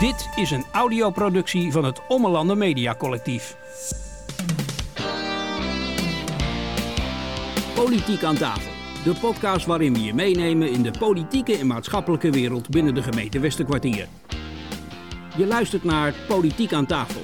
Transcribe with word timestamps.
Dit 0.00 0.28
is 0.34 0.50
een 0.50 0.64
audioproductie 0.72 1.72
van 1.72 1.84
het 1.84 2.00
Ommelanden 2.08 2.58
Media 2.58 2.94
Collectief. 2.94 3.56
Politiek 7.74 8.22
aan 8.22 8.36
tafel. 8.36 8.72
De 9.04 9.14
podcast 9.20 9.66
waarin 9.66 9.94
we 9.94 10.02
je 10.02 10.14
meenemen 10.14 10.70
in 10.70 10.82
de 10.82 10.90
politieke 10.98 11.56
en 11.56 11.66
maatschappelijke 11.66 12.30
wereld 12.30 12.68
binnen 12.68 12.94
de 12.94 13.02
gemeente 13.02 13.38
Westerkwartier. 13.38 14.08
Je 15.36 15.46
luistert 15.46 15.84
naar 15.84 16.14
Politiek 16.28 16.72
aan 16.72 16.86
tafel. 16.86 17.22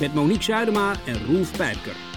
Met 0.00 0.14
Monique 0.14 0.42
Zuidema 0.42 0.92
en 1.06 1.26
Roelf 1.26 1.56
Pijpker. 1.56 2.13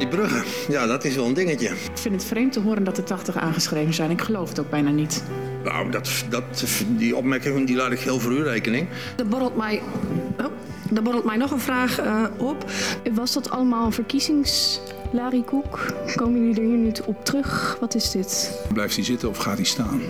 Die 0.00 0.08
bruggen. 0.08 0.42
Ja, 0.68 0.86
dat 0.86 1.04
is 1.04 1.14
wel 1.14 1.26
een 1.26 1.34
dingetje. 1.34 1.68
Ik 1.68 1.98
vind 1.98 2.14
het 2.14 2.24
vreemd 2.24 2.52
te 2.52 2.60
horen 2.60 2.84
dat 2.84 2.98
er 2.98 3.04
80 3.04 3.36
aangeschreven 3.36 3.94
zijn. 3.94 4.10
Ik 4.10 4.20
geloof 4.20 4.48
het 4.48 4.60
ook 4.60 4.70
bijna 4.70 4.90
niet. 4.90 5.22
Nou, 5.64 5.90
dat, 5.90 6.10
dat, 6.28 6.64
die 6.88 7.16
opmerking 7.16 7.66
die 7.66 7.76
laat 7.76 7.92
ik 7.92 7.98
heel 7.98 8.20
voor 8.20 8.30
uw 8.30 8.42
rekening. 8.42 8.88
Er 9.16 9.26
borrelt 9.26 9.56
mij, 9.56 9.82
oh, 10.38 10.46
er 10.96 11.02
borrelt 11.02 11.24
mij 11.24 11.36
nog 11.36 11.50
een 11.50 11.60
vraag 11.60 11.98
eh, 11.98 12.24
op. 12.36 12.70
Was 13.12 13.32
dat 13.32 13.50
allemaal 13.50 13.90
verkiezingslarikoek? 13.90 15.78
Komen 16.14 16.40
jullie 16.40 16.60
er 16.60 16.68
hier 16.68 16.76
nu 16.76 16.92
op 17.06 17.24
terug? 17.24 17.76
Wat 17.80 17.94
is 17.94 18.10
dit? 18.10 18.60
Blijft 18.72 18.94
hij 18.94 19.04
zitten 19.04 19.28
of 19.28 19.36
gaat 19.36 19.56
hij 19.56 19.64
staan? 19.64 20.00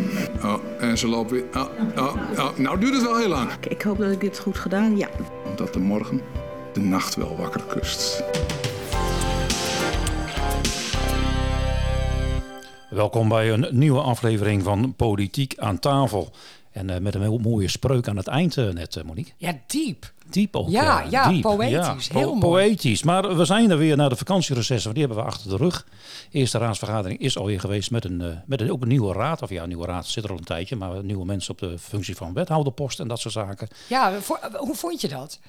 Oh, 0.42 0.54
en 0.78 0.98
ze 0.98 1.08
lopen 1.08 1.34
weer. 1.34 1.44
Oh, 1.54 1.66
oh, 1.96 2.16
oh. 2.38 2.58
Nou 2.58 2.80
duurt 2.80 2.94
het 2.94 3.02
wel 3.02 3.16
heel 3.16 3.28
lang. 3.28 3.50
Ik 3.68 3.82
hoop 3.82 3.98
dat 3.98 4.12
ik 4.12 4.20
dit 4.20 4.38
goed 4.38 4.58
gedaan, 4.58 4.96
ja. 4.96 5.08
Omdat 5.44 5.72
de 5.72 5.80
morgen 5.80 6.20
de 6.72 6.80
nacht 6.80 7.14
wel 7.14 7.36
wakker 7.36 7.62
kust. 7.68 8.22
Welkom 12.90 13.28
bij 13.28 13.52
een 13.52 13.66
nieuwe 13.70 14.00
aflevering 14.00 14.62
van 14.62 14.94
Politiek 14.96 15.54
aan 15.58 15.78
tafel. 15.78 16.30
En 16.72 16.90
eh, 16.90 17.00
met 17.00 17.14
een 17.14 17.20
heel 17.20 17.38
mooie 17.38 17.68
spreuk 17.68 18.08
aan 18.08 18.16
het 18.16 18.26
eind 18.26 18.56
eh, 18.56 18.68
net, 18.68 18.96
eh, 18.96 19.04
Monique. 19.04 19.32
Ja, 19.36 19.58
diep. 19.66 20.12
Diep 20.30 20.56
ook. 20.56 20.68
Ja, 20.68 21.06
ja, 21.10 21.28
diep. 21.28 21.42
poëtisch. 21.42 22.06
Ja, 22.06 22.18
Heel 22.18 22.34
mooi. 22.34 22.40
Poëtisch. 22.40 23.02
Maar 23.02 23.36
we 23.36 23.44
zijn 23.44 23.70
er 23.70 23.78
weer 23.78 23.96
naar 23.96 24.08
de 24.08 24.16
vakantierecessen. 24.16 24.94
Die 24.94 25.04
hebben 25.04 25.24
we 25.24 25.28
achter 25.30 25.50
de 25.50 25.56
rug. 25.56 25.86
Eerste 26.30 26.58
raadsvergadering 26.58 27.20
is 27.20 27.38
alweer 27.38 27.60
geweest 27.60 27.90
met, 27.90 28.04
een, 28.04 28.40
met 28.46 28.60
een, 28.60 28.72
ook 28.72 28.82
een 28.82 28.88
nieuwe 28.88 29.12
raad. 29.12 29.42
Of 29.42 29.50
ja, 29.50 29.62
een 29.62 29.68
nieuwe 29.68 29.86
raad 29.86 30.06
zit 30.06 30.24
er 30.24 30.30
al 30.30 30.36
een 30.38 30.44
tijdje. 30.44 30.76
Maar 30.76 31.04
nieuwe 31.04 31.24
mensen 31.24 31.52
op 31.52 31.58
de 31.58 31.78
functie 31.78 32.16
van 32.16 32.32
wethouderpost 32.32 33.00
en 33.00 33.08
dat 33.08 33.18
soort 33.20 33.34
zaken. 33.34 33.68
Ja, 33.88 34.20
voor- 34.20 34.50
hoe 34.56 34.74
vond 34.74 35.00
je 35.00 35.08
dat? 35.08 35.40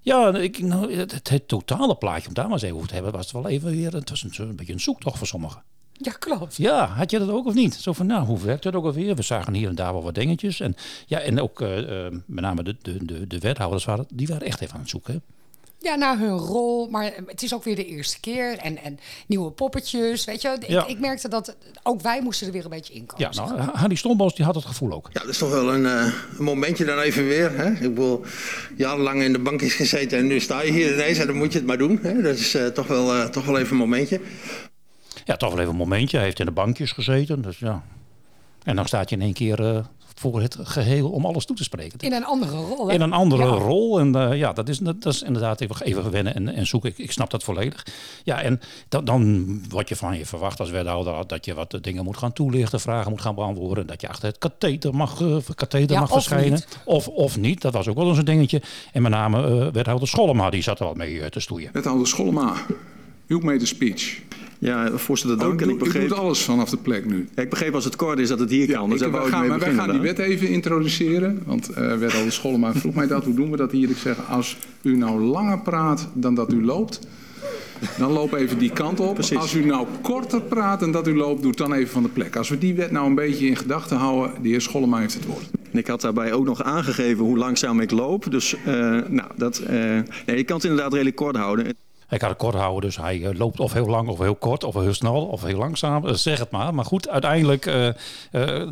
Ja, 0.00 0.34
ik, 0.34 0.58
nou, 0.58 0.94
het 0.94 1.42
totale 1.48 1.94
plaatje, 1.96 2.28
om 2.28 2.34
daar 2.34 2.44
maar 2.44 2.52
eens 2.52 2.62
even 2.62 2.76
over 2.76 2.88
te 2.88 2.94
hebben, 2.94 3.12
was 3.12 3.22
het 3.22 3.32
wel 3.32 3.48
even 3.48 3.70
weer. 3.70 3.92
Het 3.92 4.10
was 4.10 4.22
een, 4.22 4.32
een 4.48 4.56
beetje 4.56 4.72
een 4.72 4.80
zoektocht 4.80 5.18
voor 5.18 5.26
sommigen. 5.26 5.62
Ja, 5.98 6.12
klopt. 6.12 6.56
Ja, 6.56 6.86
had 6.86 7.10
je 7.10 7.18
dat 7.18 7.28
ook 7.30 7.46
of 7.46 7.54
niet? 7.54 7.74
Zo 7.74 7.92
van, 7.92 8.06
nou, 8.06 8.24
hoe 8.26 8.40
werkt 8.40 8.62
dat 8.62 8.74
ook 8.74 8.84
alweer? 8.84 9.14
We 9.14 9.22
zagen 9.22 9.54
hier 9.54 9.68
en 9.68 9.74
daar 9.74 9.92
wel 9.92 10.02
wat 10.02 10.14
dingetjes. 10.14 10.60
En, 10.60 10.76
ja, 11.06 11.18
en 11.20 11.40
ook 11.40 11.60
eh, 11.60 12.06
eh, 12.06 12.12
met 12.26 12.44
name 12.44 12.62
de, 12.62 12.76
de, 12.82 13.04
de, 13.04 13.26
de 13.26 13.38
wethouders, 13.38 13.84
waren, 13.84 14.06
die 14.14 14.26
waren 14.26 14.46
echt 14.46 14.60
even 14.60 14.74
aan 14.74 14.80
het 14.80 14.90
zoeken. 14.90 15.12
hè. 15.14 15.20
Ja, 15.80 15.94
naar 15.94 16.18
hun 16.18 16.36
rol. 16.36 16.88
Maar 16.88 17.12
het 17.26 17.42
is 17.42 17.54
ook 17.54 17.64
weer 17.64 17.76
de 17.76 17.84
eerste 17.86 18.20
keer. 18.20 18.56
En, 18.58 18.82
en 18.82 18.98
nieuwe 19.26 19.50
poppetjes, 19.50 20.24
weet 20.24 20.42
je. 20.42 20.56
Ik, 20.60 20.68
Ja. 20.68 20.86
ik 20.86 20.98
merkte 21.00 21.28
dat 21.28 21.56
ook 21.82 22.00
wij 22.00 22.22
moesten 22.22 22.46
er 22.46 22.52
weer 22.52 22.64
een 22.64 22.70
beetje 22.70 22.94
in 22.94 23.06
komen. 23.06 23.28
Ja, 23.32 23.44
nou, 23.44 23.60
Harry 23.72 23.94
Stombos 23.94 24.34
die 24.34 24.44
had 24.44 24.54
het 24.54 24.64
gevoel 24.64 24.92
ook. 24.92 25.08
Ja, 25.12 25.20
dat 25.20 25.28
is 25.28 25.38
toch 25.38 25.50
wel 25.50 25.74
een, 25.74 25.86
eh, 25.86 26.12
een 26.38 26.44
momentje 26.44 26.84
dan 26.84 26.98
even 26.98 27.24
weer. 27.26 27.56
Hè? 27.56 27.70
Ik 27.70 27.80
bedoel, 27.80 28.22
jarenlang 28.76 29.22
in 29.22 29.32
de 29.32 29.38
bankjes 29.38 29.74
gezeten 29.74 30.18
en 30.18 30.26
nu 30.26 30.40
sta 30.40 30.62
je 30.62 30.72
hier 30.72 30.92
ineens 30.94 31.18
en 31.18 31.26
dan 31.26 31.36
moet 31.36 31.52
je 31.52 31.58
het 31.58 31.66
maar 31.66 31.78
doen. 31.78 31.98
Hè? 32.02 32.22
Dat 32.22 32.36
is 32.36 32.54
eh, 32.54 32.66
toch, 32.66 32.86
wel, 32.86 33.14
eh, 33.14 33.24
toch 33.24 33.44
wel 33.44 33.58
even 33.58 33.70
een 33.72 33.76
momentje. 33.76 34.20
Ja, 35.28 35.36
toch 35.36 35.50
wel 35.50 35.58
even 35.58 35.70
een 35.70 35.76
momentje. 35.78 36.16
Hij 36.16 36.26
heeft 36.26 36.38
in 36.40 36.46
de 36.46 36.52
bankjes 36.52 36.92
gezeten, 36.92 37.42
dus 37.42 37.58
ja. 37.58 37.82
En 38.62 38.76
dan 38.76 38.86
staat 38.86 39.10
je 39.10 39.16
in 39.16 39.22
één 39.22 39.32
keer 39.32 39.64
eh, 39.74 39.84
voor 40.14 40.40
het 40.40 40.56
geheel 40.62 41.10
om 41.10 41.24
alles 41.26 41.44
toe 41.44 41.56
te 41.56 41.62
spreken. 41.62 41.98
In 41.98 42.12
een 42.12 42.24
andere 42.24 42.56
rol. 42.56 42.88
hè? 42.88 42.94
In 42.94 43.00
een 43.00 43.12
andere 43.12 43.42
Ja. 43.44 43.48
rol. 43.50 44.00
En 44.00 44.14
eh, 44.14 44.38
ja, 44.38 44.52
dat 44.52 44.68
is, 44.68 44.78
dat 44.78 45.06
is 45.06 45.22
inderdaad 45.22 45.60
even, 45.60 45.86
even 45.86 46.10
wennen 46.10 46.34
en, 46.34 46.48
en 46.48 46.66
zoeken. 46.66 46.90
Ik, 46.90 46.98
ik 46.98 47.12
snap 47.12 47.30
dat 47.30 47.42
volledig. 47.44 47.86
Ja, 48.24 48.40
en 48.42 48.60
dan, 48.88 49.04
dan 49.04 49.46
wordt 49.68 49.88
je 49.88 49.96
van 49.96 50.18
je 50.18 50.26
verwacht 50.26 50.60
als 50.60 50.70
wethouder 50.70 51.26
dat 51.26 51.44
je 51.44 51.54
wat 51.54 51.78
dingen 51.80 52.04
moet 52.04 52.16
gaan 52.16 52.32
toelichten, 52.32 52.80
vragen 52.80 53.10
moet 53.10 53.20
gaan 53.20 53.34
beantwoorden. 53.34 53.86
Dat 53.86 54.00
je 54.00 54.08
achter 54.08 54.28
het 54.28 54.38
katheter 54.38 54.94
mag, 54.94 55.20
eh, 55.20 55.36
katheter 55.54 55.94
Ja, 55.94 56.00
mag 56.00 56.08
of 56.10 56.14
verschijnen. 56.14 56.50
niet. 56.52 56.78
Of, 56.84 57.08
of 57.08 57.36
niet. 57.38 57.60
Dat 57.60 57.72
was 57.72 57.88
ook 57.88 57.96
wel 57.96 58.08
eens 58.08 58.18
een 58.18 58.24
dingetje. 58.24 58.62
En 58.92 59.02
met 59.02 59.10
name 59.12 59.42
eh, 59.66 59.72
wethouder 59.72 60.08
Schollema, 60.08 60.50
die 60.50 60.62
zat 60.62 60.80
er 60.80 60.86
wat 60.86 60.96
mee 60.96 61.30
te 61.30 61.40
stoeien. 61.40 61.70
Wethouder 61.72 62.06
Schollema, 62.06 62.54
u 63.26 63.38
made 63.38 63.58
the 63.58 63.66
speech. 63.66 64.20
Ja, 64.60 64.90
voorzitter, 64.96 65.38
Oh, 65.38 65.46
dank. 65.46 65.60
u, 65.60 65.64
en 65.64 65.70
ik 65.70 65.76
u 65.76 65.78
begreep, 65.78 66.08
doet 66.08 66.18
alles 66.18 66.42
vanaf 66.42 66.70
de 66.70 66.76
plek 66.76 67.04
nu. 67.04 67.28
ja, 67.34 67.42
ik 67.42 67.50
begreep 67.50 67.74
als 67.74 67.84
het 67.84 67.96
kort 67.96 68.18
is 68.18 68.28
dat 68.28 68.38
het 68.38 68.50
hier 68.50 68.72
kan. 68.72 68.90
Dus 68.90 69.00
Ik- 69.00 69.06
ik 69.06 69.14
gaan, 69.14 69.46
maar 69.48 69.58
wij 69.58 69.72
gaan 69.74 69.90
die 69.90 70.00
wet 70.00 70.18
even 70.18 70.48
introduceren. 70.48 71.42
Want 71.46 71.68
eh 71.68 71.96
wethouder 71.96 72.32
Schollema 72.32 72.72
vroeg 72.74 72.94
mij 72.94 73.06
dat. 73.06 73.24
Hoe 73.24 73.34
doen 73.34 73.50
we 73.50 73.56
dat 73.56 73.72
hier? 73.72 73.90
Ik 73.90 73.96
zeg, 73.96 74.16
als 74.30 74.56
u 74.82 74.96
nou 74.96 75.20
langer 75.20 75.58
praat 75.60 76.08
dan 76.14 76.34
dat 76.34 76.52
u 76.52 76.64
loopt... 76.64 77.00
Dan 77.98 78.12
loop 78.12 78.32
even 78.32 78.58
die 78.58 78.70
kant 78.70 79.00
op. 79.00 79.14
Precies. 79.14 79.36
Als 79.36 79.54
u 79.54 79.64
nou 79.64 79.86
korter 80.02 80.40
praat 80.42 80.80
dan 80.80 80.92
dat 80.92 81.08
u 81.08 81.16
loopt, 81.16 81.40
doe 81.40 81.48
het 81.50 81.58
dan 81.58 81.72
even 81.72 81.88
van 81.90 82.02
de 82.02 82.08
plek. 82.08 82.36
Als 82.36 82.48
we 82.48 82.58
die 82.58 82.74
wet 82.74 82.90
nou 82.90 83.06
een 83.06 83.14
beetje 83.14 83.46
in 83.46 83.56
gedachten 83.56 83.96
houden, 83.96 84.42
de 84.42 84.48
heer 84.48 84.60
Schollema 84.60 84.98
heeft 84.98 85.14
het 85.14 85.26
woord. 85.26 85.50
En 85.72 85.78
ik 85.78 85.86
had 85.86 86.00
daarbij 86.00 86.32
ook 86.32 86.44
nog 86.44 86.62
aangegeven 86.62 87.24
hoe 87.24 87.36
langzaam 87.38 87.80
ik 87.80 87.90
loop. 87.90 88.30
Dus 88.30 88.54
eh, 88.64 88.74
nou, 89.08 89.30
dat, 89.36 89.58
eh, 89.58 89.74
nee, 90.26 90.36
je 90.36 90.44
kan 90.44 90.56
het 90.56 90.64
inderdaad 90.64 90.92
redelijk 90.92 91.16
kort 91.16 91.36
houden. 91.36 91.66
Hij 92.08 92.18
kan 92.18 92.28
het 92.28 92.38
kort 92.38 92.54
houden, 92.54 92.80
dus 92.80 92.96
hij 92.96 93.24
eh, 93.24 93.38
loopt 93.38 93.60
of 93.60 93.72
heel 93.72 93.86
lang 93.86 94.08
of 94.08 94.18
heel 94.18 94.34
kort 94.34 94.64
of 94.64 94.74
heel 94.74 94.94
snel 94.94 95.24
of 95.26 95.42
heel 95.42 95.58
langzaam. 95.58 96.06
Eh, 96.06 96.14
zeg 96.14 96.38
het 96.38 96.50
maar. 96.50 96.74
Maar 96.74 96.84
goed, 96.84 97.08
uiteindelijk 97.08 97.66
eh, 97.66 97.88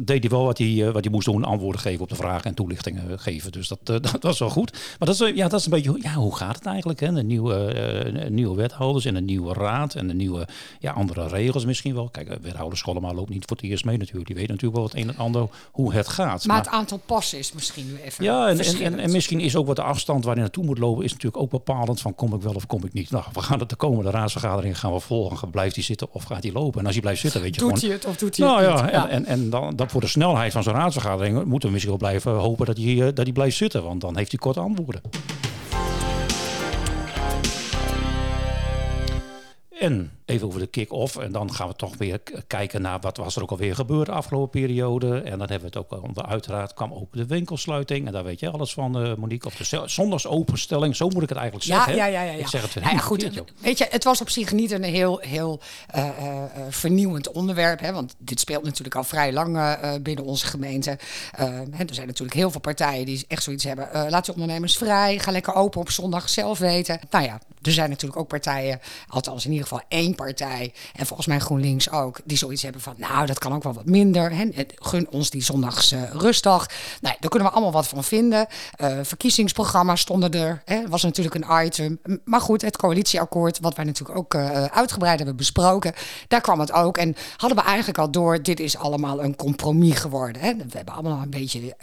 deed 0.01 0.21
hij 0.21 0.31
wel 0.31 0.45
wat 0.45 0.59
hij, 0.59 0.93
wat 0.93 1.05
hij 1.05 1.13
moest 1.13 1.27
doen. 1.27 1.45
Antwoorden 1.45 1.81
geven 1.81 2.01
op 2.03 2.09
de 2.09 2.15
vragen 2.15 2.45
en 2.45 2.55
toelichtingen 2.55 3.19
geven. 3.19 3.53
Dus 3.53 3.69
dat, 3.83 3.87
dat 4.03 4.17
was 4.23 4.39
wel 4.39 4.51
goed. 4.51 4.73
Maar 4.73 5.09
dat 5.09 5.21
is, 5.21 5.33
ja, 5.35 5.49
dat 5.49 5.59
is 5.61 5.65
een 5.67 5.71
beetje, 5.73 5.91
hoe- 5.91 6.03
ja, 6.03 6.13
hoe 6.15 6.37
gaat 6.37 6.55
het 6.57 6.67
eigenlijk? 6.67 7.01
Hè? 7.01 7.13
De 7.13 7.23
nieuwe, 7.23 8.27
nieuwe 8.29 8.57
wethouders 8.57 9.05
en 9.05 9.15
een 9.17 9.25
nieuwe 9.25 9.53
raad 9.55 9.95
en 9.95 10.11
een 10.11 10.17
nieuwe, 10.17 10.49
ja, 10.81 10.93
andere 10.93 11.27
regels 11.29 11.65
misschien 11.65 11.95
wel. 11.95 12.09
Kijk, 12.09 12.39
wethouder 12.43 12.79
Schollema 12.79 13.13
loopt 13.15 13.31
niet 13.31 13.45
voor 13.47 13.57
het 13.57 13.67
eerst 13.67 13.85
mee 13.85 13.97
natuurlijk. 13.99 14.27
Die 14.27 14.37
weet 14.37 14.49
natuurlijk 14.49 14.75
wel 14.77 14.85
het 14.85 14.95
een 14.95 15.09
en 15.09 15.17
ander 15.17 15.49
hoe 15.73 15.93
het 15.93 16.09
gaat. 16.09 16.45
Maar 16.47 16.57
het 16.59 16.69
aantal 16.69 17.01
passen 17.07 17.39
is 17.39 17.53
misschien 17.53 17.87
nu 17.87 17.97
even 18.05 18.25
Ja, 18.25 18.41
en, 18.41 18.43
en, 18.45 18.51
en, 18.51 18.57
verschillend. 18.65 18.97
en 18.99 19.11
misschien 19.11 19.41
is 19.41 19.57
ook 19.57 19.67
wat 19.67 19.77
de 19.77 19.83
afstand 19.83 20.25
waar 20.25 20.35
je 20.35 20.41
naartoe 20.41 20.65
moet 20.65 20.79
lopen, 20.79 21.05
is 21.05 21.11
natuurlijk 21.13 21.43
ook 21.43 21.51
bepalend 21.51 22.01
van 22.01 22.15
kom 22.15 22.35
ik 22.35 22.43
wel 22.43 22.55
of 22.55 22.67
kom 22.67 22.85
ik 22.85 22.93
niet. 22.93 23.11
Nou, 23.11 23.25
we 23.33 23.43
gaan 23.43 23.59
het 23.59 23.69
de 23.69 23.77
komende 23.77 24.11
raadsvergadering 24.11 24.79
gaan 24.79 24.93
we 24.93 25.01
volgen. 25.01 25.51
Blijft 25.51 25.75
hij 25.75 25.85
zitten 25.85 26.09
of 26.13 26.25
gaat 26.25 26.43
hij 26.43 26.53
lopen? 26.53 26.81
En 26.81 26.85
als 26.85 26.95
hij 26.95 27.03
blijft 27.03 27.21
zitten, 27.21 27.41
weet 27.41 27.55
je 27.55 27.61
Doet 27.61 27.69
gewoon. 27.69 27.85
hij 27.85 27.97
het 27.97 28.07
of 28.07 28.17
doet 28.17 28.37
hij 28.37 28.47
nou 28.47 28.63
het 28.63 28.79
ja, 28.79 28.85
niet? 28.85 28.93
en, 28.93 29.11
en, 29.11 29.25
en 29.25 29.51
dan, 29.51 29.77
dan 29.77 29.91
voor 29.91 30.01
de 30.01 30.07
snelheid 30.07 30.53
van 30.53 30.63
zo'n 30.63 30.75
raadsvergadering 30.75 31.45
moeten 31.45 31.69
we 31.69 31.75
misschien 31.75 31.99
wel 31.99 32.09
blijven 32.09 32.33
hopen 32.33 32.67
dat 32.67 32.77
hij, 32.77 32.93
eh, 32.93 33.05
dat 33.15 33.25
hij 33.25 33.33
blijft 33.33 33.57
zitten. 33.57 33.85
Want 33.85 34.01
dan 34.01 34.17
heeft 34.17 34.31
hij 34.31 34.41
korte 34.41 34.61
antwoorden. 34.61 35.01
En 39.79 40.11
even 40.27 40.47
over 40.47 40.61
de 40.61 40.67
kick-off. 40.67 41.17
En 41.17 41.33
dan 41.33 41.55
gaan 41.55 41.69
we 41.69 41.75
toch 41.75 41.97
weer 41.97 42.21
kijken 42.47 42.83
naar 42.83 43.01
wat 43.01 43.17
was 43.17 43.37
er 43.37 43.43
ook 43.43 43.51
alweer 43.51 43.75
gebeurd 43.75 44.07
de 44.07 44.13
afgelopen 44.13 44.61
periode. 44.61 45.21
En 45.21 45.39
dan 45.39 45.49
hebben 45.49 45.61
we 45.61 45.67
het 45.67 45.77
ook 45.77 45.93
al. 45.93 46.27
Uiteraard 46.27 46.75
kwam 46.75 46.93
ook 46.93 47.13
de 47.13 47.27
winkelsluiting. 47.27 48.07
En 48.07 48.13
daar 48.13 48.25
weet 48.25 48.41
je 48.41 48.51
alles 48.51 48.73
van, 48.73 49.03
eh, 49.03 49.15
Monique. 49.15 49.47
Of 49.47 49.55
de 49.55 49.83
zondagsopenstelling. 49.89 50.97
Zo 50.97 51.09
moet 51.09 51.23
ik 51.23 51.29
het 51.29 51.39
eigenlijk 51.39 51.69
Ja, 51.69 51.75
zeggen. 51.77 51.97
ja, 51.97 52.07
ja, 52.07 52.23
ja, 52.23 52.33
ja. 52.33 52.39
Ik 52.39 52.47
zeg 52.47 52.63
het 52.63 52.75
weer 52.75 52.83
Nou 52.85 52.97
ja, 52.97 53.03
goed. 53.03 53.23
verkeerd. 53.23 53.53
Weet 53.61 53.79
je, 53.79 53.87
het 53.91 54.05
was 54.05 54.21
op 54.21 54.31
zich 54.31 54.53
niet 54.53 54.71
een 54.71 54.83
heel, 54.83 55.19
heel 55.19 55.61
eh, 55.87 56.09
eh, 56.09 56.43
vernieuwend 56.69 57.33
onderwerp. 57.33 57.81
Hè, 57.81 57.93
want 57.93 58.15
dit 58.19 58.41
speelt 58.41 58.65
natuurlijk 58.65 58.97
al 58.97 59.05
vrij 59.05 59.33
lang 59.33 59.77
binnen 60.03 60.25
onze 60.25 60.47
gemeente. 60.47 60.99
Hè, 61.37 61.85
er 61.85 61.95
zijn 61.95 62.07
natuurlijk 62.07 62.37
heel 62.37 62.51
veel 62.51 62.61
partijen 62.61 63.07
die 63.07 63.25
echt 63.29 63.43
zoiets 63.43 63.65
hebben. 63.65 64.11
laat 64.11 64.27
je 64.27 64.33
ondernemers 64.33 64.77
vrij. 64.77 65.19
Ga 65.19 65.31
lekker 65.31 65.55
open 65.55 65.81
op 65.81 65.91
zondag 65.91 66.29
zelf 66.29 66.59
weten. 66.59 67.01
Nou 67.11 67.25
ja, 67.25 67.41
er 67.63 67.73
zijn 67.73 67.91
natuurlijk 67.91 68.21
ook 68.21 68.29
partijen, 68.29 68.81
althans 69.09 69.45
in 69.45 69.51
ieder 69.51 69.67
geval 69.67 69.85
één 69.89 70.15
partij. 70.17 70.73
En 70.95 71.07
volgens 71.07 71.29
mij 71.29 71.39
GroenLinks 71.39 71.91
ook. 71.91 72.19
Die 72.25 72.37
zoiets 72.37 72.63
hebben 72.63 72.81
van, 72.81 72.95
nou, 72.97 73.27
dat 73.27 73.39
kan 73.39 73.55
ook 73.55 73.63
wel 73.63 73.73
wat 73.73 73.87
minder. 73.87 74.33
Hè, 74.33 74.45
gun 74.75 75.11
ons 75.11 75.31
die 75.31 75.43
zondags 75.43 75.93
eh, 75.93 76.03
rustdag. 76.13 76.67
Nou, 77.01 77.17
daar 77.21 77.31
kunnen 77.31 77.49
we 77.49 77.55
allemaal 77.55 77.73
wat 77.73 77.89
van 77.89 78.05
vinden. 78.05 78.47
Eh, 78.77 78.99
verkiezingsprogramma's 79.03 80.01
stonden 80.01 80.31
er. 80.33 80.63
Hè, 80.65 80.89
was 80.89 81.03
natuurlijk 81.03 81.35
een 81.35 81.65
item. 81.65 81.99
Maar 82.25 82.41
goed, 82.41 82.63
het 82.63 82.77
coalitieakkoord, 82.77 83.61
wat 83.61 83.75
wij 83.75 83.85
natuurlijk 83.85 84.19
ook 84.19 84.35
eh, 84.35 84.65
uitgebreid 84.65 85.19
hebben 85.19 85.37
besproken. 85.37 85.93
Daar 86.29 86.41
kwam 86.41 86.61
het 86.61 86.73
ook. 86.73 86.99
En 86.99 87.17
hadden 87.37 87.59
we 87.59 87.65
eigenlijk 87.65 87.99
al 87.99 88.11
door, 88.11 88.43
dit 88.43 88.61
is 88.61 88.77
allemaal 88.77 89.23
een 89.23 89.37
compromis 89.37 89.99
geworden. 89.99 90.43
Hè. 90.43 90.57
We 90.57 90.77
hebben 90.77 90.95
allemaal 90.95 91.23
een 91.23 91.31
beetje 91.31 91.77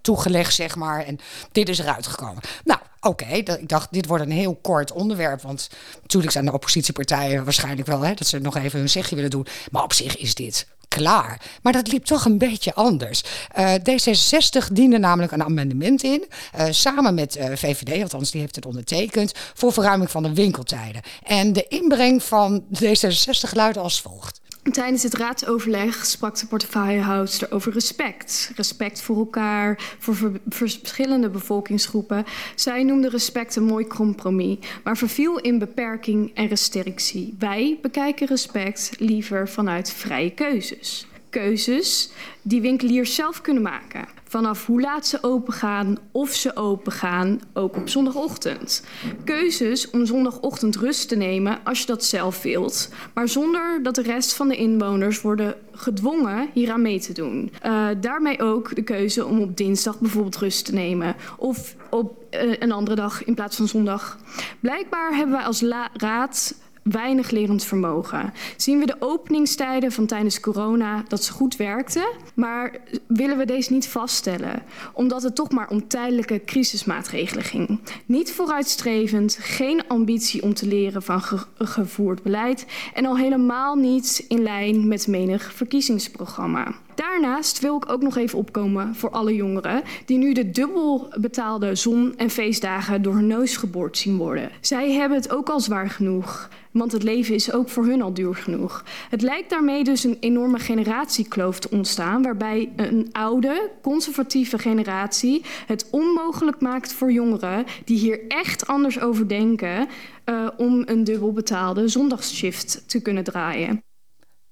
toegelegd, 0.00 0.54
zeg 0.54 0.76
maar. 0.76 1.04
En 1.04 1.18
dit 1.52 1.68
is 1.68 1.78
eruit 1.78 2.06
gekomen. 2.06 2.42
Nou, 2.64 2.77
oké. 3.00 3.24
ik 3.24 3.68
dacht, 3.68 3.92
dit 3.92 4.06
wordt 4.06 4.24
een 4.24 4.30
heel 4.30 4.58
kort 4.62 4.92
onderwerp. 4.92 5.42
Want 5.42 5.68
natuurlijk 6.02 6.32
zijn 6.32 6.44
de 6.44 6.52
oppositiepartijen 6.52 7.44
waarschijnlijk 7.44 7.88
wel... 7.88 8.00
Hè, 8.00 8.14
dat 8.14 8.26
ze 8.26 8.38
nog 8.38 8.56
even 8.56 8.78
hun 8.78 8.88
zegje 8.88 9.14
willen 9.14 9.30
doen. 9.30 9.46
Maar 9.70 9.82
op 9.82 9.92
zich 9.92 10.16
is 10.16 10.34
dit 10.34 10.66
klaar. 10.88 11.40
Maar 11.62 11.72
dat 11.72 11.92
liep 11.92 12.04
toch 12.04 12.24
een 12.24 12.38
beetje 12.38 12.74
anders. 12.74 13.24
Eh, 13.52 13.74
D66 13.74 14.72
diende 14.72 14.98
namelijk 14.98 15.32
een 15.32 15.44
amendement 15.44 16.02
in, 16.02 16.24
eh, 16.52 16.66
samen 16.70 17.14
met 17.14 17.36
eh, 17.36 17.50
VVD, 17.54 18.02
althans 18.02 18.30
die 18.30 18.40
heeft 18.40 18.56
het 18.56 18.66
ondertekend, 18.66 19.32
voor 19.54 19.72
verruiming 19.72 20.10
van 20.10 20.22
de 20.22 20.34
winkeltijden. 20.34 21.02
En 21.22 21.52
de 21.52 21.66
inbreng 21.68 22.22
van 22.22 22.64
D66 22.82 23.52
luidde 23.52 23.80
als 23.80 24.00
volgt. 24.00 24.40
Tijdens 24.72 25.02
het 25.02 25.14
raadsoverleg 25.14 26.06
sprak 26.06 26.38
de 26.38 26.46
portefeuillehoudster 26.46 27.52
over 27.52 27.72
respect. 27.72 28.52
Respect 28.56 29.00
voor 29.00 29.16
elkaar, 29.16 29.96
voor 29.98 30.32
verschillende 30.48 31.30
bevolkingsgroepen. 31.30 32.24
Zij 32.54 32.82
noemde 32.82 33.08
respect 33.08 33.56
een 33.56 33.64
mooi 33.64 33.86
compromis, 33.86 34.56
maar 34.84 34.96
verviel 34.96 35.38
in 35.38 35.58
beperking 35.58 36.34
en 36.34 36.46
restrictie. 36.46 37.34
Wij 37.38 37.78
bekijken 37.82 38.26
respect 38.26 38.92
liever 38.98 39.48
vanuit 39.48 39.92
vrije 39.92 40.30
keuzes. 40.30 41.06
Keuzes 41.30 42.10
die 42.42 42.60
winkeliers 42.60 43.14
zelf 43.14 43.40
kunnen 43.40 43.62
maken. 43.62 44.17
Vanaf 44.28 44.66
hoe 44.66 44.80
laat 44.80 45.06
ze 45.06 45.18
open 45.22 45.52
gaan, 45.52 45.98
of 46.12 46.30
ze 46.30 46.56
open 46.56 46.92
gaan, 46.92 47.40
ook 47.52 47.76
op 47.76 47.88
zondagochtend. 47.88 48.84
Keuzes 49.24 49.90
om 49.90 50.06
zondagochtend 50.06 50.76
rust 50.76 51.08
te 51.08 51.16
nemen 51.16 51.58
als 51.64 51.80
je 51.80 51.86
dat 51.86 52.04
zelf 52.04 52.42
wilt, 52.42 52.88
maar 53.14 53.28
zonder 53.28 53.82
dat 53.82 53.94
de 53.94 54.02
rest 54.02 54.32
van 54.32 54.48
de 54.48 54.56
inwoners 54.56 55.20
worden 55.20 55.54
gedwongen 55.72 56.48
hieraan 56.52 56.82
mee 56.82 57.00
te 57.00 57.12
doen. 57.12 57.52
Uh, 57.66 57.88
daarmee 58.00 58.40
ook 58.42 58.74
de 58.74 58.82
keuze 58.82 59.26
om 59.26 59.40
op 59.40 59.56
dinsdag 59.56 60.00
bijvoorbeeld 60.00 60.36
rust 60.36 60.64
te 60.64 60.74
nemen 60.74 61.16
of 61.36 61.74
op 61.90 62.24
uh, 62.30 62.54
een 62.58 62.72
andere 62.72 62.96
dag 62.96 63.24
in 63.24 63.34
plaats 63.34 63.56
van 63.56 63.68
zondag. 63.68 64.18
Blijkbaar 64.60 65.14
hebben 65.14 65.36
wij 65.36 65.44
als 65.44 65.62
raad 65.92 66.54
weinig 66.90 67.30
lerend 67.30 67.64
vermogen. 67.64 68.32
Zien 68.56 68.78
we 68.78 68.86
de 68.86 68.96
openingstijden 68.98 69.92
van 69.92 70.06
tijdens 70.06 70.40
corona 70.40 71.04
dat 71.08 71.24
ze 71.24 71.32
goed 71.32 71.56
werkten, 71.56 72.08
maar 72.34 72.76
willen 73.06 73.38
we 73.38 73.44
deze 73.44 73.72
niet 73.72 73.88
vaststellen, 73.88 74.62
omdat 74.92 75.22
het 75.22 75.34
toch 75.34 75.50
maar 75.50 75.68
om 75.68 75.88
tijdelijke 75.88 76.42
crisismaatregelen 76.44 77.44
ging. 77.44 77.80
Niet 78.06 78.32
vooruitstrevend, 78.32 79.38
geen 79.40 79.88
ambitie 79.88 80.42
om 80.42 80.54
te 80.54 80.66
leren 80.66 81.02
van 81.02 81.20
ge 81.20 81.38
gevoerd 81.58 82.22
beleid 82.22 82.66
en 82.94 83.06
al 83.06 83.16
helemaal 83.16 83.74
niet 83.74 84.24
in 84.28 84.42
lijn 84.42 84.88
met 84.88 85.06
menig 85.06 85.52
verkiezingsprogramma. 85.54 86.74
Daarnaast 86.98 87.60
wil 87.60 87.76
ik 87.76 87.90
ook 87.90 88.02
nog 88.02 88.16
even 88.16 88.38
opkomen 88.38 88.94
voor 88.94 89.10
alle 89.10 89.34
jongeren 89.34 89.82
die 90.04 90.18
nu 90.18 90.32
de 90.32 90.50
dubbel 90.50 91.08
betaalde 91.20 91.74
zon- 91.74 92.14
en 92.16 92.30
feestdagen 92.30 93.02
door 93.02 93.14
hun 93.14 93.26
neus 93.26 93.56
geboord 93.56 93.98
zien 93.98 94.16
worden. 94.16 94.50
Zij 94.60 94.92
hebben 94.92 95.18
het 95.18 95.30
ook 95.30 95.48
al 95.48 95.60
zwaar 95.60 95.90
genoeg. 95.90 96.48
Want 96.70 96.92
het 96.92 97.02
leven 97.02 97.34
is 97.34 97.52
ook 97.52 97.68
voor 97.68 97.84
hun 97.84 98.02
al 98.02 98.14
duur 98.14 98.34
genoeg. 98.34 98.84
Het 99.10 99.22
lijkt 99.22 99.50
daarmee 99.50 99.84
dus 99.84 100.04
een 100.04 100.16
enorme 100.20 100.58
generatiekloof 100.58 101.58
te 101.58 101.70
ontstaan, 101.70 102.22
waarbij 102.22 102.72
een 102.76 103.08
oude, 103.12 103.70
conservatieve 103.82 104.58
generatie 104.58 105.44
het 105.66 105.88
onmogelijk 105.90 106.60
maakt 106.60 106.92
voor 106.92 107.12
jongeren 107.12 107.64
die 107.84 107.98
hier 107.98 108.20
echt 108.28 108.66
anders 108.66 109.00
over 109.00 109.28
denken, 109.28 109.88
uh, 110.24 110.48
om 110.56 110.82
een 110.86 111.04
dubbel 111.04 111.32
betaalde 111.32 111.88
zondagsshift 111.88 112.88
te 112.88 113.02
kunnen 113.02 113.24
draaien. 113.24 113.82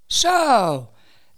Zo. 0.07 0.95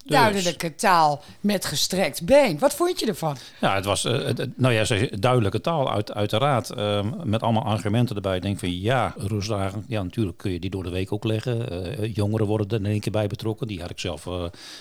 Duidelijke 0.09 0.75
taal 0.75 1.23
met 1.41 1.65
gestrekt 1.65 2.25
been. 2.25 2.59
Wat 2.59 2.75
vond 2.75 3.01
je 3.01 3.07
ervan? 3.07 3.37
Ja, 3.61 3.75
het 3.75 3.85
was 3.85 4.05
uh, 4.05 4.29
nou 4.57 4.75
ja, 4.75 5.09
duidelijke 5.19 5.61
taal, 5.61 5.93
uit, 5.93 6.15
uiteraard. 6.15 6.71
Uh, 6.77 7.05
met 7.25 7.43
allemaal 7.43 7.65
argumenten 7.65 8.17
erbij. 8.17 8.37
Ik 8.37 8.43
denk 8.43 8.59
van 8.59 8.81
ja, 8.81 9.15
rustdagen, 9.17 9.85
ja, 9.89 10.03
natuurlijk 10.03 10.39
kun 10.39 10.53
je 10.53 10.61
die 10.61 10.71
door 10.71 10.83
de 10.83 10.91
week 10.91 11.13
ook 11.13 11.25
leggen. 11.25 11.73
Uh, 11.73 12.15
jongeren 12.15 12.47
worden 12.47 12.69
er 12.69 12.85
in 12.85 12.87
één 12.87 13.01
keer 13.01 13.13
bij 13.13 13.27
betrokken. 13.27 13.67
Die 13.67 13.81
had 13.81 13.91
ik 13.91 13.99
zelf 13.99 14.27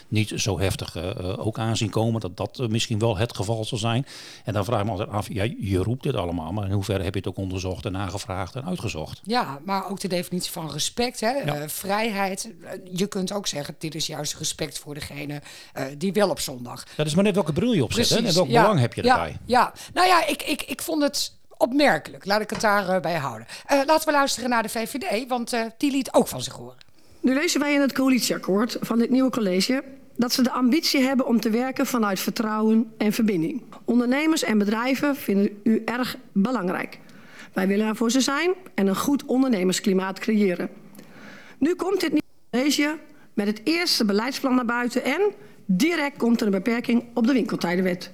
niet 0.08 0.32
zo 0.36 0.60
heftig 0.60 1.18
ook 1.38 1.60
aanzien 1.60 1.90
komen. 1.90 2.22
Dat 2.22 2.38
dat 2.38 2.68
misschien 2.70 3.00
wel 3.00 3.18
het 3.18 3.36
geval 3.36 3.66
zal 3.66 3.78
zijn. 3.78 4.06
En 4.44 4.54
dan 4.54 4.66
vraag 4.66 4.80
ik 4.80 4.86
me 4.86 4.92
altijd 4.92 5.10
af, 5.10 5.28
ja, 5.34 5.44
je 5.60 5.78
roept 5.78 6.04
dit 6.04 6.16
allemaal. 6.16 6.52
Maar 6.52 6.66
in 6.66 6.72
hoeverre 6.72 7.04
heb 7.04 7.14
je 7.14 7.20
het 7.20 7.30
ook 7.30 7.38
onderzocht 7.38 7.86
en 7.86 7.92
nagevraagd 7.92 8.56
en 8.56 8.66
uitgezocht? 8.66 9.22
Ja, 9.24 9.60
maar 9.66 9.90
ook 9.90 10.00
de 10.00 10.08
definitie 10.08 10.52
van 10.52 10.72
respect, 10.72 11.20
hè? 11.20 11.32
Ja. 11.32 11.70
vrijheid. 11.70 12.54
Je 12.92 13.08
kunt 13.08 13.32
ook 13.32 13.48
zeggen, 13.48 13.76
dit 13.78 13.96
is 13.96 14.08
juist 14.08 14.36
respect 14.36 14.80
voor 14.80 14.94
degene 14.94 15.17
uh, 15.26 15.84
die 15.98 16.14
wel 16.14 16.30
op 16.30 16.40
zondag. 16.40 16.84
Dat 16.96 17.06
is 17.06 17.16
maar 17.16 17.24
net 17.24 17.36
welke 17.36 17.54
bril 17.54 17.74
je 17.74 17.84
opzet 17.84 18.12
en 18.12 18.34
welk 18.34 18.48
belang 18.48 18.80
heb 18.80 18.94
je 18.94 19.02
erbij. 19.02 19.30
Ja, 19.30 19.38
ja. 19.46 19.74
nou 19.94 20.08
ja, 20.08 20.28
ik, 20.28 20.44
ik, 20.44 20.62
ik 20.62 20.82
vond 20.82 21.02
het 21.02 21.36
opmerkelijk. 21.58 22.26
Laat 22.26 22.42
ik 22.42 22.50
het 22.50 22.62
daarbij 22.62 23.00
bij 23.00 23.16
houden. 23.16 23.48
Uh, 23.72 23.82
laten 23.86 24.06
we 24.06 24.12
luisteren 24.12 24.50
naar 24.50 24.64
de 24.64 24.70
VVD, 24.70 25.28
want 25.28 25.54
uh, 25.54 25.62
die 25.78 25.92
liet 25.92 26.14
ook 26.14 26.28
van 26.28 26.42
zich 26.42 26.54
horen. 26.54 26.78
Nu 27.20 27.34
lezen 27.34 27.60
wij 27.60 27.74
in 27.74 27.82
het 27.82 27.94
coalitieakkoord 27.94 28.78
van 28.82 29.00
dit 29.00 29.10
nieuwe 29.10 29.30
college 29.30 29.84
dat 30.16 30.34
ze 30.34 30.44
de 30.44 30.52
ambitie 30.52 31.02
hebben 31.02 31.26
om 31.26 31.40
te 31.40 31.50
werken 31.50 31.86
vanuit 31.86 32.20
vertrouwen 32.20 32.94
en 32.98 33.14
verbinding. 33.14 33.64
Ondernemers 33.86 34.44
en 34.44 34.58
bedrijven 34.58 35.16
vinden 35.16 35.60
u 35.64 35.82
erg 35.86 36.18
belangrijk. 36.32 37.00
Wij 37.54 37.68
willen 37.68 37.88
er 37.88 37.96
voor 37.96 38.12
ze 38.12 38.22
zijn 38.22 38.54
en 38.76 38.88
een 38.88 38.96
goed 38.96 39.26
ondernemersklimaat 39.26 40.20
creëren. 40.20 40.70
Nu 41.58 41.76
komt 41.76 42.00
dit 42.00 42.12
nieuwe 42.12 42.26
college 42.52 42.98
met 43.38 43.48
het 43.48 43.62
eerste 43.64 44.06
beleidsplan 44.06 44.56
naar 44.56 44.66
buiten 44.66 45.04
en 45.04 45.22
direct 45.66 46.18
komt 46.18 46.40
er 46.40 46.46
een 46.46 46.52
beperking 46.52 47.04
op 47.14 47.28
de 47.28 47.34
winkeltijdenwet. 47.34 48.12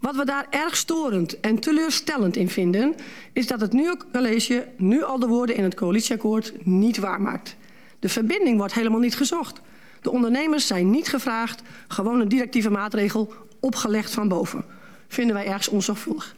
Wat 0.00 0.16
we 0.16 0.24
daar 0.24 0.46
erg 0.50 0.76
storend 0.76 1.40
en 1.40 1.58
teleurstellend 1.58 2.36
in 2.36 2.48
vinden, 2.48 2.94
is 3.32 3.46
dat 3.46 3.60
het 3.60 3.72
nieuwe 3.72 3.96
college 4.12 4.68
nu 4.76 5.02
al 5.02 5.18
de 5.18 5.26
woorden 5.26 5.56
in 5.56 5.62
het 5.62 5.74
coalitieakkoord 5.74 6.52
niet 6.66 6.98
waarmaakt. 6.98 7.56
De 7.98 8.08
verbinding 8.08 8.58
wordt 8.58 8.74
helemaal 8.74 9.00
niet 9.00 9.16
gezocht. 9.16 9.60
De 10.00 10.10
ondernemers 10.10 10.66
zijn 10.66 10.90
niet 10.90 11.08
gevraagd, 11.08 11.62
gewoon 11.88 12.20
een 12.20 12.28
directieve 12.28 12.70
maatregel 12.70 13.32
opgelegd 13.60 14.12
van 14.12 14.28
boven. 14.28 14.64
Vinden 15.08 15.34
wij 15.34 15.46
ergens 15.46 15.68
onzorgvuldig. 15.68 16.34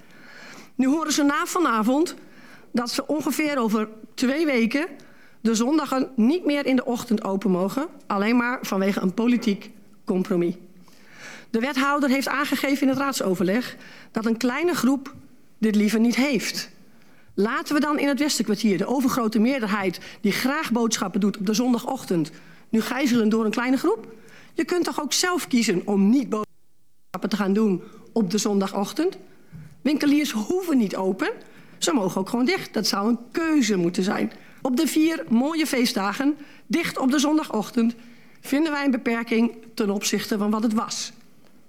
Nu 0.74 0.86
horen 0.86 1.12
ze 1.12 1.22
na 1.22 1.46
vanavond 1.46 2.14
dat 2.72 2.90
ze 2.90 3.06
ongeveer 3.06 3.58
over 3.58 3.88
twee 4.14 4.46
weken 4.46 4.86
de 5.48 5.54
zondagen 5.54 6.08
niet 6.16 6.44
meer 6.44 6.66
in 6.66 6.76
de 6.76 6.84
ochtend 6.84 7.24
open 7.24 7.50
mogen, 7.50 7.86
alleen 8.06 8.36
maar 8.36 8.58
vanwege 8.62 9.00
een 9.00 9.14
politiek 9.14 9.70
compromis. 10.04 10.54
De 11.50 11.60
wethouder 11.60 12.08
heeft 12.08 12.28
aangegeven 12.28 12.82
in 12.82 12.88
het 12.88 12.98
raadsoverleg 12.98 13.76
dat 14.12 14.26
een 14.26 14.36
kleine 14.36 14.74
groep 14.74 15.14
dit 15.58 15.74
liever 15.74 16.00
niet 16.00 16.16
heeft. 16.16 16.70
Laten 17.34 17.74
we 17.74 17.80
dan 17.80 17.98
in 17.98 18.08
het 18.08 18.18
Westenkwartier 18.18 18.78
de 18.78 18.86
overgrote 18.86 19.38
meerderheid 19.38 20.00
die 20.20 20.32
graag 20.32 20.72
boodschappen 20.72 21.20
doet 21.20 21.38
op 21.38 21.46
de 21.46 21.54
zondagochtend 21.54 22.30
nu 22.68 22.80
gijzelen 22.80 23.28
door 23.28 23.44
een 23.44 23.50
kleine 23.50 23.76
groep? 23.76 24.14
Je 24.54 24.64
kunt 24.64 24.84
toch 24.84 25.00
ook 25.00 25.12
zelf 25.12 25.46
kiezen 25.46 25.82
om 25.84 26.10
niet 26.10 26.28
boodschappen 26.28 27.28
te 27.28 27.36
gaan 27.36 27.52
doen 27.52 27.82
op 28.12 28.30
de 28.30 28.38
zondagochtend? 28.38 29.18
Winkeliers 29.82 30.30
hoeven 30.30 30.78
niet 30.78 30.96
open, 30.96 31.30
ze 31.78 31.92
mogen 31.92 32.20
ook 32.20 32.28
gewoon 32.28 32.44
dicht. 32.44 32.74
Dat 32.74 32.86
zou 32.86 33.08
een 33.08 33.18
keuze 33.32 33.76
moeten 33.76 34.02
zijn. 34.02 34.32
Op 34.62 34.76
de 34.76 34.86
vier 34.86 35.24
mooie 35.28 35.66
feestdagen, 35.66 36.36
dicht 36.66 36.98
op 36.98 37.10
de 37.10 37.18
zondagochtend, 37.18 37.94
vinden 38.40 38.72
wij 38.72 38.84
een 38.84 38.90
beperking 38.90 39.52
ten 39.74 39.90
opzichte 39.90 40.38
van 40.38 40.50
wat 40.50 40.62
het 40.62 40.74
was. 40.74 41.12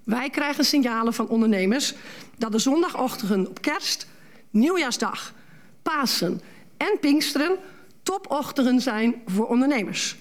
Wij 0.03 0.29
krijgen 0.29 0.65
signalen 0.65 1.13
van 1.13 1.27
ondernemers 1.27 1.93
dat 2.37 2.51
de 2.51 2.59
zondagochtenden 2.59 3.47
op 3.49 3.61
kerst, 3.61 4.07
nieuwjaarsdag, 4.49 5.33
Pasen 5.81 6.41
en 6.77 6.97
Pinksteren 6.99 7.57
topochtenden 8.03 8.81
zijn 8.81 9.15
voor 9.25 9.47
ondernemers. 9.47 10.15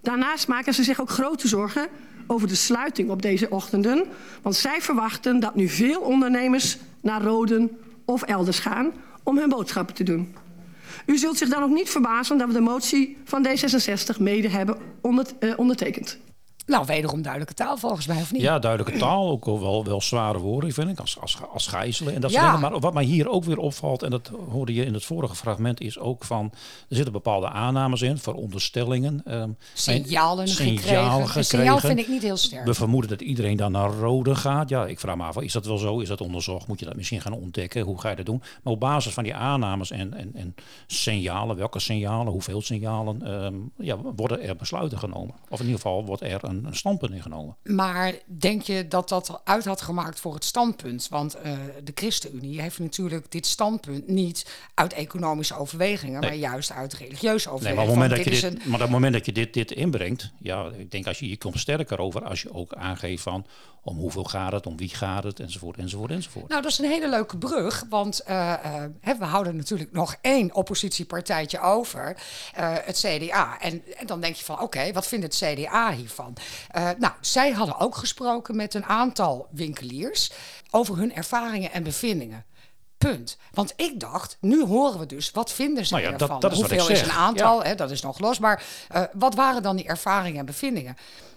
Daarnaast 0.00 0.48
maken 0.48 0.74
ze 0.74 0.82
zich 0.82 1.00
ook 1.00 1.10
grote 1.10 1.48
zorgen 1.48 1.88
over 2.26 2.48
de 2.48 2.54
sluiting 2.54 3.10
op 3.10 3.22
deze 3.22 3.50
ochtenden, 3.50 4.04
want 4.42 4.54
zij 4.54 4.80
verwachten 4.80 5.40
dat 5.40 5.54
nu 5.54 5.68
veel 5.68 6.00
ondernemers 6.00 6.78
naar 7.00 7.22
Roden 7.22 7.78
of 8.04 8.22
elders 8.22 8.58
gaan 8.58 8.92
om 9.22 9.38
hun 9.38 9.48
boodschappen 9.48 9.94
te 9.94 10.04
doen. 10.04 10.34
U 11.06 11.18
zult 11.18 11.36
zich 11.36 11.48
dan 11.48 11.62
ook 11.62 11.70
niet 11.70 11.90
verbazen 11.90 12.38
dat 12.38 12.48
we 12.48 12.52
de 12.52 12.60
motie 12.60 13.16
van 13.24 13.46
D66 13.46 14.20
mede 14.20 14.48
hebben 14.48 14.76
eh, 15.38 15.52
ondertekend. 15.56 16.18
Nou, 16.66 16.86
wederom 16.86 17.22
duidelijke 17.22 17.54
taal 17.54 17.76
volgens 17.76 18.06
mij, 18.06 18.16
of 18.16 18.32
niet? 18.32 18.42
Ja, 18.42 18.58
duidelijke 18.58 18.98
taal. 18.98 19.30
Ook 19.30 19.44
wel, 19.44 19.84
wel 19.84 20.00
zware 20.00 20.38
woorden, 20.38 20.72
vind 20.72 20.88
ik, 20.88 20.98
als, 20.98 21.20
als, 21.20 21.38
als 21.52 21.66
gijzelen. 21.66 22.14
En 22.14 22.20
dat 22.20 22.30
ja. 22.30 22.44
dingen. 22.44 22.60
Maar 22.60 22.80
wat 22.80 22.94
mij 22.94 23.04
hier 23.04 23.28
ook 23.28 23.44
weer 23.44 23.58
opvalt, 23.58 24.02
en 24.02 24.10
dat 24.10 24.30
hoorde 24.50 24.74
je 24.74 24.84
in 24.84 24.94
het 24.94 25.04
vorige 25.04 25.34
fragment, 25.34 25.80
is 25.80 25.98
ook 25.98 26.24
van... 26.24 26.52
Er 26.88 26.96
zitten 26.96 27.12
bepaalde 27.12 27.48
aannames 27.48 28.02
in, 28.02 28.18
veronderstellingen. 28.18 29.22
Um, 29.28 29.56
signalen, 29.74 30.48
signalen 30.48 31.26
gekregen. 31.26 31.44
signaal 31.44 31.78
vind 31.78 31.98
ik 31.98 32.08
niet 32.08 32.22
heel 32.22 32.36
sterk. 32.36 32.64
We 32.64 32.74
vermoeden 32.74 33.10
dat 33.10 33.20
iedereen 33.20 33.56
dan 33.56 33.72
naar 33.72 33.90
rode 33.90 34.34
gaat. 34.34 34.68
Ja, 34.68 34.86
ik 34.86 35.00
vraag 35.00 35.16
me 35.16 35.24
af, 35.24 35.40
is 35.40 35.52
dat 35.52 35.66
wel 35.66 35.78
zo? 35.78 35.98
Is 35.98 36.08
dat 36.08 36.20
onderzocht? 36.20 36.66
Moet 36.66 36.78
je 36.78 36.86
dat 36.86 36.96
misschien 36.96 37.20
gaan 37.20 37.32
ontdekken? 37.32 37.82
Hoe 37.82 38.00
ga 38.00 38.10
je 38.10 38.16
dat 38.16 38.26
doen? 38.26 38.42
Maar 38.62 38.72
op 38.72 38.80
basis 38.80 39.12
van 39.12 39.24
die 39.24 39.34
aannames 39.34 39.90
en, 39.90 40.14
en, 40.14 40.30
en 40.34 40.54
signalen, 40.86 41.56
welke 41.56 41.78
signalen, 41.78 42.32
hoeveel 42.32 42.62
signalen... 42.62 43.44
Um, 43.44 43.72
ja, 43.78 43.96
worden 44.16 44.42
er 44.42 44.56
besluiten 44.56 44.98
genomen. 44.98 45.34
Of 45.48 45.60
in 45.60 45.66
ieder 45.66 45.80
geval 45.80 46.04
wordt 46.04 46.22
er 46.22 46.44
een 46.44 46.55
een, 46.56 46.64
een 46.64 46.76
standpunt 46.76 47.12
ingenomen. 47.12 47.56
Maar 47.62 48.14
denk 48.26 48.62
je 48.62 48.88
dat 48.88 49.08
dat 49.08 49.40
uit 49.44 49.64
had 49.64 49.80
gemaakt 49.80 50.20
voor 50.20 50.34
het 50.34 50.44
standpunt? 50.44 51.08
Want 51.08 51.36
uh, 51.36 51.58
de 51.84 51.92
ChristenUnie 51.94 52.60
heeft 52.60 52.78
natuurlijk 52.78 53.30
dit 53.30 53.46
standpunt 53.46 54.08
niet 54.08 54.46
uit 54.74 54.92
economische 54.92 55.56
overwegingen, 55.56 56.20
nee. 56.20 56.30
maar 56.30 56.38
juist 56.38 56.72
uit 56.72 56.94
religieuze 56.94 57.50
overwegingen. 57.50 57.86
Nee, 57.86 57.94
maar 57.94 58.04
op 58.04 58.10
het 58.10 58.10
moment, 58.10 58.26
dat 58.26 58.40
je, 58.40 58.50
dit, 58.50 58.64
een... 58.64 58.70
maar 58.70 58.80
op 58.80 58.86
het 58.86 58.90
moment 58.90 59.12
dat 59.12 59.26
je 59.26 59.32
dit, 59.32 59.54
dit 59.54 59.70
inbrengt, 59.70 60.32
ja, 60.38 60.70
ik 60.78 60.90
denk 60.90 61.06
als 61.06 61.18
je 61.18 61.26
hier 61.26 61.38
komt 61.38 61.58
sterker 61.58 61.98
over 61.98 62.24
als 62.24 62.42
je 62.42 62.52
ook 62.52 62.74
aangeeft 62.74 63.22
van 63.22 63.46
om 63.86 63.98
hoeveel 63.98 64.24
gaat 64.24 64.52
het, 64.52 64.66
om 64.66 64.76
wie 64.76 64.88
gaat 64.88 65.24
het, 65.24 65.40
enzovoort, 65.40 65.76
enzovoort, 65.76 66.10
enzovoort. 66.10 66.48
Nou, 66.48 66.62
dat 66.62 66.70
is 66.70 66.78
een 66.78 66.90
hele 66.90 67.08
leuke 67.08 67.38
brug, 67.38 67.84
want 67.88 68.20
uh, 68.28 68.54
uh, 69.04 69.18
we 69.18 69.24
houden 69.24 69.56
natuurlijk 69.56 69.92
nog 69.92 70.16
één 70.20 70.54
oppositiepartijtje 70.54 71.60
over, 71.60 72.16
uh, 72.58 72.74
het 72.80 72.96
CDA. 72.96 73.60
En, 73.60 73.82
en, 73.96 74.06
dan 74.06 74.20
denk 74.20 74.34
je 74.34 74.44
van, 74.44 74.54
oké, 74.54 74.64
okay, 74.64 74.92
wat 74.92 75.06
vindt 75.06 75.24
het 75.24 75.54
CDA 75.54 75.92
hiervan? 75.92 76.36
nou, 76.98 77.12
zij 77.20 77.50
hadden 77.50 77.78
ook 77.78 77.96
gesproken 77.96 78.56
met 78.56 78.74
een 78.74 78.84
aantal 78.84 79.48
winkeliers 79.50 80.30
over 80.70 80.96
hun 80.96 81.14
ervaringen 81.14 81.72
en 81.72 81.82
bevindingen. 81.82 82.44
Punt. 82.98 83.36
Want 83.52 83.72
ik 83.76 84.00
dacht, 84.00 84.36
nu 84.40 84.64
horen 84.64 84.98
we 84.98 85.06
dus, 85.06 85.30
wat 85.30 85.52
vinden 85.52 85.86
ze 85.86 85.94
nou 85.94 86.06
ja, 86.06 86.12
ervan? 86.12 86.28
Dat, 86.28 86.40
dat 86.40 86.52
is 86.52 86.58
Hoeveel 86.58 86.88
is 86.88 87.02
een 87.02 87.10
aantal? 87.10 87.62
Ja. 87.62 87.68
Hè, 87.68 87.74
dat 87.74 87.90
is 87.90 88.02
nog 88.02 88.18
los. 88.18 88.38
Maar 88.38 88.62
uh, 88.94 89.02
wat 89.12 89.34
waren 89.34 89.62
dan 89.62 89.76
die 89.76 89.86
ervaringen 89.86 90.38
en 90.38 90.46
bevindingen? 90.46 90.96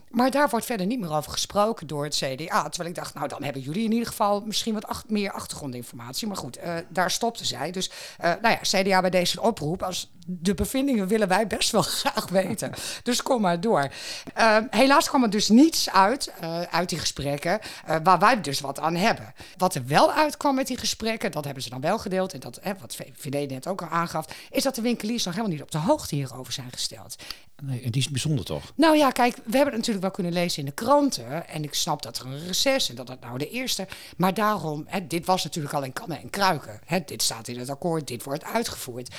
Maar 0.09 0.31
daar 0.31 0.49
wordt 0.49 0.65
verder 0.65 0.85
niet 0.85 0.99
meer 0.99 1.13
over 1.13 1.31
gesproken 1.31 1.87
door 1.87 2.03
het 2.03 2.15
CDA. 2.15 2.69
Terwijl 2.69 2.89
ik 2.89 2.95
dacht, 2.95 3.13
nou 3.13 3.27
dan 3.27 3.43
hebben 3.43 3.61
jullie 3.61 3.83
in 3.83 3.91
ieder 3.91 4.07
geval 4.07 4.41
misschien 4.41 4.73
wat 4.73 5.03
meer 5.07 5.31
achtergrondinformatie. 5.31 6.27
Maar 6.27 6.37
goed, 6.37 6.57
uh, 6.57 6.75
daar 6.89 7.11
stopte 7.11 7.45
zij. 7.45 7.71
Dus 7.71 7.91
uh, 8.21 8.25
nou 8.41 8.57
ja, 8.61 8.81
CDA 8.81 9.01
bij 9.01 9.09
deze 9.09 9.41
oproep. 9.41 9.83
Als 9.83 10.09
de 10.31 10.53
bevindingen 10.53 11.07
willen 11.07 11.27
wij 11.27 11.47
best 11.47 11.71
wel 11.71 11.81
graag 12.01 12.29
weten. 12.29 12.71
dus 13.03 13.21
kom 13.21 13.41
maar 13.41 13.61
door. 13.61 13.91
Uh, 14.37 14.57
helaas 14.69 15.07
kwam 15.07 15.23
er 15.23 15.29
dus 15.29 15.49
niets 15.49 15.89
uit, 15.89 16.31
uit 16.71 16.89
die 16.89 16.99
gesprekken, 16.99 17.59
waar 18.03 18.19
wij 18.19 18.41
dus 18.41 18.59
wat 18.59 18.79
aan 18.79 18.95
hebben. 18.95 19.33
Wat 19.57 19.75
er 19.75 19.85
wel 19.85 20.11
uitkwam 20.11 20.55
met 20.55 20.67
die 20.67 20.77
gesprekken, 20.77 21.31
dat 21.31 21.45
hebben 21.45 21.63
ze 21.63 21.69
dan 21.69 21.81
wel 21.81 21.99
gedeeld. 21.99 22.33
En 22.33 22.39
dat, 22.39 22.59
wat 22.79 22.95
VVD 22.95 23.49
net 23.49 23.67
ook 23.67 23.81
al 23.81 23.87
aangaf, 23.87 24.25
is 24.49 24.63
dat 24.63 24.75
de 24.75 24.81
winkeliers 24.81 25.23
nog 25.23 25.33
helemaal 25.33 25.55
niet 25.55 25.63
op 25.63 25.71
de 25.71 25.77
hoogte 25.77 26.15
hierover 26.15 26.53
zijn 26.53 26.71
gesteld. 26.71 27.15
Nee, 27.61 27.81
en 27.81 27.91
die 27.91 28.01
is 28.01 28.09
bijzonder 28.09 28.45
toch? 28.45 28.73
Nou 28.75 28.97
ja, 28.97 29.09
kijk, 29.09 29.35
we 29.35 29.41
hebben 29.55 29.65
het 29.65 29.75
natuurlijk 29.75 30.01
wel 30.01 30.11
kunnen 30.11 30.33
lezen 30.33 30.59
in 30.59 30.65
de 30.65 30.71
kranten. 30.71 31.47
En 31.47 31.63
ik 31.63 31.73
snap 31.73 32.01
dat 32.01 32.17
er 32.17 32.25
een 32.25 32.45
reces 32.45 32.89
en 32.89 32.95
dat 32.95 33.07
het 33.07 33.19
nou 33.19 33.37
de 33.37 33.49
eerste. 33.49 33.87
Maar 34.17 34.33
daarom, 34.33 34.83
hè, 34.87 35.07
dit 35.07 35.25
was 35.25 35.43
natuurlijk 35.43 35.73
al 35.73 35.83
in 35.83 35.93
kannen 35.93 36.21
en 36.21 36.29
kruiken. 36.29 36.79
Hè, 36.85 36.99
dit 37.05 37.21
staat 37.21 37.47
in 37.47 37.59
het 37.59 37.69
akkoord, 37.69 38.07
dit 38.07 38.23
wordt 38.23 38.43
uitgevoerd. 38.43 39.15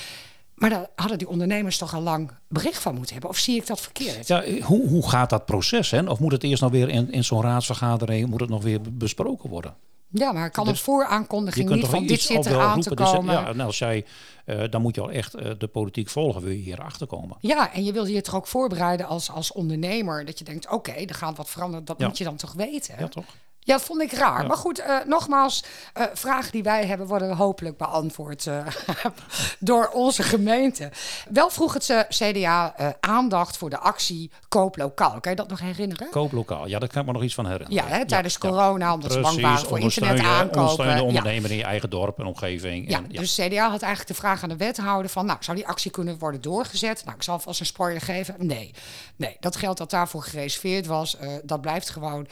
Maar 0.61 0.71
daar 0.71 0.87
hadden 0.95 1.19
die 1.19 1.29
ondernemers 1.29 1.79
toch 1.79 1.95
al 1.95 2.00
lang 2.00 2.31
bericht 2.49 2.83
van 2.83 2.95
moeten 2.95 3.12
hebben? 3.12 3.31
Of 3.31 3.38
zie 3.38 3.57
ik 3.57 3.67
dat 3.67 3.81
verkeerd? 3.81 4.26
Ja, 4.26 4.45
hoe, 4.62 4.88
hoe 4.88 5.09
gaat 5.09 5.31
dat 5.31 5.45
proces? 5.45 5.90
Hè? 5.90 6.02
Of 6.02 6.19
moet 6.19 6.33
het 6.33 6.43
eerst 6.43 6.62
nog 6.62 6.71
weer 6.71 6.88
in, 6.88 7.12
in 7.12 7.25
zo'n 7.25 7.43
raadsvergadering 7.43 8.29
moet 8.29 8.40
het 8.40 8.50
nog 8.50 8.62
weer 8.62 8.81
besproken 8.93 9.50
worden? 9.50 9.75
Ja, 10.09 10.33
maar 10.33 10.50
kan 10.50 10.64
dus 10.64 10.73
het 10.73 10.83
vooraankondiging 10.83 11.69
niet 11.69 11.87
van 11.87 12.07
dit 12.07 12.21
zit 12.21 12.47
er 12.47 12.61
aan 12.61 12.81
te 12.81 12.95
komen? 12.95 13.35
Ja, 13.35 13.49
en 13.49 13.61
als 13.61 13.79
jij, 13.79 14.05
uh, 14.47 14.62
dan 14.71 14.83
moet 14.83 14.95
je 14.95 15.00
al 15.00 15.11
echt 15.11 15.37
uh, 15.37 15.50
de 15.59 15.67
politiek 15.67 16.09
volgen, 16.09 16.43
wil 16.43 16.50
je 16.50 16.59
hier 16.59 16.83
achter 16.83 17.07
komen. 17.07 17.37
Ja, 17.40 17.73
en 17.73 17.85
je 17.85 17.93
wil 17.93 18.07
je 18.07 18.21
toch 18.21 18.35
ook 18.35 18.47
voorbereiden 18.47 19.07
als, 19.07 19.31
als 19.31 19.52
ondernemer. 19.52 20.25
Dat 20.25 20.38
je 20.38 20.45
denkt, 20.45 20.67
oké, 20.67 20.75
okay, 20.75 21.05
er 21.05 21.14
gaat 21.14 21.37
wat 21.37 21.50
veranderen. 21.50 21.85
Dat 21.85 21.99
ja. 21.99 22.07
moet 22.07 22.19
je 22.19 22.25
dan 22.25 22.37
toch 22.37 22.52
weten? 22.52 22.95
Ja, 22.99 23.09
toch? 23.09 23.25
Ja, 23.62 23.76
dat 23.76 23.85
vond 23.85 24.02
ik 24.02 24.12
raar. 24.12 24.40
Ja. 24.40 24.47
Maar 24.47 24.57
goed, 24.57 24.81
uh, 24.81 24.97
nogmaals, 25.07 25.64
uh, 25.99 26.05
vragen 26.14 26.52
die 26.52 26.62
wij 26.62 26.87
hebben 26.87 27.07
worden 27.07 27.37
hopelijk 27.37 27.76
beantwoord 27.76 28.47
uh, 28.47 28.67
door 29.59 29.90
onze 29.93 30.23
gemeente. 30.23 30.90
Wel 31.29 31.50
vroeg 31.50 31.75
het 31.75 32.07
CDA 32.09 32.75
aandacht 33.00 33.57
voor 33.57 33.71
de 33.71 33.79
actie 33.79 34.31
Koop 34.49 34.76
Lokaal. 34.76 35.21
Kan 35.21 35.31
je 35.31 35.37
dat 35.37 35.49
nog 35.49 35.61
herinneren? 35.61 36.11
Koop 36.11 36.33
Lokaal, 36.33 36.67
ja, 36.67 36.79
daar 36.79 36.88
kan 36.88 37.00
ik 37.00 37.07
me 37.07 37.12
nog 37.12 37.23
iets 37.23 37.35
van 37.35 37.47
herinneren. 37.47 37.88
Ja, 37.88 37.97
hè, 37.97 38.07
tijdens 38.07 38.37
ja. 38.40 38.49
corona, 38.49 38.95
omdat 38.95 39.12
ze 39.12 39.21
bang 39.21 39.40
waren 39.40 39.67
voor 39.67 39.79
internet 39.79 40.21
aankopen. 40.21 40.61
Ondersteun 40.61 40.97
de 40.97 41.02
ondernemer 41.02 41.50
in 41.50 41.57
je 41.57 41.64
eigen 41.64 41.90
dorp 41.90 42.19
en 42.19 42.26
omgeving. 42.26 42.90
Ja, 42.90 43.00
dus 43.09 43.35
CDA 43.35 43.71
had 43.71 43.83
eigenlijk 43.83 44.07
de 44.07 44.14
vraag 44.21 44.43
aan 44.43 44.49
de 44.49 44.57
wethouder 44.57 45.11
van... 45.11 45.26
nou, 45.26 45.38
zou 45.40 45.57
die 45.57 45.67
actie 45.67 45.90
kunnen 45.90 46.19
worden 46.19 46.40
doorgezet? 46.40 47.02
Nou, 47.05 47.17
ik 47.17 47.23
zal 47.23 47.38
vast 47.38 47.61
een 47.61 47.67
spoiler 47.67 48.00
geven. 48.00 48.35
Nee, 48.38 48.75
nee 49.17 49.37
dat 49.40 49.57
geld 49.57 49.79
dat 49.79 49.90
daarvoor 49.90 50.23
gereserveerd 50.23 50.87
was... 50.87 51.17
dat 51.43 51.61
blijft 51.61 51.90
gewoon 51.90 52.26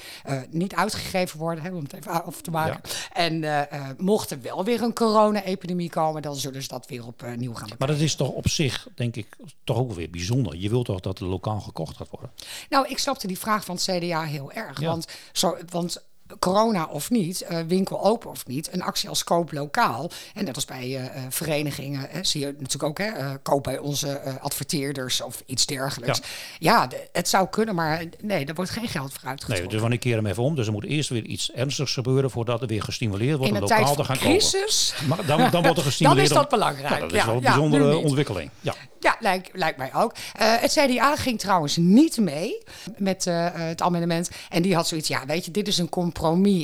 niet 0.50 0.75
uitgegeven 0.75 1.17
worden, 1.26 1.64
hè, 1.64 1.70
om 1.70 1.82
het 1.82 1.92
even 1.92 2.25
af 2.25 2.40
te 2.40 2.50
maken. 2.50 2.80
Ja. 2.82 3.12
En 3.12 3.42
uh, 3.42 3.62
mocht 3.96 4.30
er 4.30 4.40
wel 4.40 4.64
weer 4.64 4.82
een 4.82 4.94
corona-epidemie 4.94 5.90
komen, 5.90 6.22
dan 6.22 6.37
zullen 6.37 6.62
ze 6.62 6.68
dat 6.68 6.87
weer 6.87 7.06
opnieuw 7.06 7.30
uh, 7.30 7.38
gaan 7.38 7.50
bekijken. 7.52 7.76
Maar 7.78 7.88
dat 7.88 7.98
is 7.98 8.14
toch 8.14 8.28
op 8.28 8.48
zich, 8.48 8.88
denk 8.94 9.16
ik, 9.16 9.37
toch 9.64 9.76
ook 9.76 9.92
weer 9.92 10.10
bijzonder. 10.10 10.56
Je 10.56 10.68
wilt 10.68 10.84
toch 10.84 11.00
dat 11.00 11.18
er 11.18 11.26
lokaal 11.26 11.60
gekocht 11.60 11.96
gaat 11.96 12.10
worden? 12.10 12.30
Nou, 12.68 12.88
ik 12.88 12.98
snapte 12.98 13.26
die 13.26 13.38
vraag 13.38 13.64
van 13.64 13.75
het 13.75 13.84
CDA 13.84 14.22
heel 14.22 14.52
erg. 14.52 14.80
Ja. 14.80 14.87
Want, 14.87 15.06
zo, 15.32 15.56
want 15.68 16.07
corona 16.38 16.87
of 16.87 17.11
niet, 17.11 17.47
uh, 17.50 17.58
winkel 17.66 18.04
open 18.04 18.30
of 18.30 18.47
niet, 18.47 18.73
een 18.73 18.82
actie 18.82 19.08
als 19.08 19.25
koop 19.25 19.52
lokaal. 19.52 20.11
En 20.35 20.44
net 20.44 20.54
als 20.54 20.64
bij 20.64 20.88
uh, 20.88 21.04
verenigingen, 21.28 22.06
hè, 22.11 22.25
zie 22.25 22.40
je 22.40 22.47
natuurlijk 22.47 22.82
ook, 22.82 22.99
hè, 22.99 23.18
uh, 23.18 23.30
koop 23.42 23.62
bij 23.62 23.78
onze 23.78 24.38
adverteerders 24.40 25.20
of 25.20 25.42
iets 25.47 25.66
dergelijks. 25.66 26.20
Ja, 26.58 26.73
ja 26.80 26.87
de, 26.87 27.08
het 27.12 27.28
zou 27.28 27.49
kunnen, 27.49 27.75
maar 27.75 28.04
nee, 28.20 28.44
daar 28.44 28.54
wordt 28.54 28.70
geen 28.70 28.88
geld 28.88 29.12
voor 29.12 29.28
uitgetrokken. 29.28 29.64
Nee, 29.64 29.73
dus 29.73 29.80
wanneer 29.80 29.99
keer 29.99 30.16
hem 30.16 30.26
even 30.26 30.42
om. 30.42 30.54
Dus 30.54 30.66
er 30.66 30.73
moet 30.73 30.85
eerst 30.85 31.08
weer 31.08 31.25
iets 31.25 31.52
ernstigs 31.52 31.92
gebeuren 31.92 32.30
voordat 32.30 32.61
er 32.61 32.66
weer 32.66 32.82
gestimuleerd 32.82 33.38
wordt 33.38 33.52
om 33.52 33.58
lokaal 33.58 33.94
te 33.94 34.04
gaan 34.04 34.16
crisis, 34.16 34.92
kopen. 34.94 35.08
Maar 35.08 35.26
dan, 35.26 35.50
dan 35.50 35.62
wordt 35.62 35.78
er 35.78 35.85
gestimuleerd. 35.85 36.28
dan 36.28 36.38
is 36.38 36.42
dat 36.42 36.58
belangrijk. 36.58 36.94
Ja, 36.94 37.00
dat 37.00 37.12
is 37.12 37.18
ja, 37.18 37.26
wel 37.26 37.35
een 37.35 37.40
bijzondere 37.40 37.97
ontwikkeling. 37.97 38.50
Ja. 38.61 38.75
Ja, 39.00 39.16
lijkt, 39.20 39.50
lijkt 39.52 39.78
mij 39.78 39.94
ook. 39.94 40.12
Uh, 40.12 40.54
het 40.61 40.73
CDA 40.73 41.16
ging 41.16 41.38
trouwens 41.38 41.76
niet 41.76 42.18
mee 42.18 42.62
met 42.97 43.26
uh, 43.26 43.47
het 43.52 43.82
amendement. 43.82 44.30
En 44.49 44.62
die 44.62 44.75
had 44.75 44.88
zoiets, 44.88 45.08
ja, 45.08 45.26
weet 45.26 45.44
je, 45.44 45.50
dit 45.50 45.68
is 45.68 45.78
een 45.78 45.88
compromis. 45.88 46.16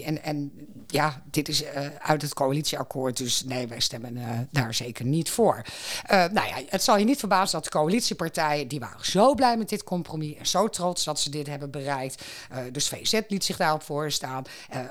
En, 0.04 0.18
en 0.24 0.52
ja, 0.94 1.22
dit 1.30 1.48
is 1.48 1.62
uh, 1.62 1.68
uit 1.98 2.22
het 2.22 2.34
coalitieakkoord. 2.34 3.16
Dus 3.16 3.44
nee, 3.44 3.66
wij 3.66 3.80
stemmen 3.80 4.48
daar 4.50 4.74
zeker 4.74 5.04
niet 5.04 5.30
voor. 5.30 5.64
nou 6.08 6.32
ja, 6.32 6.56
het 6.68 6.82
zal 6.82 6.98
je 6.98 7.04
niet 7.04 7.18
verbazen 7.18 7.52
dat 7.52 7.64
de 7.64 7.78
coalitiepartijen... 7.78 8.68
die 8.68 8.80
waren 8.80 9.06
zo 9.06 9.34
blij 9.34 9.56
met 9.56 9.68
dit 9.68 9.84
compromis 9.84 10.36
en 10.36 10.46
zo 10.46 10.68
trots 10.68 11.04
dat 11.04 11.20
ze 11.20 11.30
dit 11.30 11.46
hebben 11.46 11.70
bereikt. 11.70 12.24
dus 12.72 12.88
VZ 12.88 13.20
liet 13.28 13.44
zich 13.44 13.56
daarop 13.56 13.82
voorstaan. 13.82 14.44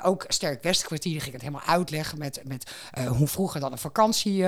ook 0.04 0.26
Sterk 0.28 0.64
Westkwartier 0.64 1.22
ging 1.22 1.34
het 1.34 1.42
helemaal 1.42 1.66
uitleggen... 1.66 2.18
met, 2.18 2.42
met 2.44 2.72
hoe 3.08 3.28
vroeger 3.28 3.60
dan 3.60 3.72
een 3.72 3.78
vakantie 3.78 4.46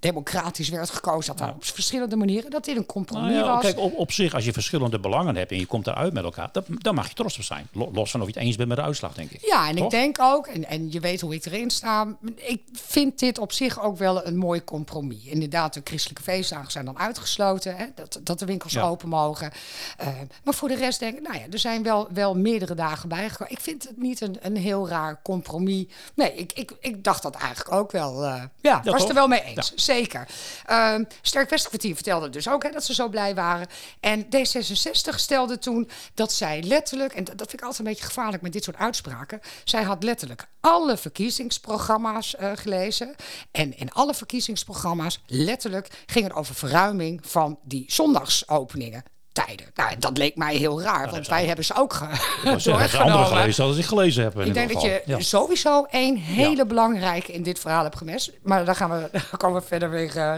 democratisch 0.00 0.68
werd 0.68 0.90
gekozen. 0.90 1.36
Dat 1.36 1.46
daar 1.46 1.54
op 1.54 1.64
verschillende 1.64 2.16
manieren, 2.16 2.50
dat 2.50 2.64
dit 2.64 2.76
een 2.76 2.86
compromis 2.86 3.30
nou 3.30 3.44
ja, 3.44 3.52
was. 3.52 3.62
Kijk, 3.62 3.78
op, 3.78 3.94
op 3.94 4.12
zich, 4.12 4.34
als 4.34 4.44
je 4.44 4.52
verschillende 4.52 5.00
belangen 5.00 5.36
hebt 5.36 5.50
en 5.50 5.58
je 5.58 5.66
komt 5.66 5.86
eruit 5.86 6.12
met 6.12 6.24
elkaar, 6.24 6.48
dat, 6.52 6.64
dan 6.68 6.94
mag 6.94 7.08
je 7.08 7.14
trots 7.14 7.36
op 7.36 7.42
zijn. 7.42 7.68
Los 7.72 8.10
van 8.10 8.20
of 8.20 8.26
je 8.26 8.32
het 8.32 8.42
eens 8.42 8.56
bent 8.56 8.68
met 8.68 8.76
de 8.76 8.82
uitslag, 8.82 9.14
denk 9.14 9.30
ik. 9.30 9.46
Ja, 9.46 9.68
en 9.68 9.76
Toch? 9.76 9.84
ik 9.84 9.90
denk 9.90 10.20
ook, 10.20 10.35
en, 10.44 10.68
en 10.68 10.92
je 10.92 11.00
weet 11.00 11.20
hoe 11.20 11.34
ik 11.34 11.44
erin 11.44 11.70
sta, 11.70 12.16
ik 12.34 12.62
vind 12.72 13.18
dit 13.18 13.38
op 13.38 13.52
zich 13.52 13.82
ook 13.82 13.96
wel 13.96 14.26
een 14.26 14.36
mooi 14.36 14.64
compromis. 14.64 15.24
Inderdaad, 15.24 15.74
de 15.74 15.80
christelijke 15.84 16.22
feestdagen 16.22 16.70
zijn 16.70 16.84
dan 16.84 16.98
uitgesloten, 16.98 17.76
hè, 17.76 17.86
dat, 17.94 18.20
dat 18.22 18.38
de 18.38 18.46
winkels 18.46 18.72
ja. 18.72 18.82
open 18.82 19.08
mogen. 19.08 19.50
Uh, 20.00 20.08
maar 20.44 20.54
voor 20.54 20.68
de 20.68 20.74
rest 20.74 21.00
denk 21.00 21.16
ik, 21.16 21.22
nou 21.22 21.38
ja, 21.38 21.44
er 21.50 21.58
zijn 21.58 21.82
wel, 21.82 22.08
wel 22.12 22.36
meerdere 22.36 22.74
dagen 22.74 23.08
bijgekomen. 23.08 23.52
Ik 23.52 23.60
vind 23.60 23.88
het 23.88 23.96
niet 23.96 24.20
een, 24.20 24.36
een 24.40 24.56
heel 24.56 24.88
raar 24.88 25.20
compromis. 25.22 25.86
Nee, 26.14 26.34
ik, 26.34 26.52
ik, 26.52 26.72
ik 26.80 27.04
dacht 27.04 27.22
dat 27.22 27.34
eigenlijk 27.34 27.72
ook 27.72 27.92
wel. 27.92 28.24
Uh, 28.24 28.28
ja, 28.28 28.48
ja, 28.60 28.82
was 28.82 29.00
toch? 29.00 29.08
er 29.08 29.14
wel 29.14 29.28
mee 29.28 29.42
eens, 29.42 29.68
ja. 29.74 29.82
zeker. 29.82 30.28
Uh, 30.70 30.94
Sterk 31.22 31.50
Westkwartier 31.50 31.94
vertelde 31.94 32.30
dus 32.30 32.48
ook 32.48 32.62
hè, 32.62 32.70
dat 32.70 32.84
ze 32.84 32.94
zo 32.94 33.08
blij 33.08 33.34
waren. 33.34 33.66
En 34.00 34.24
D66 34.24 35.14
stelde 35.14 35.58
toen 35.58 35.88
dat 36.14 36.32
zij 36.32 36.62
letterlijk, 36.62 37.12
en 37.12 37.24
dat 37.24 37.36
vind 37.36 37.52
ik 37.52 37.60
altijd 37.60 37.78
een 37.78 37.84
beetje 37.84 38.04
gevaarlijk 38.04 38.42
met 38.42 38.52
dit 38.52 38.64
soort 38.64 38.76
uitspraken, 38.76 39.40
zij 39.64 39.82
had 39.82 40.02
letterlijk 40.02 40.25
alle 40.60 40.96
verkiezingsprogramma's 40.96 42.34
uh, 42.40 42.50
gelezen. 42.54 43.14
En 43.50 43.78
in 43.78 43.92
alle 43.92 44.14
verkiezingsprogramma's 44.14 45.20
letterlijk 45.26 45.88
ging 46.06 46.24
het 46.24 46.34
over 46.34 46.54
verruiming 46.54 47.20
van 47.24 47.58
die 47.62 47.84
zondagsopeningen. 47.88 49.02
Tijden. 49.32 49.66
Nou, 49.74 49.96
dat 49.98 50.18
leek 50.18 50.36
mij 50.36 50.56
heel 50.56 50.82
raar, 50.82 51.04
Ja, 51.04 51.10
want 51.10 51.28
wij 51.28 51.46
hebben 51.46 51.64
ze 51.64 51.74
ook 51.74 51.92
ge 51.94 52.06
andere 52.98 53.24
gelezen 53.24 53.64
als 53.64 53.76
ik 53.76 53.84
gelezen 53.84 54.22
heb. 54.22 54.38
in 54.40 54.46
Ik 54.46 54.54
denk 54.54 54.72
dat 54.72 54.82
je 54.82 55.02
Ja. 55.06 55.20
sowieso 55.20 55.84
één 55.90 56.16
hele 56.16 56.66
belangrijke 56.66 57.32
in 57.32 57.42
dit 57.42 57.58
verhaal 57.58 57.82
hebt 57.82 57.96
gemist. 57.96 58.32
Maar 58.42 58.64
daar, 58.64 58.76
gaan 58.76 58.90
we, 58.90 59.08
daar 59.12 59.36
komen 59.36 59.60
we 59.60 59.66
verder 59.66 59.90
weer 59.90 60.16
eh, 60.16 60.34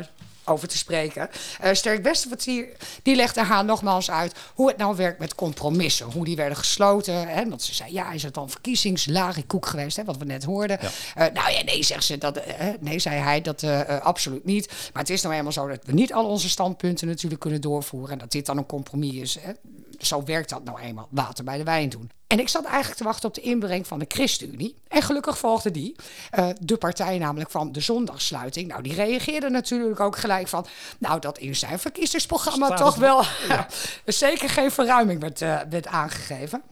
over 0.49 0.69
te 0.69 0.77
spreken. 0.77 1.29
Eh 1.61 1.75
Sterk 1.75 2.03
Westerkwartier 2.03 2.69
die 3.03 3.17
legde 3.17 3.43
haar 3.43 3.65
nogmaals 3.65 4.11
uit 4.11 4.35
hoe 4.55 4.69
het 4.69 4.77
nou 4.77 4.97
werkt 4.97 5.19
met 5.19 5.35
compromissen. 5.35 6.07
Hoe 6.07 6.25
die 6.25 6.37
werden 6.37 6.57
gesloten. 6.57 7.29
Hè? 7.29 7.49
Want 7.49 7.63
ze 7.63 7.75
zei, 7.75 7.93
ja, 7.93 8.13
is 8.13 8.23
het 8.23 8.35
dan 8.35 8.51
verkiezingslagiekoek 8.51 9.67
geweest, 9.67 9.97
hè? 9.97 10.05
wat 10.05 10.17
we 10.17 10.25
net 10.25 10.45
hoorden. 10.45 10.79
Eh, 10.81 10.87
nou 11.15 11.53
ja, 11.53 11.63
nee, 11.65 11.83
zegt 11.83 12.05
ze. 12.05 12.19
Dat, 12.19 12.37
eh, 12.37 12.67
nee, 12.81 12.99
zei 12.99 13.17
hij, 13.17 13.41
dat 13.41 13.63
absoluut 14.03 14.45
niet. 14.45 14.67
Maar 14.93 15.03
het 15.03 15.11
is 15.11 15.23
nou 15.23 15.35
eenmaal 15.35 15.53
zo 15.53 15.69
dat 15.69 15.85
we 15.85 15.93
niet 15.93 16.13
al 16.13 16.27
onze 16.27 16.49
standpunten 16.49 17.07
natuurlijk 17.07 17.41
kunnen 17.41 17.61
doorvoeren. 17.61 18.13
En 18.13 18.19
dat 18.19 18.33
dit 18.33 18.47
dan 18.47 18.57
een 18.57 18.67
compromis 18.67 19.15
is. 19.15 19.39
Hè? 19.41 19.53
Zo 19.99 20.25
werkt 20.25 20.49
dat 20.49 20.65
nou 20.65 20.81
eenmaal. 20.81 21.09
Water 21.11 21.45
bij 21.45 21.59
de 21.59 21.65
wijn 21.65 21.89
doen. 21.89 22.11
En 22.27 22.39
ik 22.39 22.49
zat 22.49 22.65
eigenlijk 22.65 22.97
te 22.97 23.05
wachten 23.05 23.29
op 23.29 23.35
de 23.35 23.41
inbreng 23.41 23.87
van 23.87 23.99
de 23.99 24.05
ChristenUnie. 24.09 24.75
En 24.89 25.03
gelukkig 25.03 25.39
volgde 25.39 25.71
die. 25.71 25.97
Uh, 26.39 26.49
de 26.61 26.77
partij 26.77 27.19
namelijk 27.19 27.51
van 27.51 27.73
de 27.73 27.81
zondagssluiting. 27.81 28.69
Nou, 28.69 28.83
die 28.83 28.95
reageerde 28.95 29.51
natuurlijk 29.51 30.01
ook 30.01 30.17
gelijk 30.17 30.49
van... 30.49 30.67
nou, 30.99 31.21
dat 31.21 31.39
in 31.39 31.57
zijn 31.57 31.79
verkiezingsprogramma 31.79 32.67
Staat 32.67 32.79
toch 32.79 32.97
wel... 32.97 33.23
Ja. 33.49 33.67
zeker 34.05 34.49
geen 34.49 34.71
verruiming 34.71 35.21
werd, 35.21 35.41
uh, 35.41 35.61
werd 35.71 35.87
aangegeven. 35.87 36.63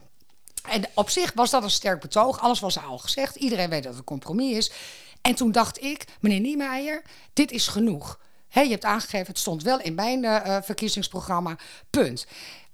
En 0.69 0.85
op 0.93 1.09
zich 1.09 1.31
was 1.35 1.49
dat 1.49 1.63
een 1.63 1.69
sterk 1.69 1.99
betoog. 1.99 2.39
Alles 2.39 2.59
was 2.59 2.83
al 2.83 2.97
gezegd. 2.97 3.35
Iedereen 3.35 3.69
weet 3.69 3.83
dat 3.83 3.91
het 3.91 3.99
een 3.99 4.05
compromis 4.05 4.57
is. 4.57 4.71
En 5.21 5.35
toen 5.35 5.51
dacht 5.51 5.83
ik, 5.83 6.05
meneer 6.19 6.39
Niemeyer, 6.39 7.01
dit 7.33 7.51
is 7.51 7.67
genoeg. 7.67 8.19
He, 8.47 8.61
je 8.61 8.69
hebt 8.69 8.85
aangegeven, 8.85 9.27
het 9.27 9.39
stond 9.39 9.63
wel 9.63 9.79
in 9.79 9.95
mijn 9.95 10.23
uh, 10.23 10.57
verkiezingsprogramma. 10.61 11.55
Punt. 11.89 12.27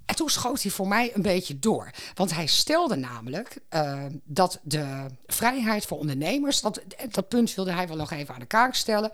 En 0.06 0.16
toen 0.16 0.30
schoot 0.30 0.62
hij 0.62 0.72
voor 0.72 0.88
mij 0.88 1.12
een 1.16 1.22
beetje 1.22 1.60
door. 1.60 1.92
Want 2.14 2.34
hij 2.34 2.46
stelde 2.46 2.96
namelijk 2.96 3.58
uh, 3.70 4.06
dat 4.24 4.60
de 4.64 5.06
vrijheid 5.26 5.86
voor 5.86 5.98
ondernemers, 5.98 6.62
dat, 6.62 6.82
dat 7.12 7.28
punt 7.28 7.54
wilde 7.54 7.72
hij 7.72 7.88
wel 7.88 7.98
nog 7.98 8.12
even 8.12 8.34
aan 8.34 8.40
de 8.40 8.46
kaak 8.46 8.76
stellen. 8.76 9.12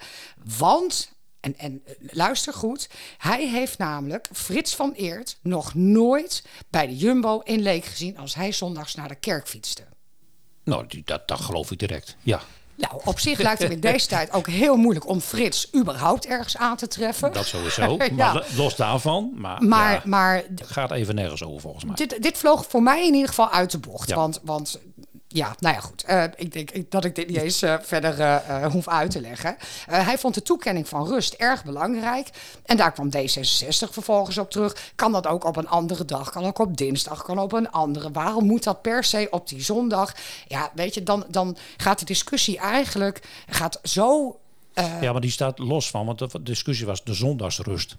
Want, 0.58 1.12
en, 1.40 1.58
en 1.58 1.84
luister 2.00 2.54
goed, 2.54 2.90
hij 3.18 3.48
heeft 3.48 3.78
namelijk 3.78 4.30
Frits 4.34 4.76
van 4.76 4.92
Eert 4.92 5.38
nog 5.42 5.74
nooit 5.74 6.44
bij 6.70 6.88
de 6.88 6.98
Jumbo 6.98 7.40
in 7.40 7.62
Leek 7.62 7.86
gezien 7.86 8.18
als 8.18 8.36
hij 8.36 8.52
zondags 8.52 8.96
naar 8.96 9.08
de 9.08 9.16
kerk 9.16 9.48
fietste. 9.48 9.84
Nou, 10.64 11.02
dat, 11.06 11.28
dat 11.28 11.40
geloof 11.40 11.72
ik 11.72 11.80
direct, 11.80 12.16
ja. 12.22 12.42
Nou, 12.80 13.02
op 13.06 13.20
zich 13.20 13.40
lijkt 13.40 13.62
het 13.62 13.72
in 13.72 13.80
deze 13.80 14.08
tijd 14.16 14.34
ook 14.34 14.48
heel 14.48 14.76
moeilijk 14.76 15.08
om 15.08 15.22
Frits 15.22 15.70
überhaupt 15.76 16.26
ergens 16.26 16.58
aan 16.58 16.78
te 16.78 16.88
treffen. 16.88 17.34
Dat 17.34 17.46
sowieso. 17.46 17.98
ja. 17.98 18.34
Maar 18.34 18.46
los 18.56 18.76
daarvan. 18.76 19.32
Maar, 19.36 19.64
maar, 19.64 19.92
ja, 19.92 20.02
maar 20.06 20.36
het 20.36 20.64
gaat 20.66 20.92
even 20.92 21.16
nergens 21.16 21.44
over 21.44 21.62
volgens 21.62 21.86
mij. 21.86 21.96
Dit, 21.96 22.22
dit 22.22 22.38
vloog 22.38 22.66
voor 22.70 22.84
mij 22.84 23.08
in 23.08 23.14
ieder 23.14 23.28
geval 23.28 23.50
uit 23.50 23.72
de 23.72 23.78
bocht. 23.78 24.10
Ja. 24.10 24.16
Want, 24.16 24.40
want 24.44 24.80
ja, 25.32 25.56
nou 25.60 25.76
ja, 25.76 25.82
goed. 25.82 26.04
Uh, 26.10 26.24
ik 26.36 26.52
denk 26.52 26.92
dat 26.92 27.06
ik 27.06 27.16
dit 27.16 27.28
niet 27.28 27.38
eens 27.38 27.64
uh, 27.64 27.76
verder 27.82 28.20
uh, 28.20 28.66
hoef 28.66 28.88
uit 28.88 29.12
te 29.12 29.22
leggen. 29.22 29.58
hij 29.86 30.18
vond 30.18 30.34
de 30.34 30.42
toekenning 30.42 30.88
van 30.88 31.08
rust 31.08 31.34
erg 31.34 31.64
belangrijk. 31.64 32.30
En 32.66 32.78
daar 32.78 32.92
kwam 32.92 33.10
D66 33.18 33.90
vervolgens 33.92 34.38
op 34.38 34.52
terug. 34.52 34.92
Kan 34.96 35.12
dat 35.12 35.28
ook 35.28 35.44
op 35.44 35.56
een 35.56 35.68
andere 35.68 36.06
dag? 36.06 36.30
Kan 36.30 36.46
ook 36.46 36.60
op 36.60 36.78
dinsdag? 36.78 37.24
Kan 37.24 37.40
op 37.40 37.52
een 37.52 37.72
andere? 37.72 38.12
Waarom 38.12 38.46
moet 38.46 38.64
dat 38.64 38.82
per 38.82 39.04
se 39.04 39.28
op 39.32 39.48
die 39.48 39.64
zondag? 39.64 40.16
Ja, 40.48 40.72
weet 40.74 40.94
je, 40.94 41.04
dan, 41.04 41.26
dan 41.28 41.58
gaat 41.78 42.00
de 42.00 42.06
discussie 42.06 42.58
eigenlijk 42.58 43.22
gaat 43.50 43.80
zo. 43.84 44.40
ja, 45.02 45.12
maar 45.12 45.22
die 45.22 45.32
staat 45.32 45.60
los 45.60 45.90
van, 45.90 46.06
want 46.06 46.20
de 46.20 46.44
discussie 46.44 46.86
was 46.86 47.04
de 47.04 47.14
zondagsrust. 47.14 47.98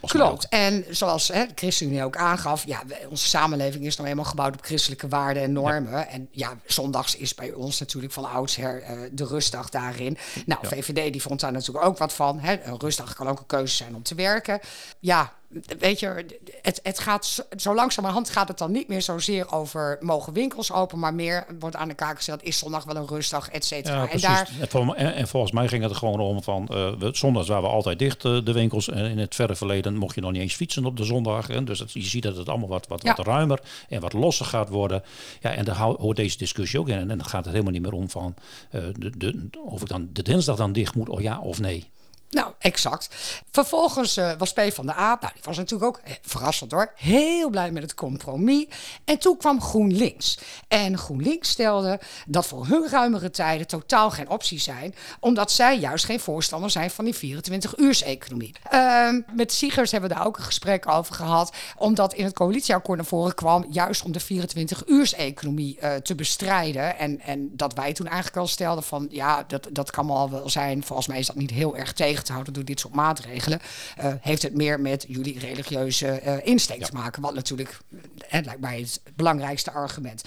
Klopt. 0.00 0.48
En 0.48 0.84
zoals 0.90 1.28
hè, 1.28 1.46
de 1.46 1.52
ChristenUnie 1.54 2.04
ook 2.04 2.16
aangaf, 2.16 2.66
ja, 2.66 2.82
onze 3.08 3.28
samenleving 3.28 3.86
is 3.86 3.96
nou 3.96 4.08
eenmaal 4.08 4.24
gebouwd 4.24 4.54
op 4.54 4.64
christelijke 4.64 5.08
waarden 5.08 5.42
en 5.42 5.52
normen. 5.52 5.92
Ja. 5.92 6.06
En 6.06 6.28
ja, 6.30 6.56
zondags 6.66 7.16
is 7.16 7.34
bij 7.34 7.52
ons 7.52 7.80
natuurlijk 7.80 8.12
van 8.12 8.30
oudsher 8.30 8.82
uh, 8.82 9.00
de 9.12 9.26
rustdag 9.26 9.68
daarin. 9.68 10.18
Nou, 10.46 10.60
ja. 10.62 10.68
VVD 10.68 11.12
die 11.12 11.22
vond 11.22 11.40
daar 11.40 11.52
natuurlijk 11.52 11.86
ook 11.86 11.98
wat 11.98 12.12
van. 12.12 12.38
Hè. 12.38 12.62
Een 12.64 12.80
rustdag 12.80 13.14
kan 13.14 13.28
ook 13.28 13.38
een 13.38 13.46
keuze 13.46 13.76
zijn 13.76 13.94
om 13.94 14.02
te 14.02 14.14
werken. 14.14 14.60
Ja, 14.98 15.32
weet 15.78 16.00
je, 16.00 16.26
het, 16.62 16.80
het 16.82 16.98
gaat 16.98 17.46
zo, 17.56 17.74
langzamerhand 17.74 18.30
gaat 18.30 18.48
het 18.48 18.58
dan 18.58 18.72
niet 18.72 18.88
meer 18.88 19.02
zozeer 19.02 19.52
over 19.52 19.98
mogen 20.00 20.32
winkels 20.32 20.72
open, 20.72 20.98
maar 20.98 21.14
meer 21.14 21.46
wordt 21.58 21.76
aan 21.76 21.88
de 21.88 21.94
kaak 21.94 22.16
gesteld, 22.16 22.42
is 22.42 22.58
zondag 22.58 22.84
wel 22.84 22.96
een 22.96 23.06
rustdag, 23.06 23.48
et 23.48 23.64
cetera. 23.64 24.02
Ja, 24.02 24.10
en, 24.10 24.20
daar... 24.20 24.50
en, 24.96 25.14
en, 25.14 25.28
volgens 25.28 25.52
mij 25.52 25.68
ging 25.68 25.82
het 25.82 25.90
er 25.90 25.96
gewoon 25.96 26.20
om 26.20 26.42
van, 26.42 26.68
uh, 26.72 26.92
zondags 27.12 27.48
waren 27.48 27.62
we 27.62 27.68
altijd 27.68 27.98
dicht, 27.98 28.24
uh, 28.24 28.44
de 28.44 28.52
winkels. 28.52 28.88
En 28.88 29.04
in 29.04 29.18
het 29.18 29.34
verre 29.34 29.56
verleden 29.56 29.96
mocht 29.96 30.14
je 30.14 30.20
nog 30.20 30.32
niet 30.32 30.40
eens 30.40 30.54
fietsen 30.54 30.84
op 30.84 30.96
de 30.96 31.04
zondag. 31.04 31.46
Hè? 31.46 31.64
Dus 31.64 31.78
dat, 31.78 31.92
je 31.92 32.02
ziet 32.02 32.22
dat 32.22 32.36
het 32.36 32.48
allemaal 32.48 32.68
wat, 32.68 32.86
wat, 32.86 33.02
ja. 33.02 33.14
wat 33.14 33.26
ruimer 33.26 33.60
en 33.88 34.00
wat 34.00 34.12
losser 34.12 34.46
gaat 34.46 34.68
worden. 34.68 35.02
Ja, 35.40 35.54
en 35.54 35.64
daar 35.64 35.76
hoort 35.76 36.16
deze 36.16 36.38
discussie 36.38 36.80
ook 36.80 36.88
in. 36.88 36.98
En 36.98 37.08
dan 37.08 37.24
gaat 37.24 37.44
het 37.44 37.52
helemaal 37.52 37.72
niet 37.72 37.82
meer 37.82 37.92
om 37.92 38.10
van, 38.10 38.34
uh, 38.72 38.82
de, 38.96 39.16
de, 39.16 39.48
of 39.64 39.80
ik 39.80 39.88
dan 39.88 40.08
de 40.12 40.22
dinsdag 40.22 40.56
dan 40.56 40.72
dicht 40.72 40.94
moet, 40.94 41.08
of 41.08 41.20
ja 41.20 41.40
of 41.40 41.60
nee. 41.60 41.90
Nou, 42.30 42.52
exact. 42.58 43.08
Vervolgens 43.50 44.16
uh, 44.16 44.32
was 44.38 44.52
P 44.52 44.60
van 44.72 44.86
de 44.86 44.92
A, 44.92 45.18
nou, 45.20 45.32
die 45.32 45.42
was 45.42 45.56
natuurlijk 45.56 45.96
ook 45.96 46.00
eh, 46.04 46.12
verrassend 46.22 46.72
hoor, 46.72 46.92
heel 46.96 47.50
blij 47.50 47.70
met 47.70 47.82
het 47.82 47.94
compromis. 47.94 48.66
En 49.04 49.18
toen 49.18 49.36
kwam 49.36 49.60
GroenLinks. 49.60 50.38
En 50.68 50.98
GroenLinks 50.98 51.48
stelde 51.48 52.00
dat 52.26 52.46
voor 52.46 52.66
hun 52.66 52.88
ruimere 52.88 53.30
tijden 53.30 53.66
totaal 53.66 54.10
geen 54.10 54.28
optie 54.28 54.58
zijn, 54.58 54.94
omdat 55.20 55.50
zij 55.50 55.78
juist 55.78 56.04
geen 56.04 56.20
voorstander 56.20 56.70
zijn 56.70 56.90
van 56.90 57.04
die 57.04 57.14
24-uurs-economie. 57.14 58.54
Uh, 58.72 59.08
met 59.34 59.52
Siegers 59.52 59.90
hebben 59.90 60.10
we 60.10 60.16
daar 60.16 60.26
ook 60.26 60.36
een 60.36 60.44
gesprek 60.44 60.88
over 60.88 61.14
gehad, 61.14 61.52
omdat 61.76 62.14
in 62.14 62.24
het 62.24 62.34
coalitieakkoord 62.34 62.98
naar 62.98 63.06
voren 63.06 63.34
kwam, 63.34 63.66
juist 63.70 64.02
om 64.02 64.12
de 64.12 64.22
24-uurs-economie 64.22 65.78
uh, 65.82 65.94
te 65.94 66.14
bestrijden. 66.14 66.98
En, 66.98 67.20
en 67.20 67.50
dat 67.52 67.74
wij 67.74 67.92
toen 67.92 68.06
eigenlijk 68.06 68.36
al 68.36 68.46
stelden 68.46 68.84
van, 68.84 69.06
ja, 69.10 69.44
dat, 69.46 69.68
dat 69.72 69.90
kan 69.90 70.06
wel 70.06 70.30
wel 70.30 70.48
zijn, 70.48 70.84
volgens 70.84 71.08
mij 71.08 71.18
is 71.18 71.26
dat 71.26 71.36
niet 71.36 71.50
heel 71.50 71.76
erg 71.76 71.92
tegen 71.92 72.19
te 72.24 72.32
houden 72.32 72.52
door 72.52 72.64
dit 72.64 72.80
soort 72.80 72.94
maatregelen, 72.94 73.60
uh, 73.98 74.12
heeft 74.20 74.42
het 74.42 74.54
meer 74.54 74.80
met 74.80 75.04
jullie 75.08 75.38
religieuze 75.38 76.20
uh, 76.26 76.46
insteek 76.46 76.78
ja. 76.80 76.86
te 76.86 76.92
maken. 76.92 77.22
Wat 77.22 77.34
natuurlijk, 77.34 77.78
het 78.26 78.44
lijkt 78.44 78.60
mij 78.60 78.80
het 78.80 79.00
belangrijkste 79.16 79.70
argument. 79.70 80.22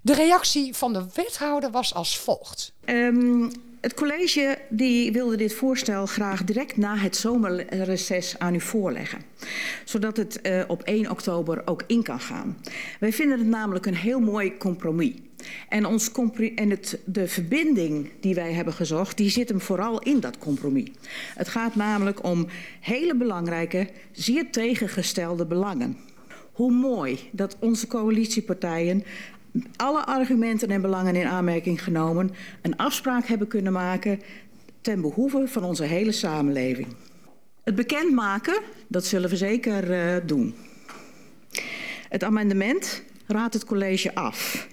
De 0.00 0.14
reactie 0.14 0.74
van 0.74 0.92
de 0.92 1.06
wethouder 1.14 1.70
was 1.70 1.94
als 1.94 2.18
volgt. 2.18 2.72
Um, 2.84 3.50
het 3.82 3.94
college 3.94 4.58
die 4.68 5.12
wilde 5.12 5.36
dit 5.36 5.54
voorstel 5.54 6.06
graag 6.06 6.44
direct 6.44 6.76
na 6.76 6.96
het 6.96 7.16
zomerreces 7.16 8.38
aan 8.38 8.54
u 8.54 8.60
voorleggen. 8.60 9.22
Zodat 9.84 10.16
het 10.16 10.38
uh, 10.42 10.62
op 10.66 10.82
1 10.82 11.10
oktober 11.10 11.62
ook 11.64 11.82
in 11.86 12.02
kan 12.02 12.20
gaan. 12.20 12.58
Wij 13.00 13.12
vinden 13.12 13.38
het 13.38 13.48
namelijk 13.48 13.86
een 13.86 13.96
heel 13.96 14.20
mooi 14.20 14.56
compromis. 14.56 15.12
En, 15.68 15.86
ons 15.86 16.10
en 16.54 16.70
het, 16.70 17.00
de 17.04 17.28
verbinding 17.28 18.10
die 18.20 18.34
wij 18.34 18.52
hebben 18.52 18.74
gezocht, 18.74 19.16
die 19.16 19.30
zit 19.30 19.48
hem 19.48 19.60
vooral 19.60 19.98
in 19.98 20.20
dat 20.20 20.38
compromis. 20.38 20.90
Het 21.34 21.48
gaat 21.48 21.74
namelijk 21.74 22.24
om 22.24 22.46
hele 22.80 23.14
belangrijke, 23.16 23.88
zeer 24.12 24.50
tegengestelde 24.50 25.46
belangen. 25.46 25.96
Hoe 26.52 26.72
mooi 26.72 27.18
dat 27.30 27.56
onze 27.60 27.86
coalitiepartijen 27.86 29.04
alle 29.76 30.04
argumenten 30.04 30.68
en 30.68 30.80
belangen 30.80 31.16
in 31.16 31.26
aanmerking 31.26 31.84
genomen 31.84 32.30
een 32.62 32.76
afspraak 32.76 33.26
hebben 33.26 33.48
kunnen 33.48 33.72
maken 33.72 34.20
ten 34.80 35.00
behoeve 35.00 35.44
van 35.46 35.64
onze 35.64 35.84
hele 35.84 36.12
samenleving. 36.12 36.86
Het 37.64 37.74
bekendmaken, 37.74 38.60
dat 38.88 39.04
zullen 39.04 39.30
we 39.30 39.36
zeker 39.36 39.90
uh, 39.90 40.26
doen. 40.26 40.54
Het 42.08 42.24
amendement 42.24 43.02
raadt 43.26 43.54
het 43.54 43.64
college 43.64 44.14
af. 44.14 44.68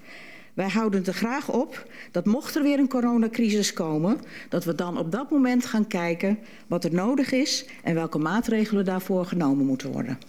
Wij 0.60 0.70
houden 0.70 1.06
er 1.06 1.14
graag 1.14 1.50
op 1.50 1.88
dat 2.12 2.26
mocht 2.26 2.56
er 2.56 2.64
weer 2.64 2.80
een 2.80 2.88
coronacrisis 2.88 3.74
komen, 3.74 4.22
dat 4.50 4.64
we 4.64 4.76
dan 4.76 4.98
op 4.98 5.12
dat 5.12 5.32
moment 5.32 5.66
gaan 5.66 5.88
kijken 5.88 6.40
wat 6.68 6.84
er 6.84 6.94
nodig 6.94 7.32
is 7.32 7.66
en 7.84 7.96
welke 7.96 8.18
maatregelen 8.18 8.86
daarvoor 8.86 9.26
genomen 9.26 9.66
moeten 9.66 9.92
worden. 9.92 10.20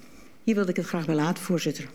Hier 0.45 0.55
wilde 0.55 0.71
ik 0.71 0.77
het 0.77 0.87
graag 0.87 1.07
bij 1.07 1.15
laten, 1.15 1.43
voorzitter. 1.45 1.89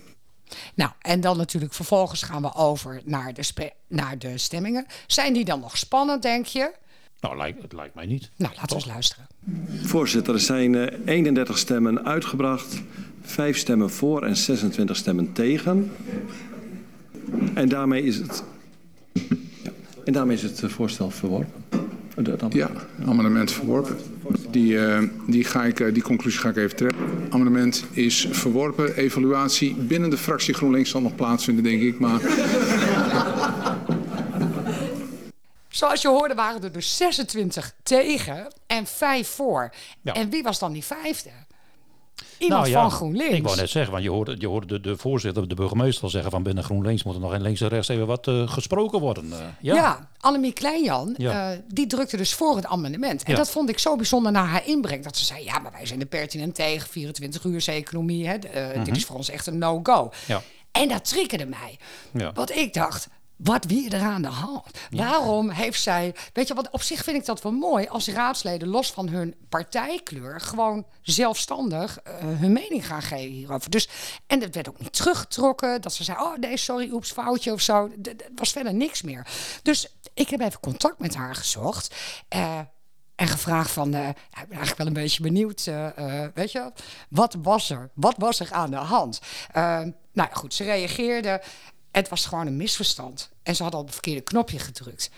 Nou, 0.73 0.91
en 1.01 1.21
dan 1.21 1.37
natuurlijk 1.37 1.73
vervolgens 1.73 2.23
gaan 2.23 2.41
we 2.41 2.55
over 2.55 3.01
naar 3.05 3.33
de, 3.33 3.71
naar 3.87 4.17
de 4.19 4.37
stemmingen. 4.37 4.85
Zijn 5.07 5.33
die 5.33 5.45
dan 5.45 5.59
nog 5.59 5.77
spannend, 5.77 6.21
denk 6.21 6.45
je? 6.45 6.73
Nou, 7.19 7.37
lijkt, 7.37 7.61
het 7.61 7.73
lijkt 7.73 7.95
mij 7.95 8.05
niet. 8.05 8.29
Nou, 8.35 8.53
laten 8.55 8.69
we 8.69 8.75
eens 8.75 8.85
luisteren. 8.85 9.27
Voorzitter, 9.83 10.33
er 10.33 10.39
zijn 10.39 10.73
uh, 10.73 10.87
31 11.05 11.57
stemmen 11.57 12.05
uitgebracht, 12.05 12.81
5 13.21 13.57
stemmen 13.57 13.89
voor 13.89 14.23
en 14.23 14.35
26 14.35 14.95
stemmen 14.95 15.33
tegen. 15.33 15.91
En 17.53 17.69
daarmee 17.69 18.03
is 18.03 18.15
het, 18.17 18.43
ja, 19.63 19.71
en 20.05 20.13
daarmee 20.13 20.35
is 20.35 20.41
het 20.41 20.61
voorstel 20.65 21.09
verworpen. 21.09 21.63
Ja, 22.49 22.69
amendement 23.05 23.51
verworpen. 23.51 23.97
Die, 24.51 24.73
uh, 24.73 24.99
die, 25.27 25.43
ga 25.43 25.63
ik, 25.63 25.79
uh, 25.79 25.93
die 25.93 26.03
conclusie 26.03 26.39
ga 26.39 26.49
ik 26.49 26.57
even 26.57 26.75
trekken. 26.75 26.99
Amendement 27.29 27.85
is 27.91 28.27
verworpen. 28.31 28.95
Evaluatie 28.95 29.75
binnen 29.75 30.09
de 30.09 30.17
fractie 30.17 30.53
GroenLinks 30.53 30.89
zal 30.89 31.01
nog 31.01 31.15
plaatsvinden, 31.15 31.63
denk 31.63 31.81
ik. 31.81 31.99
Maar... 31.99 32.21
Zoals 35.69 36.01
je 36.01 36.07
hoorde 36.07 36.33
waren 36.33 36.63
er 36.63 36.71
dus 36.71 36.97
26 36.97 37.73
tegen 37.83 38.47
en 38.67 38.85
5 38.85 39.27
voor. 39.27 39.73
Ja. 40.01 40.13
En 40.13 40.29
wie 40.29 40.43
was 40.43 40.59
dan 40.59 40.73
die 40.73 40.83
vijfde? 40.83 41.29
Iemand 42.37 42.61
nou, 42.61 42.73
ja, 42.73 42.81
van 42.81 42.91
GroenLinks. 42.91 43.35
Ik 43.35 43.43
wou 43.43 43.55
net 43.55 43.69
zeggen, 43.69 43.91
want 43.91 44.03
je 44.03 44.09
hoorde, 44.09 44.35
je 44.37 44.47
hoorde 44.47 44.67
de, 44.67 44.79
de 44.79 44.97
voorzitter, 44.97 45.47
de 45.47 45.55
burgemeester 45.55 46.03
al 46.03 46.09
zeggen 46.09 46.31
van 46.31 46.43
binnen 46.43 46.63
GroenLinks 46.63 47.03
moet 47.03 47.15
er 47.15 47.21
nog 47.21 47.33
in 47.33 47.41
links 47.41 47.61
en 47.61 47.67
rechts 47.67 47.87
even 47.87 48.07
wat 48.07 48.27
uh, 48.27 48.49
gesproken 48.49 48.99
worden. 48.99 49.25
Uh, 49.25 49.37
ja. 49.61 49.75
ja, 49.75 50.09
Annemie 50.19 50.53
Kleinjan, 50.53 51.13
ja. 51.17 51.51
uh, 51.51 51.59
die 51.67 51.87
drukte 51.87 52.17
dus 52.17 52.33
voor 52.33 52.55
het 52.55 52.65
amendement. 52.65 53.23
En 53.23 53.31
ja. 53.31 53.37
dat 53.37 53.49
vond 53.49 53.69
ik 53.69 53.79
zo 53.79 53.95
bijzonder 53.95 54.31
naar 54.31 54.47
haar 54.47 54.67
inbreng. 54.67 55.03
Dat 55.03 55.17
ze 55.17 55.25
zei, 55.25 55.43
ja, 55.43 55.59
maar 55.59 55.71
wij 55.71 55.85
zijn 55.85 55.99
er 55.99 56.05
pertinent 56.05 56.55
tegen, 56.55 56.89
24 56.89 57.43
uur 57.43 57.63
economie. 57.67 58.27
Hè, 58.27 58.35
mm 58.35 58.73
-hmm. 58.73 58.83
Dit 58.83 58.95
is 58.95 59.05
voor 59.05 59.15
ons 59.15 59.29
echt 59.29 59.47
een 59.47 59.57
no-go. 59.57 60.11
Ja. 60.25 60.41
En 60.71 60.87
dat 60.87 61.09
triggerde 61.09 61.45
mij. 61.45 61.77
Ja. 62.13 62.31
Want 62.33 62.51
ik 62.51 62.73
dacht, 62.73 63.07
wat 63.37 63.65
wie 63.65 63.89
er 63.89 64.01
aan 64.01 64.21
de 64.21 64.27
hand? 64.27 64.63
Waarom 64.89 65.49
heeft 65.49 65.81
zij. 65.81 66.15
Weet 66.33 66.47
je, 66.47 66.53
wat 66.53 66.69
op 66.71 66.81
zich 66.81 67.03
vind 67.03 67.17
ik 67.17 67.25
dat 67.25 67.41
wel 67.41 67.51
mooi 67.51 67.87
als 67.87 68.07
raadsleden, 68.07 68.67
los 68.67 68.91
van 68.91 69.07
hun 69.07 69.35
partijkleur, 69.49 70.41
gewoon 70.41 70.85
zelfstandig 71.01 71.99
uh, 72.07 72.13
hun 72.19 72.53
mening 72.53 72.85
gaan 72.85 73.01
geven 73.01 73.31
hierover. 73.31 73.69
Dus, 73.69 73.89
en 74.27 74.41
het 74.41 74.55
werd 74.55 74.69
ook 74.69 74.79
niet 74.79 74.93
teruggetrokken. 74.93 75.81
Dat 75.81 75.93
ze 75.93 76.03
zei: 76.03 76.17
Oh 76.19 76.37
nee, 76.37 76.57
sorry, 76.57 76.89
oeps, 76.91 77.11
foutje 77.11 77.53
of 77.53 77.61
zo. 77.61 77.89
Het 78.01 78.23
was 78.35 78.51
verder 78.51 78.73
niks 78.73 79.01
meer. 79.01 79.27
Dus 79.61 79.87
ik 80.13 80.29
heb 80.29 80.39
even 80.39 80.59
contact 80.59 80.99
met 80.99 81.15
haar 81.15 81.35
gezocht. 81.35 81.95
Uh, 82.35 82.59
en 83.15 83.27
gevraagd 83.27 83.71
van, 83.71 83.95
uh, 83.95 84.07
ik 84.07 84.15
ben 84.31 84.49
eigenlijk 84.49 84.77
wel 84.77 84.87
een 84.87 84.93
beetje 84.93 85.23
benieuwd, 85.23 85.65
uh, 85.65 85.87
uh, 85.99 86.27
weet 86.33 86.51
je, 86.51 86.71
wat 87.09 87.35
was 87.41 87.69
er? 87.69 87.89
Wat 87.93 88.15
was 88.17 88.39
er 88.39 88.51
aan 88.51 88.71
de 88.71 88.75
hand? 88.75 89.21
nou 90.13 90.29
goed, 90.31 90.53
ze 90.53 90.63
reageerde. 90.63 91.41
Het 91.95 92.09
was 92.09 92.25
gewoon 92.25 92.47
een 92.47 92.57
misverstand. 92.57 93.29
En 93.43 93.55
ze 93.55 93.63
had 93.63 93.73
al 93.73 93.81
het 93.81 93.91
verkeerde 93.91 94.21
knopje 94.21 94.59
gedrukt. 94.59 95.09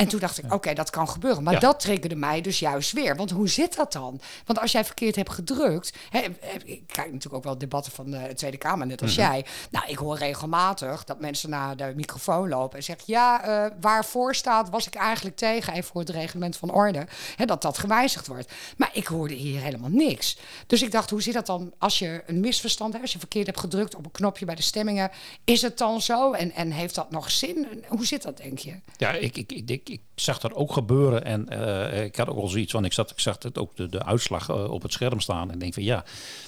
En 0.00 0.08
toen 0.08 0.20
dacht 0.20 0.38
ik, 0.38 0.52
oké, 0.52 0.74
dat 0.74 0.90
kan 0.90 1.08
gebeuren. 1.08 1.42
Maar 1.42 1.60
dat 1.60 1.80
triggerde 1.80 2.14
mij 2.14 2.40
dus 2.40 2.58
juist 2.58 2.92
weer. 2.92 3.16
Want 3.16 3.30
hoe 3.30 3.48
zit 3.48 3.76
dat 3.76 3.92
dan? 3.92 4.20
Want 4.44 4.60
als 4.60 4.72
jij 4.72 4.84
verkeerd 4.84 5.16
hebt 5.16 5.30
gedrukt... 5.30 5.92
Hè, 6.10 6.18
ik 6.64 6.82
kijk 6.86 7.06
natuurlijk 7.06 7.34
ook 7.34 7.44
wel 7.44 7.58
debatten 7.58 7.92
van 7.92 8.10
de 8.10 8.34
Tweede 8.34 8.56
Kamer, 8.56 8.86
net 8.86 9.02
als 9.02 9.16
mhm. 9.16 9.20
jij. 9.20 9.44
Nou, 9.70 9.88
ik 9.88 9.96
hoor 9.96 10.16
regelmatig 10.16 11.04
dat 11.04 11.20
mensen 11.20 11.50
naar 11.50 11.76
de 11.76 11.92
microfoon 11.96 12.48
lopen... 12.48 12.78
en 12.78 12.84
zeggen, 12.84 13.04
ja, 13.06 13.48
uh, 13.48 13.70
waarvoor 13.80 14.34
staat, 14.34 14.70
was 14.70 14.86
ik 14.86 14.94
eigenlijk 14.94 15.36
tegen... 15.36 15.72
even 15.72 15.84
voor 15.84 16.00
het 16.00 16.10
reglement 16.10 16.56
van 16.56 16.72
orde, 16.72 17.06
hè, 17.36 17.44
dat 17.44 17.62
dat 17.62 17.78
gewijzigd 17.78 18.26
wordt. 18.26 18.52
Maar 18.76 18.90
ik 18.92 19.06
hoorde 19.06 19.34
hier 19.34 19.60
helemaal 19.60 19.90
niks. 19.90 20.38
Dus 20.66 20.82
ik 20.82 20.90
dacht, 20.90 21.10
hoe 21.10 21.22
zit 21.22 21.34
dat 21.34 21.46
dan 21.46 21.72
als 21.78 21.98
je 21.98 22.22
een 22.26 22.40
misverstand 22.40 22.90
hebt... 22.90 23.04
als 23.04 23.12
je 23.12 23.18
verkeerd 23.18 23.46
hebt 23.46 23.60
gedrukt 23.60 23.94
op 23.94 24.04
een 24.04 24.10
knopje 24.10 24.44
bij 24.44 24.54
de 24.54 24.62
stemmingen... 24.62 25.10
is 25.44 25.62
het 25.62 25.78
dan 25.78 26.00
zo 26.00 26.32
en, 26.32 26.52
en 26.52 26.70
heeft 26.70 26.94
dat 26.94 27.10
nog 27.10 27.30
zin? 27.30 27.84
Hoe 27.88 28.06
zit 28.06 28.22
dat, 28.22 28.36
denk 28.36 28.58
je? 28.58 28.74
Ja, 28.96 29.12
ik, 29.12 29.36
ik, 29.36 29.52
ik, 29.52 29.88
ik 29.90 30.00
zag 30.14 30.38
dat 30.38 30.54
ook 30.54 30.72
gebeuren. 30.72 31.24
En 31.24 31.46
uh, 31.52 32.02
ik 32.04 32.16
had 32.16 32.28
ook 32.28 32.36
al 32.36 32.48
zoiets 32.48 32.72
van, 32.72 32.84
ik, 32.84 32.92
zat, 32.92 33.10
ik 33.10 33.20
zag 33.20 33.36
het 33.42 33.58
ook 33.58 33.76
de, 33.76 33.88
de 33.88 34.04
uitslag 34.04 34.48
uh, 34.48 34.70
op 34.70 34.82
het 34.82 34.92
scherm 34.92 35.20
staan. 35.20 35.50
En 35.50 35.58
denk 35.58 35.74
van 35.74 35.82
ja, 35.82 36.04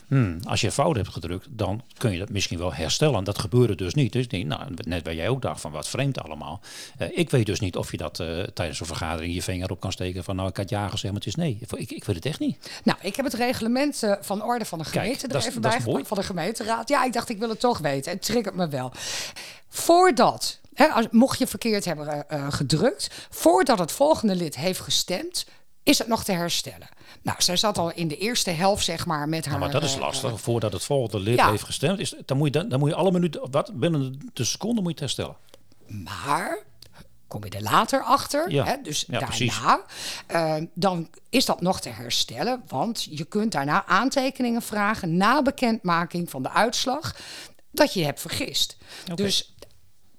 hmm, 0.08 0.38
als 0.44 0.60
je 0.60 0.70
fout 0.70 0.96
hebt 0.96 1.08
gedrukt, 1.08 1.46
dan 1.50 1.82
kun 1.96 2.12
je 2.12 2.18
dat 2.18 2.30
misschien 2.30 2.58
wel 2.58 2.74
herstellen. 2.74 3.24
Dat 3.24 3.38
gebeurde 3.38 3.74
dus 3.74 3.94
niet. 3.94 4.12
Dus 4.12 4.28
denk, 4.28 4.46
nou, 4.46 4.62
net 4.74 5.04
waar 5.04 5.14
jij 5.14 5.28
ook 5.28 5.42
dacht 5.42 5.60
van 5.60 5.72
wat 5.72 5.88
vreemd 5.88 6.22
allemaal. 6.22 6.60
Uh, 6.98 7.18
ik 7.18 7.30
weet 7.30 7.46
dus 7.46 7.60
niet 7.60 7.76
of 7.76 7.90
je 7.90 7.96
dat 7.96 8.14
tijdens 8.54 8.80
een 8.80 8.86
vergadering 8.86 9.34
je 9.34 9.42
vinger 9.42 9.70
op 9.70 9.80
kan 9.80 9.92
steken 9.92 10.24
van 10.24 10.36
nou, 10.36 10.48
ik 10.48 10.56
had 10.56 10.68
ja 10.68 10.88
gezegd, 10.88 11.12
maar 11.12 11.22
het 11.22 11.26
is 11.26 11.34
nee. 11.34 11.58
Ik, 11.76 11.90
ik 11.90 12.04
weet 12.04 12.16
het 12.16 12.26
echt 12.26 12.40
niet. 12.40 12.70
Nou, 12.84 12.98
ik 13.02 13.16
heb 13.16 13.24
het 13.24 13.34
reglement 13.34 14.02
van 14.20 14.42
orde 14.42 14.64
van 14.64 14.78
de 14.78 14.84
gemeente 14.84 15.26
Kijk, 15.26 15.42
er 15.42 15.48
even 15.48 15.60
bij 15.60 15.80
van 16.04 16.16
de 16.16 16.22
gemeenteraad. 16.22 16.88
Ja, 16.88 17.04
ik 17.04 17.12
dacht 17.12 17.28
ik 17.28 17.38
wil 17.38 17.48
het 17.48 17.60
toch 17.60 17.78
weten. 17.78 18.12
Het 18.12 18.22
triggert 18.22 18.54
me 18.54 18.68
wel. 18.68 18.92
Voordat 19.68 20.60
als, 20.74 21.06
mocht 21.10 21.38
je 21.38 21.46
verkeerd 21.46 21.84
hebben 21.84 22.26
uh, 22.30 22.52
gedrukt, 22.52 23.26
voordat 23.30 23.78
het 23.78 23.92
volgende 23.92 24.34
lid 24.36 24.56
heeft 24.56 24.80
gestemd, 24.80 25.46
is 25.82 25.98
het 25.98 26.08
nog 26.08 26.24
te 26.24 26.32
herstellen. 26.32 26.88
Nou, 27.22 27.42
zij 27.42 27.56
zat 27.56 27.78
al 27.78 27.92
in 27.92 28.08
de 28.08 28.16
eerste 28.16 28.50
helft, 28.50 28.84
zeg 28.84 29.06
maar, 29.06 29.28
met 29.28 29.44
haar. 29.44 29.58
maar 29.58 29.70
dat 29.70 29.82
is 29.82 29.94
eh, 29.94 30.00
lastig. 30.00 30.40
voordat 30.40 30.72
het 30.72 30.84
volgende 30.84 31.24
lid 31.24 31.42
heeft 31.42 31.62
gestemd, 31.62 31.98
is, 31.98 32.14
dan, 32.24 32.36
moet 32.36 32.54
je, 32.54 32.66
dan, 32.66 32.78
moet 32.78 32.88
je 32.88 32.94
alle 32.94 33.12
minuten, 33.12 33.50
wat, 33.50 33.78
binnen 33.78 34.30
de 34.32 34.44
seconde 34.44 34.80
moet 34.82 34.98
je 34.98 35.04
het 35.04 35.16
herstellen. 35.16 35.36
Maar 35.86 36.58
kom 37.26 37.44
je 37.44 37.50
er 37.50 37.62
later 37.62 38.02
achter. 38.02 38.50
Ja. 38.50 38.64
Hè, 38.64 38.76
dus 38.82 39.04
ja, 39.08 39.18
daarna, 39.18 39.84
uh, 40.30 40.66
dan 40.74 41.08
is 41.30 41.44
dat 41.44 41.60
nog 41.60 41.80
te 41.80 41.88
herstellen. 41.88 42.62
Want 42.66 43.06
je 43.10 43.24
kunt 43.24 43.52
daarna 43.52 43.86
aantekeningen 43.86 44.62
vragen 44.62 45.16
na 45.16 45.42
bekendmaking 45.42 46.30
van 46.30 46.42
de 46.42 46.50
uitslag 46.50 47.16
dat 47.70 47.92
je 47.92 48.04
hebt 48.04 48.20
vergist. 48.20 48.76
Dus 49.14 49.51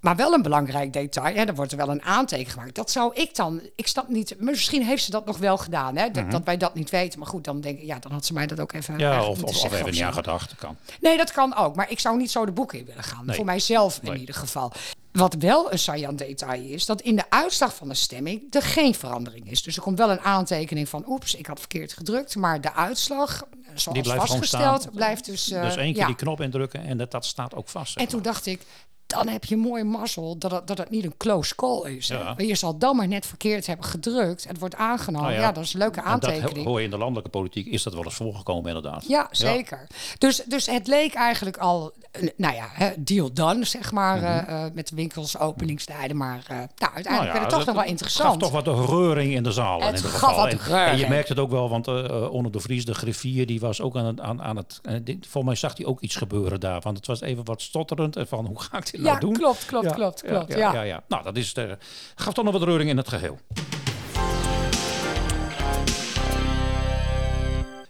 maar 0.04 0.16
wel 0.16 0.32
een 0.32 0.42
belangrijk 0.42 0.92
detail. 0.92 1.34
Hè, 1.34 1.42
er 1.42 1.54
wordt 1.54 1.72
er 1.72 1.78
wel 1.78 1.88
een 1.88 2.02
aantekening 2.02 2.52
gemaakt. 2.52 2.74
Dat 2.74 2.90
zou 2.90 3.14
ik 3.14 3.34
dan. 3.34 3.60
Ik 3.76 3.86
snap 3.86 4.08
niet. 4.08 4.34
Misschien 4.38 4.82
heeft 4.82 5.04
ze 5.04 5.10
dat 5.10 5.26
nog 5.26 5.38
wel 5.38 5.58
gedaan. 5.58 5.96
Hè, 5.96 6.10
dat, 6.10 6.22
mhm. 6.22 6.32
dat 6.32 6.44
wij 6.44 6.56
dat 6.56 6.74
niet 6.74 6.90
weten. 6.90 7.18
Maar 7.18 7.28
goed, 7.28 7.44
dan 7.44 7.60
denk 7.60 7.78
ik. 7.78 7.84
Ja, 7.84 7.98
dan 7.98 8.12
had 8.12 8.26
ze 8.26 8.32
mij 8.32 8.46
dat 8.46 8.60
ook 8.60 8.72
even. 8.72 8.98
Ja, 8.98 9.24
of, 9.26 9.42
of, 9.42 9.64
of 9.64 9.72
even 9.72 9.92
niet 9.92 10.02
aan 10.02 10.12
gedacht. 10.12 10.54
Kan. 10.54 10.76
Nee, 11.00 11.16
dat 11.16 11.32
kan 11.32 11.56
ook. 11.56 11.76
Maar 11.76 11.90
ik 11.90 12.00
zou 12.00 12.16
niet 12.16 12.30
zo 12.30 12.44
de 12.44 12.52
boeken 12.52 12.78
in 12.78 12.84
willen 12.84 13.02
gaan. 13.02 13.24
Voor 13.26 13.44
mijzelf 13.44 14.00
in 14.02 14.18
ieder 14.18 14.34
geval. 14.34 14.72
Wat 15.12 15.34
wel 15.34 15.72
een 15.72 15.78
saillant 15.78 16.18
detail 16.18 16.62
is, 16.62 16.86
dat 16.86 17.00
in 17.00 17.16
de 17.16 17.24
uitslag 17.28 17.74
van 17.74 17.88
de 17.88 17.94
stemming 17.94 18.54
er 18.54 18.62
geen 18.62 18.94
verandering 18.94 19.50
is. 19.50 19.62
Dus 19.62 19.76
er 19.76 19.82
komt 19.82 19.98
wel 19.98 20.10
een 20.10 20.20
aantekening 20.20 20.88
van, 20.88 21.04
oeps, 21.08 21.34
ik 21.34 21.46
had 21.46 21.58
verkeerd 21.58 21.92
gedrukt. 21.92 22.36
Maar 22.36 22.60
de 22.60 22.72
uitslag, 22.72 23.46
zoals 23.74 23.98
die 23.98 24.02
blijft 24.02 24.26
vastgesteld, 24.26 24.90
blijft 24.92 25.24
dus... 25.24 25.50
Uh, 25.50 25.62
dus 25.62 25.76
één 25.76 25.94
keer 25.94 26.06
die 26.06 26.14
knop 26.14 26.40
indrukken 26.40 26.84
en 26.84 26.96
dat, 26.96 27.10
dat 27.10 27.24
staat 27.24 27.54
ook 27.54 27.68
vast. 27.68 27.96
En 27.96 28.08
toen 28.08 28.22
dacht 28.22 28.46
ik, 28.46 28.60
dan 29.06 29.28
heb 29.28 29.44
je 29.44 29.56
mooi 29.56 29.84
mazzel 29.84 30.38
dat 30.38 30.50
het, 30.50 30.66
dat 30.66 30.78
het 30.78 30.90
niet 30.90 31.04
een 31.04 31.16
close 31.16 31.54
call 31.54 31.90
is. 31.96 32.06
Ja. 32.06 32.34
Je 32.36 32.54
zal 32.54 32.78
dan 32.78 32.96
maar 32.96 33.08
net 33.08 33.26
verkeerd 33.26 33.66
hebben 33.66 33.86
gedrukt. 33.86 34.48
Het 34.48 34.58
wordt 34.58 34.74
aangenomen. 34.74 35.28
Nou 35.28 35.40
ja. 35.40 35.52
dat 35.52 35.64
is 35.64 35.72
een 35.72 35.78
leuke 35.78 36.02
aantekening. 36.02 36.54
Dat 36.54 36.64
hoor 36.64 36.78
je 36.78 36.84
in 36.84 36.90
de 36.90 36.98
landelijke 36.98 37.30
politiek 37.30 37.66
is 37.66 37.82
dat 37.82 37.94
wel 37.94 38.04
eens 38.04 38.14
voorgekomen 38.14 38.66
inderdaad. 38.66 39.04
Ja, 39.08 39.28
zeker. 39.30 39.86
Dus, 40.18 40.42
dus 40.46 40.66
het 40.66 40.86
leek 40.86 41.14
eigenlijk 41.14 41.56
al, 41.56 41.92
nou 42.36 42.54
ja, 42.54 42.92
deal 42.98 43.32
done, 43.32 43.64
zeg 43.64 43.92
maar, 43.92 44.18
mm 44.18 44.72
met 44.74 44.88
de 44.88 44.96
winkels, 44.96 45.38
openingstijden. 45.38 46.16
Maar 46.16 46.38
uh, 46.50 46.56
nou, 46.56 46.68
uiteindelijk 46.78 47.08
nou 47.08 47.24
werd 47.24 47.40
het 47.40 47.48
toch 47.48 47.64
nog 47.64 47.74
wel 47.74 47.84
interessant. 47.84 48.40
Het 48.40 48.50
gaf 48.50 48.62
toch 48.62 48.76
wat 48.76 48.88
reuring 48.88 49.34
in 49.34 49.42
de 49.42 49.52
zaal. 49.52 49.82
Het 49.82 50.02
in 50.02 50.08
gaf 50.08 50.36
wat 50.36 50.46
en, 50.46 50.86
en, 50.86 50.98
je 50.98 51.08
merkt 51.08 51.28
het 51.28 51.38
ook 51.38 51.50
wel, 51.50 51.68
want 51.68 51.88
uh, 51.88 52.30
onder 52.30 52.52
de 52.52 52.60
Vries, 52.60 52.84
de 52.84 52.94
griffier, 52.94 53.46
die 53.46 53.60
was 53.60 53.80
ook 53.80 53.96
aan 53.96 54.04
het, 54.04 54.20
aan, 54.20 54.42
aan 54.42 54.56
het 54.56 54.80
volgens 55.20 55.44
mij 55.44 55.54
zag 55.54 55.76
hij 55.76 55.86
ook 55.86 56.00
iets 56.00 56.16
gebeuren 56.16 56.60
daar. 56.60 56.80
Want 56.80 56.96
het 56.96 57.06
was 57.06 57.20
even 57.20 57.44
wat 57.44 57.62
stotterend 57.62 58.16
en 58.16 58.28
van, 58.28 58.46
hoe 58.46 58.60
ga 58.60 58.78
doen? 59.20 59.32
klopt, 59.32 59.66
klopt, 59.66 59.92
klopt, 59.94 60.22
klopt. 60.22 60.54
Ja, 60.54 60.72
ja, 60.72 60.82
ja, 60.82 61.02
Nou, 61.08 61.22
dat 61.22 61.36
is 61.36 61.54
de, 61.54 61.78
gaf 62.14 62.34
toch 62.34 62.44
nog 62.44 62.52
wat 62.52 62.62
reuring 62.62 62.90
in 62.90 62.96
het 62.96 63.08
geheel. 63.08 63.38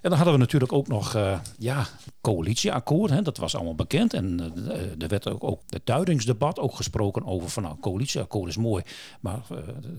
En 0.05 0.11
dan 0.11 0.19
hadden 0.19 0.35
we 0.35 0.41
natuurlijk 0.41 0.73
ook 0.73 0.89
nog 0.89 1.17
uh, 1.17 1.39
ja, 1.59 1.87
coalitieakkoord. 2.21 3.11
Hè, 3.11 3.23
dat 3.23 3.37
was 3.37 3.55
allemaal 3.55 3.75
bekend. 3.75 4.15
En 4.15 4.53
uh, 4.67 5.03
er 5.03 5.09
werd 5.09 5.29
ook, 5.29 5.45
ook 5.45 5.61
het 5.69 5.87
duidingsdebat 5.87 6.59
ook 6.59 6.75
gesproken 6.75 7.27
over 7.27 7.51
van 7.51 7.63
nou, 7.63 7.77
coalitieakkoord 7.81 8.49
is 8.49 8.57
mooi. 8.57 8.83
Maar 9.21 9.41
uh, 9.53 9.59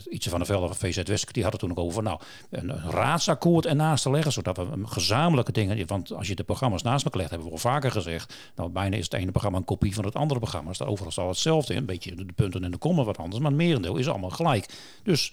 iets 0.09 0.27
van 0.27 0.39
de 0.39 0.45
velden 0.45 0.69
van 0.69 0.77
VZ 0.77 1.03
West, 1.03 1.33
die 1.33 1.43
hadden 1.43 1.61
toen 1.61 1.71
ook 1.71 1.79
over 1.79 2.03
nou, 2.03 2.19
een, 2.49 2.71
raadsakkoord 2.89 3.65
ernaast 3.65 4.03
te 4.03 4.11
leggen. 4.11 4.31
Zodat 4.31 4.57
we 4.57 4.67
gezamenlijke 4.83 5.51
dingen, 5.51 5.87
want 5.87 6.13
als 6.13 6.27
je 6.27 6.35
de 6.35 6.43
programma's 6.43 6.81
naast 6.81 7.03
elkaar 7.05 7.19
legt, 7.19 7.31
hebben 7.31 7.49
we 7.49 7.55
al 7.55 7.61
vaker 7.61 7.91
gezegd. 7.91 8.35
Nou, 8.55 8.69
bijna 8.69 8.97
is 8.97 9.03
het 9.03 9.13
ene 9.13 9.31
programma 9.31 9.57
een 9.57 9.65
kopie 9.65 9.93
van 9.93 10.05
het 10.05 10.15
andere 10.15 10.39
programma. 10.39 10.69
Er 10.69 10.75
staat 10.75 10.87
overal 10.87 11.11
al 11.15 11.27
hetzelfde 11.27 11.73
in. 11.73 11.79
Een 11.79 11.85
beetje 11.85 12.15
de 12.15 12.33
punten 12.35 12.63
en 12.63 12.71
de 12.71 12.77
kommen 12.77 13.05
wat 13.05 13.17
anders. 13.17 13.41
Maar 13.41 13.51
het 13.51 13.59
merendeel 13.59 13.97
is 13.97 14.09
allemaal 14.09 14.29
gelijk. 14.29 14.69
Dus 15.03 15.31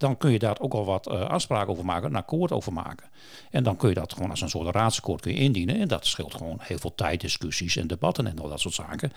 dan 0.00 0.16
kun 0.16 0.30
je 0.30 0.38
daar 0.38 0.60
ook 0.60 0.72
al 0.72 0.84
wat 0.84 1.08
uh, 1.08 1.20
afspraken 1.20 1.72
over 1.72 1.84
maken, 1.84 2.08
een 2.08 2.16
akkoord 2.16 2.52
over 2.52 2.72
maken. 2.72 3.10
En 3.50 3.62
dan 3.62 3.76
kun 3.76 3.88
je 3.88 3.94
dat 3.94 4.12
gewoon 4.12 4.30
als 4.30 4.40
een 4.40 4.48
soort 4.48 4.74
raadsakkoord 4.74 5.20
kun 5.20 5.32
je 5.32 5.38
indienen. 5.38 5.80
En 5.80 5.88
dat 5.88 6.06
scheelt 6.06 6.34
gewoon 6.34 6.58
heel 6.60 6.78
veel 6.78 6.94
tijd, 6.94 7.20
discussies 7.20 7.76
en 7.76 7.86
debatten 7.86 8.26
en 8.26 8.38
al 8.38 8.48
dat 8.48 8.60
soort 8.60 8.74
zaken. 8.74 9.12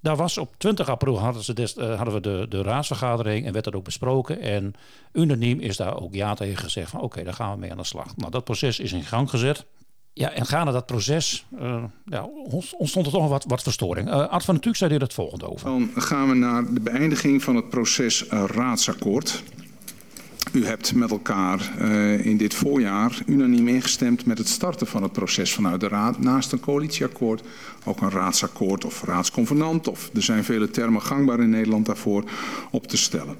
Daar 0.00 0.16
was 0.16 0.38
op 0.38 0.54
20 0.58 0.88
april 0.88 1.18
hadden, 1.18 1.42
ze 1.42 1.74
uh, 1.78 1.96
hadden 1.96 2.14
we 2.14 2.20
de, 2.20 2.46
de 2.48 2.62
raadsvergadering 2.62 3.46
en 3.46 3.52
werd 3.52 3.64
dat 3.64 3.74
ook 3.74 3.84
besproken. 3.84 4.40
En 4.40 4.74
unaniem 5.12 5.60
is 5.60 5.76
daar 5.76 6.00
ook 6.00 6.14
ja 6.14 6.34
tegen 6.34 6.56
gezegd 6.56 6.90
van 6.90 7.00
oké, 7.00 7.22
daar 7.22 7.34
gaan 7.34 7.52
we 7.52 7.58
mee 7.58 7.70
aan 7.70 7.76
de 7.76 7.84
slag. 7.84 8.16
Nou, 8.16 8.30
dat 8.30 8.44
proces 8.44 8.78
is 8.78 8.92
in 8.92 9.04
gang 9.04 9.30
gezet. 9.30 9.66
Ja, 10.12 10.30
en 10.30 10.46
gaande 10.46 10.72
dat 10.72 10.86
proces 10.86 11.46
uh, 11.60 11.84
ja, 12.04 12.28
ontstond 12.76 13.06
er 13.06 13.12
toch 13.12 13.28
wat, 13.28 13.44
wat 13.48 13.62
verstoring. 13.62 14.08
Uh, 14.08 14.14
Art 14.14 14.44
van 14.44 14.54
Natuurlijk 14.54 14.76
zei 14.76 14.94
er 14.94 15.00
het 15.00 15.14
volgende 15.14 15.50
over. 15.50 15.66
Dan 15.66 15.90
gaan 15.94 16.28
we 16.28 16.34
naar 16.34 16.74
de 16.74 16.80
beëindiging 16.80 17.42
van 17.42 17.56
het 17.56 17.68
proces 17.68 18.22
raadsakkoord. 18.28 19.42
U 20.52 20.66
hebt 20.66 20.94
met 20.94 21.10
elkaar 21.10 21.72
uh, 21.80 22.26
in 22.26 22.36
dit 22.36 22.54
voorjaar 22.54 23.18
unaniem 23.26 23.68
ingestemd 23.68 24.26
met 24.26 24.38
het 24.38 24.48
starten 24.48 24.86
van 24.86 25.02
het 25.02 25.12
proces 25.12 25.54
vanuit 25.54 25.80
de 25.80 25.88
Raad. 25.88 26.18
Naast 26.18 26.52
een 26.52 26.60
coalitieakkoord 26.60 27.42
ook 27.88 28.00
een 28.00 28.10
raadsakkoord 28.10 28.84
of 28.84 29.02
raadsconvenant. 29.02 29.88
Of 29.88 30.10
er 30.14 30.22
zijn 30.22 30.44
vele 30.44 30.70
termen 30.70 31.02
gangbaar 31.02 31.40
in 31.40 31.50
Nederland 31.50 31.86
daarvoor 31.86 32.24
op 32.70 32.86
te 32.86 32.96
stellen. 32.96 33.36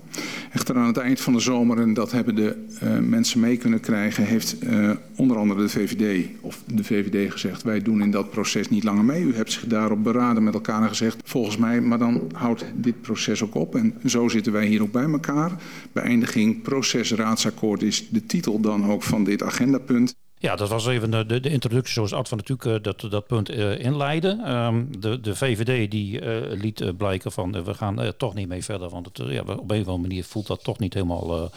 Echter 0.52 0.76
aan 0.76 0.86
het 0.86 0.96
eind 0.96 1.20
van 1.20 1.32
de 1.32 1.40
zomer, 1.40 1.78
en 1.78 1.94
dat 1.94 2.12
hebben 2.12 2.34
de 2.34 2.66
uh, 2.82 2.98
mensen 2.98 3.40
mee 3.40 3.56
kunnen 3.56 3.80
krijgen, 3.80 4.24
heeft 4.24 4.56
uh, 4.62 4.90
onder 5.16 5.36
andere 5.36 5.62
de 5.62 5.68
VVD 5.68 6.28
of 6.40 6.62
de 6.66 6.84
VVD 6.84 7.32
gezegd: 7.32 7.62
wij 7.62 7.82
doen 7.82 8.02
in 8.02 8.10
dat 8.10 8.30
proces 8.30 8.68
niet 8.68 8.84
langer 8.84 9.04
mee. 9.04 9.22
U 9.22 9.34
hebt 9.34 9.52
zich 9.52 9.66
daarop 9.66 10.02
beraden 10.02 10.44
met 10.44 10.54
elkaar 10.54 10.82
en 10.82 10.88
gezegd: 10.88 11.16
volgens 11.24 11.56
mij, 11.56 11.80
maar 11.80 11.98
dan 11.98 12.30
houdt 12.32 12.64
dit 12.74 13.00
proces 13.00 13.42
ook 13.42 13.54
op. 13.54 13.74
En 13.74 13.94
zo 14.06 14.28
zitten 14.28 14.52
wij 14.52 14.66
hier 14.66 14.82
ook 14.82 14.92
bij 14.92 15.10
elkaar. 15.10 15.52
Beëindiging 15.92 16.62
proces 16.62 17.12
raadsakkoord 17.12 17.82
is 17.82 18.08
de 18.10 18.26
titel 18.26 18.60
dan 18.60 18.90
ook 18.90 19.02
van 19.02 19.24
dit 19.24 19.42
agendapunt. 19.42 20.14
Ja, 20.40 20.56
dat 20.56 20.68
was 20.68 20.86
even 20.86 21.10
de, 21.10 21.40
de, 21.40 21.50
introductie 21.50 21.92
zoals 21.92 22.12
Ad 22.12 22.28
van 22.28 22.38
natuurlijk 22.38 22.68
uh, 22.68 22.82
dat, 22.82 23.10
dat 23.10 23.26
punt 23.26 23.50
uh, 23.50 23.78
inleidde. 23.78 24.28
Um, 24.46 25.00
de, 25.00 25.20
de 25.20 25.36
VVD 25.36 25.90
die 25.90 26.20
uh, 26.20 26.60
liet 26.60 26.96
blijken 26.96 27.32
van 27.32 27.64
we 27.64 27.74
gaan 27.74 28.12
toch 28.16 28.34
niet 28.34 28.48
mee 28.48 28.64
verder. 28.64 28.88
Want 28.88 29.06
het, 29.06 29.28
ja, 29.28 29.40
op 29.40 29.48
een 29.48 29.60
of 29.60 29.70
andere 29.70 29.98
manier 29.98 30.24
voelt 30.24 30.46
dat 30.46 30.64
toch 30.64 30.78
niet 30.78 30.94
helemaal 30.94 31.50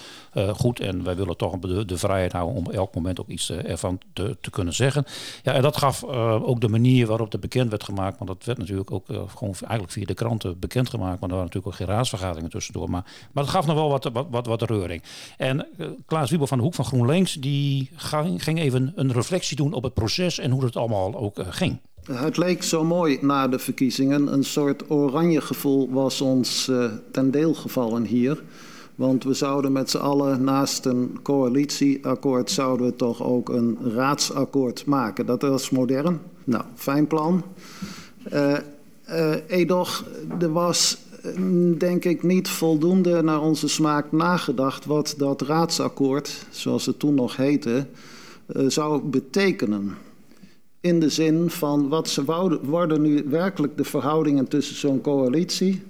goed. 0.53 0.79
En 0.79 1.03
wij 1.03 1.15
willen 1.15 1.37
toch 1.37 1.59
de, 1.59 1.85
de 1.85 1.97
vrijheid 1.97 2.31
houden 2.31 2.55
om 2.55 2.71
elk 2.71 2.95
moment 2.95 3.19
ook 3.19 3.27
iets 3.27 3.49
ervan 3.49 3.99
te, 4.13 4.37
kunnen 4.49 4.73
zeggen. 4.73 5.05
Ja, 5.43 5.53
en 5.53 5.61
dat 5.61 5.77
gaf 5.77 6.03
ook 6.03 6.61
de 6.61 6.67
manier 6.67 7.07
waarop 7.07 7.31
het 7.31 7.41
bekend 7.41 7.69
werd 7.69 7.83
gemaakt. 7.83 8.17
Want 8.17 8.29
dat 8.29 8.45
werd 8.45 8.57
natuurlijk 8.57 8.91
ook 8.91 9.05
gewoon 9.07 9.53
eigenlijk 9.59 9.91
via 9.91 10.05
de 10.05 10.13
kranten 10.13 10.59
bekendgemaakt. 10.59 11.19
Maar 11.19 11.29
er 11.29 11.35
waren 11.35 11.45
natuurlijk 11.45 11.73
ook 11.73 11.87
geen 11.87 11.95
raadsvergaderingen 11.95 12.49
tussendoor. 12.49 12.89
Maar, 12.89 13.05
maar 13.31 13.43
het 13.43 13.53
gaf 13.53 13.65
nog 13.65 13.75
wel 13.75 13.89
wat, 13.89 14.09
wat, 14.13 14.27
wat, 14.29 14.45
wat 14.45 14.61
reuring. 14.61 15.03
En 15.37 15.67
Klaas 16.05 16.29
Wiebel 16.29 16.47
van 16.47 16.57
de 16.57 16.63
Hoek 16.63 16.75
van 16.75 16.85
GroenLinks 16.85 17.33
die 17.33 17.89
ging, 17.95 18.43
ging 18.43 18.59
even 18.59 18.70
even 18.71 18.91
een 18.95 19.11
reflectie 19.11 19.55
doen 19.55 19.73
op 19.73 19.83
het 19.83 19.93
proces 19.93 20.39
en 20.39 20.51
hoe 20.51 20.63
het 20.63 20.75
allemaal 20.75 21.15
ook 21.15 21.39
uh, 21.39 21.45
ging. 21.49 21.79
Het 22.11 22.37
leek 22.37 22.63
zo 22.63 22.83
mooi 22.83 23.17
na 23.21 23.47
de 23.47 23.59
verkiezingen. 23.59 24.33
Een 24.33 24.43
soort 24.43 24.91
oranje 24.91 25.41
gevoel 25.41 25.89
was 25.89 26.21
ons 26.21 26.67
uh, 26.67 26.91
ten 27.11 27.31
deel 27.31 27.53
gevallen 27.53 28.03
hier. 28.03 28.43
Want 28.95 29.23
we 29.23 29.33
zouden 29.33 29.71
met 29.71 29.89
z'n 29.89 29.97
allen 29.97 30.43
naast 30.43 30.85
een 30.85 31.19
coalitieakkoord... 31.23 32.51
zouden 32.51 32.85
we 32.85 32.95
toch 32.95 33.23
ook 33.23 33.49
een 33.49 33.77
raadsakkoord 33.95 34.85
maken. 34.85 35.25
Dat 35.25 35.41
was 35.41 35.69
modern. 35.69 36.19
Nou, 36.43 36.63
fijn 36.75 37.07
plan. 37.07 37.43
Uh, 38.33 38.57
edoch, 39.47 40.05
er 40.39 40.51
was 40.51 40.97
denk 41.77 42.05
ik 42.05 42.23
niet 42.23 42.49
voldoende 42.49 43.21
naar 43.21 43.41
onze 43.41 43.67
smaak 43.67 44.11
nagedacht... 44.11 44.85
wat 44.85 45.13
dat 45.17 45.41
raadsakkoord, 45.41 46.45
zoals 46.49 46.85
het 46.85 46.99
toen 46.99 47.15
nog 47.15 47.35
heette 47.35 47.85
zou 48.67 49.03
betekenen. 49.03 49.97
In 50.79 50.99
de 50.99 51.09
zin 51.09 51.49
van 51.49 51.89
wat 51.89 52.09
ze 52.09 52.23
worden 52.63 53.01
nu 53.01 53.23
werkelijk 53.27 53.77
de 53.77 53.83
verhoudingen 53.83 54.47
tussen 54.47 54.75
zo'n 54.75 55.01
coalitie 55.01 55.81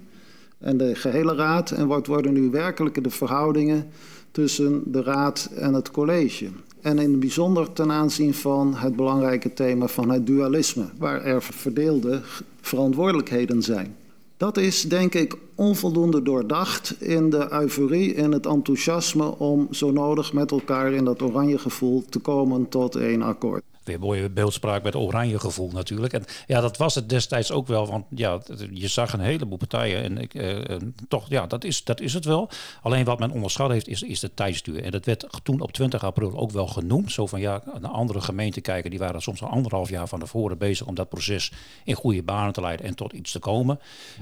en 0.58 0.78
de 0.78 0.95
gehele 0.95 1.36
raad 1.36 1.71
en 1.71 1.88
wat 1.88 2.08
worden 2.08 2.34
nu 2.34 2.50
werkelijk 2.50 3.04
de 3.04 3.10
verhoudingen 3.10 3.89
tussen 4.32 4.84
de 4.86 5.04
raad 5.04 5.50
en 5.56 5.74
het 5.74 5.91
college. 5.91 6.47
En 6.82 7.00
in 7.00 7.12
het 7.12 7.19
bijzonder 7.19 7.74
ten 7.74 7.91
aanzien 7.91 8.34
van 8.34 8.76
het 8.76 8.95
belangrijke 8.95 9.54
thema 9.54 9.88
van 9.88 10.10
het 10.10 10.28
dualisme, 10.28 10.86
waar 10.97 11.24
er 11.24 11.41
verdeelde 11.41 12.21
verantwoordelijkheden 12.62 13.62
zijn. 13.62 13.95
Dat 14.42 14.58
is 14.58 14.82
denk 14.82 15.14
ik 15.14 15.38
onvoldoende 15.56 16.22
doordacht 16.22 17.02
in 17.02 17.30
de 17.30 17.48
euforie, 17.52 18.14
in 18.14 18.32
het 18.32 18.46
enthousiasme 18.46 19.38
om 19.38 19.68
zo 19.72 19.92
nodig 19.92 20.34
met 20.34 20.52
elkaar 20.52 20.92
in 20.92 21.06
dat 21.06 21.22
oranje 21.22 21.58
gevoel 21.58 22.04
te 22.10 22.20
komen 22.20 22.70
tot 22.70 22.96
één 22.96 23.22
akkoord 23.22 23.64
weer 23.84 24.00
mooie 24.00 24.30
beeldspraak 24.30 24.84
met 24.84 24.96
oranje 24.96 25.39
gevoel 25.39 25.70
natuurlijk. 25.72 26.13
En 26.13 26.24
ja, 26.48 26.62
dat 26.62 26.78
was 26.78 26.96
het 26.96 27.10
destijds 27.10 27.52
ook 27.52 27.67
wel. 27.67 27.88
Want 27.88 28.06
ja, 28.10 28.39
je 28.72 28.88
zag 28.88 29.13
een 29.13 29.20
heleboel 29.20 29.58
partijen. 29.58 30.04
En 30.04 30.30
eh, 30.30 30.78
toch, 31.08 31.30
ja, 31.30 31.48
dat 31.48 31.63
is, 31.63 31.84
dat 31.84 32.02
is 32.02 32.13
het 32.13 32.26
wel. 32.26 32.50
Alleen 32.82 33.06
wat 33.06 33.20
men 33.20 33.32
onderschat 33.32 33.70
heeft, 33.70 33.88
is, 33.88 34.02
is 34.02 34.20
de 34.20 34.34
tijdsduur. 34.34 34.84
En 34.84 34.91
dat 34.91 35.06
werd 35.06 35.28
toen 35.44 35.62
op 35.62 35.72
20 35.72 36.04
april 36.04 36.38
ook 36.38 36.52
wel 36.52 36.67
genoemd. 36.67 37.12
Zo 37.12 37.28
van 37.28 37.39
ja, 37.39 37.63
naar 37.80 37.91
andere 37.91 38.22
gemeenten 38.22 38.62
kijken. 38.62 38.89
Die 38.89 39.00
waren 39.00 39.22
soms 39.22 39.41
al 39.41 39.50
anderhalf 39.50 39.89
jaar 39.89 40.08
van 40.08 40.20
tevoren 40.20 40.58
bezig 40.58 40.88
om 40.88 40.96
dat 40.96 41.10
proces 41.10 41.52
in 41.84 41.96
goede 41.96 42.24
banen 42.24 42.54
te 42.54 42.62
leiden 42.62 42.86
en 42.86 42.96
tot 42.96 43.13
iets 43.13 43.32
te 43.32 43.39
komen. 43.39 43.80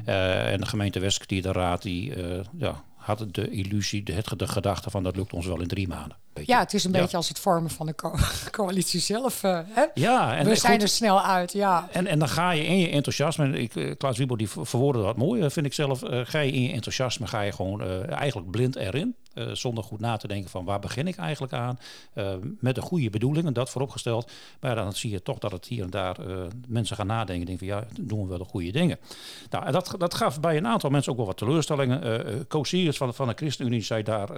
Uh, 0.08 0.52
en 0.52 0.60
de 0.60 0.66
gemeente 0.66 1.00
Westkwartier, 1.00 1.42
de 1.42 1.52
raad, 1.52 1.82
die 1.82 2.16
uh, 2.16 2.40
ja, 2.58 2.84
had 2.96 3.26
de 3.32 3.50
illusie, 3.50 4.04
de, 4.04 4.24
de 4.38 4.48
gedachte 4.48 4.90
van 4.90 5.04
dat 5.04 5.16
lukt 5.16 5.34
ons 5.34 5.46
wel 5.46 5.62
in 5.62 5.68
drie 5.68 5.88
maanden. 5.88 6.18
Beetje. 6.34 6.52
Ja, 6.52 6.60
het 6.60 6.74
is 6.74 6.84
een 6.84 6.92
beetje 6.92 7.18
als 7.18 7.28
het 7.28 7.40
vormen 7.40 7.70
van 7.70 7.86
de 7.86 7.96
co 7.96 8.16
coalitie 8.52 9.00
zelf. 9.00 9.44
Uh, 9.44 9.60
hè? 9.66 9.86
Ja, 9.94 10.38
en 10.38 10.46
we 10.48 10.56
zijn 10.56 10.74
goed, 10.74 10.82
er 10.82 10.88
snel 10.88 11.22
uit. 11.22 11.54
Ja. 11.54 11.88
En, 11.92 12.08
en 12.08 12.20
dan 12.20 12.30
ga 12.30 12.52
je 12.52 12.66
in 12.66 12.78
je 12.78 12.90
enthousiasme, 12.90 13.60
ik, 13.60 13.76
uh, 13.76 13.96
Klaas 13.98 14.18
Wiebel 14.18 14.38
die 14.38 14.50
verwoordde 14.50 15.04
dat 15.04 15.18
mooi, 15.18 15.44
uh, 15.44 15.50
vind 15.50 15.66
ik 15.66 15.74
zelf. 15.74 16.00
ga 16.04 16.40
je 16.40 16.52
in 16.52 16.62
je 16.62 16.72
enthousiasme, 16.72 17.28
ga 17.28 17.42
je 17.42 17.52
gewoon 17.52 18.08
eigenlijk 18.10 18.52
blind 18.52 18.76
erin. 18.76 19.16
Uh, 19.40 19.50
zonder 19.54 19.84
goed 19.84 20.00
na 20.00 20.18
te 20.18 20.28
denken 20.28 20.50
van 20.50 20.66
waar 20.66 20.80
begin 20.80 21.08
ik 21.08 21.16
eigenlijk 21.16 21.54
aan. 21.54 21.80
Uh, 22.16 22.34
met 22.60 22.76
de 22.76 22.82
goede 22.82 23.10
bedoelingen, 23.10 23.54
dat 23.54 23.70
vooropgesteld. 23.70 24.32
Maar 24.60 24.76
dan 24.76 24.94
zie 24.94 25.12
je 25.12 25.22
toch 25.22 25.38
dat 25.38 25.52
het 25.52 25.66
hier 25.66 25.84
en 25.84 25.90
daar 25.90 26.28
uh, 26.28 26.38
mensen 26.68 26.96
gaan 26.96 27.08
nadenken. 27.08 27.46
Denken 27.46 27.68
van 27.68 27.78
ja, 27.78 27.88
doen 28.02 28.22
we 28.22 28.28
wel 28.28 28.38
de 28.38 28.44
goede 28.44 28.72
dingen. 28.72 28.98
Nou, 29.50 29.66
en 29.66 29.72
dat, 29.72 29.96
dat 29.98 30.14
gaf 30.14 30.40
bij 30.40 30.58
een 30.58 30.68
aantal 30.68 30.90
mensen 30.90 31.12
ook 31.12 31.18
wel 31.18 31.28
wat 31.28 31.38
teleurstellingen. 31.38 32.26
Uh, 32.52 32.92
van, 32.92 33.14
van 33.14 33.28
de 33.28 33.34
ChristenUnie 33.36 33.82
zei 33.82 34.04
daar 34.04 34.30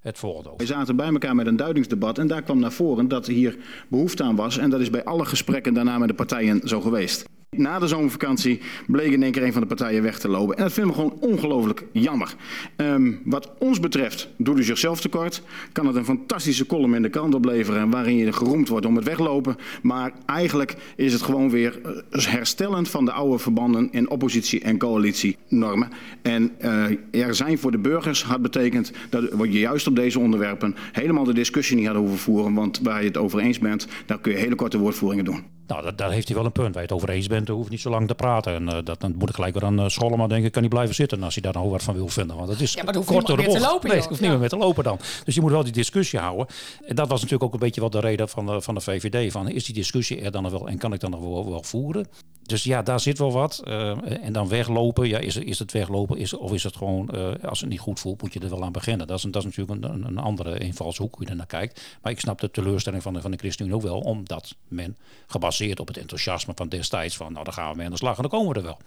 het 0.00 0.18
volgende 0.18 0.48
over. 0.48 0.60
We 0.60 0.72
zaten 0.72 0.96
bij 0.96 1.08
elkaar 1.08 1.34
met 1.40 1.48
een 1.48 1.56
duidingsdebat 1.56 2.18
en 2.18 2.26
daar 2.26 2.42
kwam 2.42 2.58
naar 2.58 2.72
voren 2.72 3.08
dat 3.08 3.26
hier 3.26 3.56
behoefte 3.88 4.22
aan 4.22 4.36
was. 4.36 4.58
En 4.58 4.70
dat 4.70 4.80
is 4.80 4.90
bij 4.90 5.04
alle 5.04 5.24
gesprekken 5.24 5.74
daarna 5.74 5.98
met 5.98 6.08
de 6.08 6.14
partijen 6.14 6.60
zo 6.68 6.80
geweest. 6.80 7.24
Na 7.56 7.78
de 7.78 7.86
zomervakantie 7.86 8.60
bleek 8.86 9.12
in 9.12 9.22
één 9.22 9.32
keer 9.32 9.42
een 9.42 9.52
van 9.52 9.60
de 9.60 9.66
partijen 9.66 10.02
weg 10.02 10.18
te 10.18 10.28
lopen. 10.28 10.56
En 10.56 10.62
dat 10.62 10.72
vinden 10.72 10.94
we 10.94 11.00
gewoon 11.00 11.18
ongelooflijk 11.20 11.84
jammer. 11.92 12.34
Um, 12.76 13.20
wat 13.24 13.52
ons 13.58 13.80
betreft 13.80 14.28
doet 14.36 14.58
u 14.58 14.62
zichzelf 14.62 15.00
tekort. 15.00 15.42
Kan 15.72 15.86
het 15.86 15.96
een 15.96 16.04
fantastische 16.04 16.66
column 16.66 16.94
in 16.94 17.02
de 17.02 17.08
krant 17.08 17.34
opleveren 17.34 17.90
waarin 17.90 18.16
je 18.16 18.32
geroemd 18.32 18.68
wordt 18.68 18.86
om 18.86 18.96
het 18.96 19.04
weglopen. 19.04 19.56
Maar 19.82 20.12
eigenlijk 20.26 20.76
is 20.96 21.12
het 21.12 21.22
gewoon 21.22 21.50
weer 21.50 21.80
eh, 21.82 22.24
herstellend 22.24 22.88
van 22.88 23.04
de 23.04 23.12
oude 23.12 23.38
verbanden 23.38 23.88
in 23.92 24.10
oppositie- 24.10 24.62
en 24.62 24.78
coalitienormen. 24.78 25.88
En 26.22 26.52
uh, 26.60 27.24
er 27.26 27.34
zijn 27.34 27.58
voor 27.58 27.70
de 27.70 27.78
burgers 27.78 28.24
had 28.24 28.42
betekend 28.42 28.92
dat 29.10 29.30
je 29.40 29.58
juist 29.58 29.86
op 29.86 29.96
deze 29.96 30.18
onderwerpen 30.18 30.74
helemaal 30.92 31.24
de 31.24 31.34
discussie 31.34 31.76
niet 31.76 31.86
had 31.86 31.96
hoeven 31.96 32.18
voeren. 32.18 32.54
Want 32.54 32.80
waar 32.82 33.00
je 33.00 33.08
het 33.08 33.16
over 33.16 33.38
eens 33.38 33.58
bent, 33.58 33.86
daar 34.06 34.20
kun 34.20 34.32
je 34.32 34.38
hele 34.38 34.54
korte 34.54 34.78
woordvoeringen 34.78 35.24
doen. 35.24 35.59
Nou, 35.70 35.82
dat, 35.82 35.98
daar 35.98 36.10
heeft 36.10 36.28
hij 36.28 36.36
wel 36.36 36.44
een 36.44 36.52
punt. 36.52 36.74
Waar 36.74 36.82
je 36.82 36.88
het 36.88 36.92
over 36.96 37.10
eens 37.10 37.26
bent, 37.26 37.48
hoeft 37.48 37.70
niet 37.70 37.80
zo 37.80 37.90
lang 37.90 38.08
te 38.08 38.14
praten. 38.14 38.54
En 38.54 38.62
uh, 38.62 38.78
dat, 38.84 39.00
dan 39.00 39.14
moet 39.16 39.28
ik 39.28 39.34
gelijk 39.34 39.54
weer 39.54 39.64
aan 39.64 39.80
uh, 39.80 39.88
scholen, 39.88 40.18
maar 40.18 40.28
denk 40.28 40.44
ik, 40.44 40.52
kan 40.52 40.62
niet 40.62 40.70
blijven 40.70 40.94
zitten 40.94 41.22
als 41.22 41.34
hij 41.34 41.42
daar 41.42 41.52
nou 41.52 41.70
wat 41.70 41.82
van 41.82 41.94
wil 41.94 42.08
vinden. 42.08 42.36
Want 42.36 42.48
het 42.48 42.60
is 42.60 42.72
ja, 42.72 42.82
maar 42.82 42.94
kort 43.04 43.26
door 43.26 43.36
de 43.36 43.42
bocht. 43.42 43.56
Te 43.56 43.66
lopen, 43.66 43.88
nee, 43.88 43.98
hoeft 43.98 44.20
niet 44.20 44.30
meer 44.30 44.38
met 44.38 44.50
te 44.50 44.56
lopen 44.56 44.84
dan. 44.84 44.98
Dus 45.24 45.34
je 45.34 45.40
moet 45.40 45.50
wel 45.50 45.64
die 45.64 45.72
discussie 45.72 46.18
houden. 46.18 46.46
En 46.84 46.94
dat 46.94 47.08
was 47.08 47.20
natuurlijk 47.20 47.44
ook 47.44 47.52
een 47.52 47.58
beetje 47.66 47.80
wat 47.80 47.92
de 47.92 48.00
reden 48.00 48.28
van 48.28 48.46
de, 48.46 48.60
van 48.60 48.74
de 48.74 48.80
VVD. 48.80 49.32
Van, 49.32 49.48
is 49.48 49.64
die 49.64 49.74
discussie 49.74 50.20
er 50.20 50.30
dan 50.30 50.42
nog 50.42 50.52
wel 50.52 50.68
en 50.68 50.78
kan 50.78 50.92
ik 50.92 51.00
dan 51.00 51.10
nog 51.10 51.20
wel, 51.20 51.50
wel 51.50 51.62
voeren? 51.62 52.06
Dus 52.50 52.64
ja, 52.64 52.82
daar 52.82 53.00
zit 53.00 53.18
wel 53.18 53.32
wat. 53.32 53.62
Uh, 53.64 54.24
en 54.24 54.32
dan 54.32 54.48
weglopen, 54.48 55.08
ja, 55.08 55.18
is, 55.18 55.36
is 55.36 55.58
het 55.58 55.72
weglopen 55.72 56.18
is, 56.18 56.34
of 56.34 56.52
is 56.52 56.62
het 56.62 56.76
gewoon, 56.76 57.10
uh, 57.14 57.28
als 57.44 57.60
het 57.60 57.68
niet 57.68 57.80
goed 57.80 58.00
voelt, 58.00 58.22
moet 58.22 58.32
je 58.32 58.40
er 58.40 58.50
wel 58.50 58.64
aan 58.64 58.72
beginnen. 58.72 59.06
Dat 59.06 59.18
is, 59.18 59.24
is 59.24 59.44
natuurlijk 59.44 59.84
een, 59.84 60.04
een 60.06 60.18
andere 60.18 60.58
invalshoek 60.58 61.14
hoe 61.14 61.24
je 61.24 61.30
er 61.30 61.36
naar 61.36 61.46
kijkt. 61.46 61.80
Maar 62.02 62.12
ik 62.12 62.20
snap 62.20 62.40
de 62.40 62.50
teleurstelling 62.50 63.02
van 63.02 63.12
de, 63.12 63.20
van 63.20 63.30
de 63.30 63.36
ChristenUnie 63.36 63.76
ook 63.76 63.82
wel, 63.82 63.98
omdat 63.98 64.54
men 64.68 64.96
gebaseerd 65.26 65.80
op 65.80 65.86
het 65.86 65.96
enthousiasme 65.96 66.52
van 66.56 66.68
destijds 66.68 67.16
van, 67.16 67.32
nou 67.32 67.44
dan 67.44 67.54
gaan 67.54 67.70
we 67.70 67.76
mee 67.76 67.86
aan 67.86 67.92
de 67.92 67.98
slag 67.98 68.16
en 68.16 68.22
dan 68.22 68.30
komen 68.30 68.52
we 68.52 68.58
er 68.58 68.64
wel. 68.64 68.78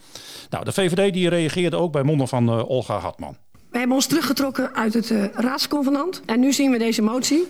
Nou, 0.49 0.65
de 0.65 0.71
VVD 0.71 1.13
die 1.13 1.30
reageerde 1.30 1.78
ook 1.78 1.91
bij 1.91 2.04
monden 2.04 2.28
van 2.28 2.49
uh, 2.49 2.69
Olga 2.69 2.97
Hartman. 2.97 3.38
We 3.69 3.78
hebben 3.78 3.95
ons 3.95 4.06
teruggetrokken 4.06 4.76
uit 4.76 4.93
het 4.93 5.10
raadsconvenant 5.34 6.21
en 6.26 6.39
nu 6.39 6.54
zien 6.54 6.71
we 6.71 6.78
deze 6.78 7.02
motie 7.02 7.47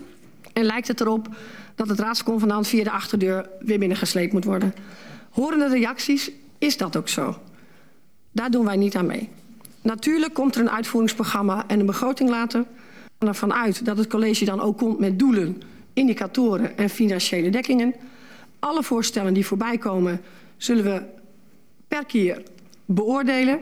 en 0.53 0.63
lijkt 0.63 0.87
het 0.87 1.01
erop 1.01 1.27
dat 1.75 1.87
het 1.87 1.99
raadsconvenant 1.99 2.67
via 2.67 2.83
de 2.83 2.91
achterdeur 2.91 3.49
weer 3.59 3.79
binnengesleept 3.79 4.33
moet 4.33 4.45
worden. 4.45 4.73
Horende 5.33 5.67
reacties 5.67 6.31
is 6.57 6.77
dat 6.77 6.97
ook 6.97 7.09
zo. 7.09 7.37
Daar 8.31 8.51
doen 8.51 8.65
wij 8.65 8.75
niet 8.75 8.95
aan 8.95 9.05
mee. 9.05 9.29
Natuurlijk 9.81 10.33
komt 10.33 10.55
er 10.55 10.61
een 10.61 10.69
uitvoeringsprogramma 10.69 11.67
en 11.67 11.79
een 11.79 11.85
begroting 11.85 12.29
later. 12.29 12.65
En 13.17 13.27
ervan 13.27 13.53
uit 13.53 13.85
dat 13.85 13.97
het 13.97 14.07
college 14.07 14.45
dan 14.45 14.59
ook 14.59 14.77
komt 14.77 14.99
met 14.99 15.19
doelen, 15.19 15.61
indicatoren 15.93 16.77
en 16.77 16.89
financiële 16.89 17.49
dekkingen. 17.49 17.93
Alle 18.59 18.83
voorstellen 18.83 19.33
die 19.33 19.45
voorbij 19.45 19.77
komen 19.77 20.21
zullen 20.57 20.83
we 20.83 21.01
per 21.87 22.05
keer 22.05 22.43
beoordelen. 22.85 23.59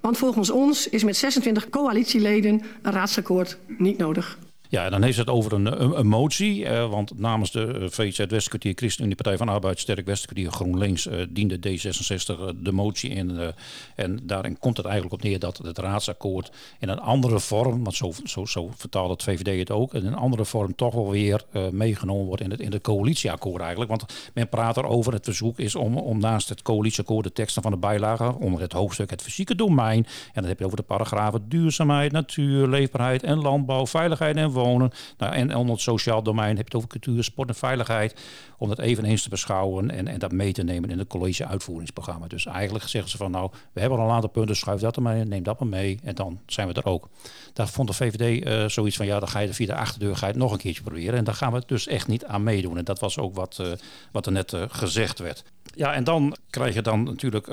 Want 0.00 0.18
volgens 0.18 0.50
ons 0.50 0.88
is 0.88 1.04
met 1.04 1.16
26 1.16 1.68
coalitieleden 1.68 2.62
een 2.82 2.92
raadsakkoord 2.92 3.58
niet 3.66 3.98
nodig. 3.98 4.38
Ja, 4.74 4.90
dan 4.90 5.02
heeft 5.02 5.18
het 5.18 5.28
over 5.28 5.52
een, 5.52 5.98
een, 5.98 6.06
motie. 6.06 6.64
Uh, 6.64 6.90
want 6.90 7.18
namens 7.18 7.50
de 7.50 7.78
uh, 7.80 7.88
VZ 7.88 8.26
Westkwartier, 8.28 8.72
ChristenUnie, 8.76 9.16
Partij 9.16 9.36
van 9.36 9.48
Arbeid, 9.48 9.80
Sterk 9.80 10.06
Westkwartier, 10.06 10.52
GroenLinks, 10.52 11.06
uh, 11.06 11.22
diende 11.30 11.56
D66 11.56 12.58
de 12.62 12.72
motie 12.72 13.10
in. 13.10 13.52
en 13.94 14.20
daarin 14.22 14.58
komt 14.58 14.76
het 14.76 14.86
eigenlijk 14.86 15.14
op 15.14 15.22
neer 15.22 15.38
dat 15.38 15.56
het 15.56 15.78
raadsakkoord 15.78 16.50
in 16.78 16.88
een 16.88 16.98
andere 16.98 17.40
vorm, 17.40 17.84
want 17.84 17.96
zo, 17.96 18.12
zo, 18.24 18.44
zo 18.44 18.70
vertaalt 18.76 19.10
het 19.10 19.22
VVD 19.22 19.58
het 19.58 19.70
ook, 19.70 19.94
in 19.94 20.06
een 20.06 20.14
andere 20.14 20.44
vorm 20.44 20.74
toch 20.74 20.94
wel 20.94 21.10
weer 21.10 21.44
meegenomen 21.70 22.26
wordt 22.26 22.42
in 22.42 22.50
het, 22.50 22.60
in 22.60 22.72
het 22.72 22.82
coalitieakkoord 22.82 23.60
eigenlijk. 23.60 23.90
Want 23.90 24.30
men 24.34 24.48
praat 24.48 24.76
erover, 24.76 25.12
het 25.12 25.24
verzoek 25.24 25.58
is 25.58 25.74
om, 25.74 25.96
om 25.96 26.18
naast 26.18 26.48
het 26.48 26.62
coalitieakkoord 26.62 27.24
de 27.24 27.32
teksten 27.32 27.62
van 27.62 27.70
de 27.70 27.78
bijlage 27.78 28.34
onder 28.38 28.60
het 28.60 28.72
hoofdstuk 28.72 29.10
het 29.10 29.22
fysieke 29.22 29.54
domein. 29.54 30.06
En 30.06 30.40
dan 30.40 30.44
heb 30.44 30.58
je 30.58 30.64
over 30.64 30.76
de 30.76 30.82
paragrafen 30.82 31.48
duurzaamheid, 31.48 32.12
natuur, 32.12 32.68
leefbaarheid 32.68 33.22
en 33.22 33.38
landbouw, 33.38 33.86
veiligheid 33.86 34.36
en 34.36 34.52
Nou, 34.72 35.34
en 35.34 35.56
onder 35.56 35.74
het 35.74 35.82
sociaal 35.82 36.22
domein 36.22 36.56
heb 36.56 36.56
je 36.56 36.64
het 36.64 36.74
over 36.74 36.88
cultuur, 36.88 37.24
sport 37.24 37.48
en 37.48 37.54
veiligheid. 37.54 38.20
Om 38.58 38.68
dat 38.68 38.78
eveneens 38.78 39.22
te 39.22 39.28
beschouwen 39.28 39.90
en, 39.90 40.08
en 40.08 40.18
dat 40.18 40.32
mee 40.32 40.52
te 40.52 40.62
nemen 40.62 40.90
in 40.90 40.98
het 40.98 41.08
college 41.08 41.46
uitvoeringsprogramma. 41.46 42.26
Dus 42.26 42.46
eigenlijk 42.46 42.84
zeggen 42.88 43.10
ze 43.10 43.16
van 43.16 43.30
nou, 43.30 43.50
we 43.72 43.80
hebben 43.80 43.98
al 43.98 44.04
een 44.04 44.14
aantal 44.14 44.30
punten, 44.30 44.56
schuif 44.56 44.80
dat 44.80 44.96
er 44.96 45.02
maar 45.02 45.26
neem 45.26 45.42
dat 45.42 45.58
maar 45.58 45.68
mee. 45.68 45.98
En 46.02 46.14
dan 46.14 46.40
zijn 46.46 46.68
we 46.68 46.74
er 46.74 46.84
ook. 46.84 47.08
Daar 47.52 47.68
vond 47.68 47.88
de 47.88 47.94
VVD 47.94 48.46
uh, 48.46 48.68
zoiets 48.68 48.96
van 48.96 49.06
ja, 49.06 49.18
dan 49.18 49.28
ga 49.28 49.38
je 49.38 49.54
via 49.54 49.66
de 49.66 49.74
achterdeur 49.74 50.16
ga 50.16 50.26
je 50.26 50.32
het 50.32 50.40
nog 50.40 50.52
een 50.52 50.58
keertje 50.58 50.82
proberen. 50.82 51.18
En 51.18 51.24
daar 51.24 51.34
gaan 51.34 51.52
we 51.52 51.62
dus 51.66 51.86
echt 51.86 52.08
niet 52.08 52.24
aan 52.24 52.42
meedoen. 52.42 52.78
En 52.78 52.84
dat 52.84 53.00
was 53.00 53.18
ook 53.18 53.34
wat, 53.34 53.58
uh, 53.60 53.72
wat 54.12 54.26
er 54.26 54.32
net 54.32 54.52
uh, 54.52 54.62
gezegd 54.68 55.18
werd. 55.18 55.44
Ja, 55.74 55.94
en 55.94 56.04
dan 56.04 56.36
krijg 56.50 56.74
je 56.74 56.82
dan 56.82 57.02
natuurlijk 57.02 57.48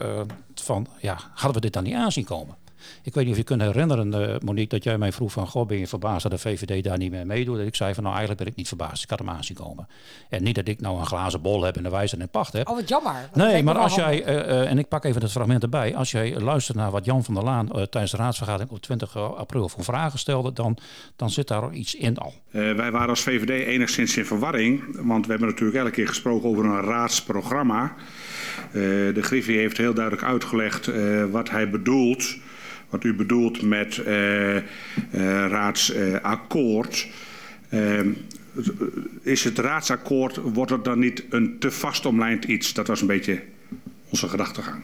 van 0.55 0.87
ja, 0.99 1.17
hadden 1.33 1.53
we 1.53 1.61
dit 1.61 1.73
dan 1.73 1.83
niet 1.83 1.93
aanzien 1.93 2.25
komen? 2.25 2.55
Ik 3.03 3.13
weet 3.13 3.23
niet 3.23 3.33
of 3.33 3.39
je 3.39 3.45
kunt 3.45 3.61
herinneren, 3.61 4.13
uh, 4.13 4.35
Monique, 4.39 4.69
dat 4.69 4.83
jij 4.83 4.97
mij 4.97 5.11
vroeg 5.11 5.31
van... 5.31 5.47
Goh, 5.47 5.67
ben 5.67 5.77
je 5.77 5.87
verbaasd 5.87 6.23
dat 6.23 6.31
de 6.31 6.37
VVD 6.37 6.83
daar 6.83 6.97
niet 6.97 7.11
meer 7.11 7.25
meedoet? 7.25 7.57
Dat 7.57 7.67
ik 7.67 7.75
zei 7.75 7.93
van, 7.93 8.03
nou 8.03 8.15
eigenlijk 8.15 8.43
ben 8.43 8.51
ik 8.51 8.57
niet 8.57 8.67
verbaasd. 8.67 9.03
Ik 9.03 9.09
had 9.09 9.19
hem 9.19 9.29
aanzien 9.29 9.55
komen. 9.55 9.87
En 10.29 10.43
niet 10.43 10.55
dat 10.55 10.67
ik 10.67 10.81
nou 10.81 10.99
een 10.99 11.05
glazen 11.05 11.41
bol 11.41 11.63
heb 11.63 11.77
en 11.77 11.83
de 11.83 11.89
wijze 11.89 12.17
en 12.17 12.29
pacht 12.29 12.53
heb. 12.53 12.69
Oh, 12.69 12.75
wat 12.75 12.89
jammer. 12.89 13.29
nee, 13.33 13.63
maar 13.63 13.77
als 13.77 13.95
jij, 13.95 14.27
uh, 14.27 14.35
uh, 14.35 14.69
en 14.69 14.77
ik 14.77 14.87
pak 14.87 15.03
even 15.03 15.21
het 15.21 15.31
fragment 15.31 15.63
erbij... 15.63 15.95
als 15.95 16.11
jij 16.11 16.39
luistert 16.39 16.77
naar 16.77 16.91
wat 16.91 17.05
Jan 17.05 17.23
van 17.23 17.33
der 17.33 17.43
Laan 17.43 17.67
tijdens 17.67 18.11
de 18.11 18.17
raadsvergadering 18.17 18.71
op 18.71 18.81
20 18.81 19.17
april 19.17 19.69
voor 19.69 19.83
vragen 19.83 20.19
stelde... 20.19 20.53
dan, 20.53 20.77
dan 21.15 21.29
zit 21.29 21.47
daar 21.47 21.73
iets 21.73 21.95
in 21.95 22.17
al. 22.17 22.33
wij 22.51 22.91
waren 22.91 23.09
als 23.09 23.21
VVD 23.21 23.67
enigszins 23.67 24.17
in 24.17 24.25
verwarring. 24.25 24.81
Want 25.01 25.25
we 25.25 25.31
hebben 25.31 25.49
natuurlijk 25.49 25.77
elke 25.77 25.91
keer 25.91 26.07
gesproken 26.07 26.49
over 26.49 26.65
een 26.65 26.81
raadsprogramma. 26.81 27.95
de 28.71 29.21
Griffie 29.21 29.57
heeft 29.57 29.77
heel 29.77 29.93
duidelijk 29.93 30.25
uitgelegd 30.25 30.91
wat 31.31 31.49
hij 31.49 31.69
bedoelt 31.69 32.35
wat 32.91 33.03
u 33.03 33.13
bedoelt 33.13 33.61
met 33.61 33.97
uh, 33.97 34.55
uh, 34.55 34.61
raadsakkoord. 35.47 37.07
Uh, 37.69 37.99
is 39.21 39.43
het 39.43 39.59
raadsakkoord, 39.59 40.35
wordt 40.35 40.71
het 40.71 40.83
dan 40.83 40.99
niet 40.99 41.25
een 41.29 41.59
te 41.59 41.71
vast 41.71 42.05
omlijnd 42.05 42.43
iets? 42.43 42.73
Dat 42.73 42.87
was 42.87 43.01
een 43.01 43.07
beetje 43.07 43.43
onze 44.09 44.27
gedachtegang. 44.27 44.83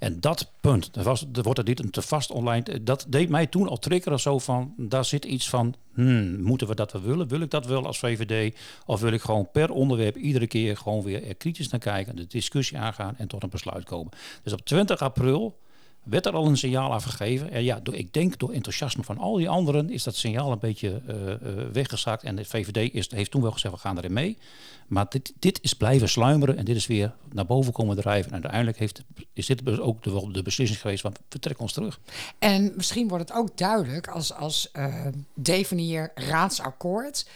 En 0.00 0.20
dat 0.20 0.52
punt, 0.60 0.90
was, 0.92 1.26
wordt 1.32 1.58
het 1.58 1.66
niet 1.66 1.80
een 1.80 1.90
te 1.90 2.02
vast 2.02 2.30
online. 2.30 2.82
Dat 2.82 3.06
deed 3.08 3.28
mij 3.28 3.46
toen 3.46 3.68
al 3.68 3.78
triggeren 3.78 4.20
zo 4.20 4.38
van, 4.38 4.74
daar 4.76 5.04
zit 5.04 5.24
iets 5.24 5.48
van, 5.48 5.74
hmm, 5.94 6.42
moeten 6.42 6.66
we 6.66 6.74
dat 6.74 6.92
wel 6.92 7.02
willen? 7.02 7.28
Wil 7.28 7.40
ik 7.40 7.50
dat 7.50 7.66
wel 7.66 7.86
als 7.86 7.98
VVD? 7.98 8.56
Of 8.86 9.00
wil 9.00 9.12
ik 9.12 9.20
gewoon 9.20 9.50
per 9.52 9.70
onderwerp 9.70 10.16
iedere 10.16 10.46
keer 10.46 10.76
gewoon 10.76 11.02
weer 11.02 11.26
er 11.26 11.34
kritisch 11.34 11.68
naar 11.68 11.80
kijken, 11.80 12.16
de 12.16 12.26
discussie 12.26 12.78
aangaan 12.78 13.16
en 13.16 13.28
tot 13.28 13.42
een 13.42 13.48
besluit 13.48 13.84
komen? 13.84 14.12
Dus 14.42 14.52
op 14.52 14.64
20 14.64 15.00
april 15.00 15.58
werd 16.02 16.26
er 16.26 16.32
al 16.32 16.46
een 16.46 16.56
signaal 16.56 16.92
afgegeven. 16.92 17.50
En 17.50 17.62
ja, 17.62 17.80
ik 17.90 18.12
denk 18.12 18.38
door 18.38 18.52
enthousiasme 18.52 19.02
van 19.02 19.18
al 19.18 19.36
die 19.36 19.48
anderen 19.48 19.90
is 19.90 20.02
dat 20.02 20.16
signaal 20.16 20.52
een 20.52 20.58
beetje 20.58 21.02
uh, 21.08 21.64
weggezakt. 21.72 22.22
En 22.22 22.36
de 22.36 22.44
VVD 22.44 22.94
is, 22.94 23.10
heeft 23.10 23.30
toen 23.30 23.42
wel 23.42 23.50
gezegd, 23.50 23.74
we 23.74 23.80
gaan 23.80 23.98
erin 23.98 24.12
mee. 24.12 24.38
Maar 24.86 25.06
dit, 25.08 25.32
dit 25.38 25.58
is 25.62 25.74
blijven 25.74 26.08
sluimeren 26.08 26.56
en 26.56 26.64
dit 26.64 26.76
is 26.76 26.86
weer 26.86 27.14
naar 27.32 27.46
boven 27.46 27.72
komen 27.72 27.96
drijven. 27.96 28.26
En 28.26 28.32
uiteindelijk 28.32 28.78
heeft, 28.78 29.02
is 29.32 29.46
dit 29.46 29.64
dus 29.64 29.78
ook 29.78 30.02
de, 30.02 30.28
de 30.32 30.42
beslissing 30.42 30.80
geweest 30.80 31.02
we 31.02 31.38
trekken 31.38 31.62
ons 31.62 31.72
terug. 31.72 32.00
En 32.38 32.72
misschien 32.76 33.08
wordt 33.08 33.28
het 33.28 33.38
ook 33.38 33.56
duidelijk 33.56 34.08
als, 34.08 34.32
als 34.32 34.70
uh, 34.72 35.06
definieer 35.34 36.10
raadsakkoord 36.14 37.28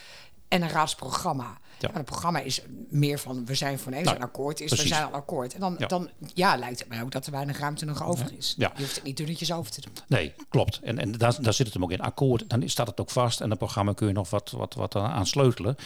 en 0.48 0.62
een 0.62 0.68
raadsprogramma. 0.68 1.58
Ja. 1.84 1.90
Maar 1.90 2.02
het 2.02 2.10
programma 2.10 2.38
is 2.38 2.62
meer 2.90 3.18
van 3.18 3.46
we 3.46 3.54
zijn 3.54 3.78
voor 3.78 3.92
nou, 3.92 4.08
een 4.08 4.22
akkoord 4.22 4.60
is 4.60 4.66
precies. 4.66 4.88
we 4.88 4.94
zijn 4.94 5.06
al 5.06 5.12
akkoord. 5.12 5.54
En 5.54 5.60
dan 5.60 5.76
ja. 5.78 5.86
dan 5.86 6.08
ja, 6.34 6.56
lijkt 6.56 6.78
het 6.78 6.88
mij 6.88 7.02
ook 7.02 7.10
dat 7.10 7.26
er 7.26 7.32
weinig 7.32 7.58
ruimte 7.58 7.84
nog 7.84 8.04
over 8.04 8.32
is. 8.38 8.54
Ja. 8.58 8.72
Je 8.76 8.82
hoeft 8.82 8.94
het 8.94 9.04
niet 9.04 9.16
dunnetjes 9.16 9.52
over 9.52 9.72
te 9.72 9.80
doen. 9.80 9.92
Nee, 10.06 10.32
klopt. 10.48 10.80
En, 10.82 10.98
en 10.98 11.12
daar, 11.12 11.36
daar 11.42 11.54
zit 11.54 11.66
het 11.66 11.74
hem 11.74 11.84
ook 11.84 11.92
in. 11.92 12.00
Akkoord, 12.00 12.48
dan 12.48 12.68
staat 12.68 12.86
het 12.86 13.00
ook 13.00 13.10
vast. 13.10 13.40
En 13.40 13.50
het 13.50 13.58
programma 13.58 13.92
kun 13.92 14.06
je 14.06 14.12
nog 14.12 14.30
wat, 14.30 14.50
wat, 14.50 14.74
wat 14.74 14.96
aan 14.96 15.26
sleutelen. 15.26 15.76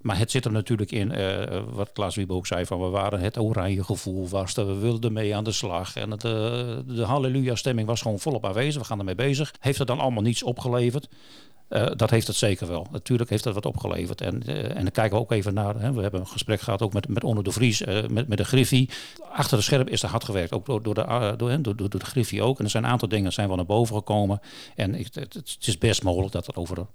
Maar 0.00 0.18
het 0.18 0.30
zit 0.30 0.44
er 0.44 0.52
natuurlijk 0.52 0.90
in, 0.90 1.18
uh, 1.18 1.62
wat 1.70 1.92
Klaas 1.92 2.14
Wiebe 2.14 2.32
ook 2.32 2.46
zei, 2.46 2.66
van 2.66 2.80
we 2.80 2.86
waren 2.86 3.20
het 3.20 3.38
oranje 3.38 3.84
gevoel 3.84 4.28
was, 4.28 4.54
we 4.54 4.74
wilden 4.74 5.12
mee 5.12 5.36
aan 5.36 5.44
de 5.44 5.52
slag. 5.52 5.96
En 5.96 6.10
het, 6.10 6.24
uh, 6.24 6.30
de 6.86 7.04
halleluja-stemming 7.04 7.86
was 7.86 8.02
gewoon 8.02 8.18
volop 8.18 8.46
aanwezig, 8.46 8.80
we 8.80 8.88
gaan 8.88 8.98
ermee 8.98 9.14
bezig. 9.14 9.54
Heeft 9.60 9.78
het 9.78 9.86
dan 9.88 9.98
allemaal 9.98 10.22
niets 10.22 10.42
opgeleverd? 10.42 11.08
Uh, 11.68 11.86
dat 11.96 12.10
heeft 12.10 12.26
het 12.26 12.36
zeker 12.36 12.66
wel. 12.66 12.86
Natuurlijk 12.90 13.30
heeft 13.30 13.44
dat 13.44 13.54
wat 13.54 13.66
opgeleverd. 13.66 14.20
En, 14.20 14.42
uh, 14.46 14.76
en 14.76 14.82
dan 14.82 14.90
kijken 14.90 15.16
we 15.16 15.22
ook 15.22 15.32
even 15.32 15.54
naar. 15.54 15.80
Hè, 15.80 15.92
we 15.92 16.02
hebben 16.02 16.20
een 16.20 16.26
gesprek 16.26 16.60
gehad 16.60 16.82
ook 16.82 16.92
met, 16.92 17.08
met 17.08 17.24
Onno 17.24 17.42
de 17.42 17.52
Vries, 17.52 17.82
uh, 17.82 18.06
met, 18.06 18.28
met 18.28 18.38
de 18.38 18.44
Griffie. 18.44 18.90
Achter 19.32 19.56
de 19.56 19.62
scherm 19.62 19.88
is 19.88 20.02
er 20.02 20.08
hard 20.08 20.24
gewerkt. 20.24 20.52
Ook 20.52 20.66
door, 20.66 20.82
door, 20.82 20.94
de, 20.94 21.34
door, 21.36 21.62
door, 21.62 21.76
door 21.76 21.88
de 21.88 22.06
Griffie 22.06 22.42
ook. 22.42 22.58
En 22.58 22.64
er 22.64 22.70
zijn 22.70 22.84
een 22.84 22.90
aantal 22.90 23.08
dingen 23.08 23.32
zijn 23.32 23.46
wel 23.48 23.56
naar 23.56 23.66
boven 23.66 23.96
gekomen. 23.96 24.40
En 24.74 24.94
het, 24.94 25.14
het, 25.14 25.56
is 25.60 25.78
best 25.78 26.02
mogelijk 26.02 26.32
dat 26.32 26.46
er 26.46 26.56
over. 26.56 26.86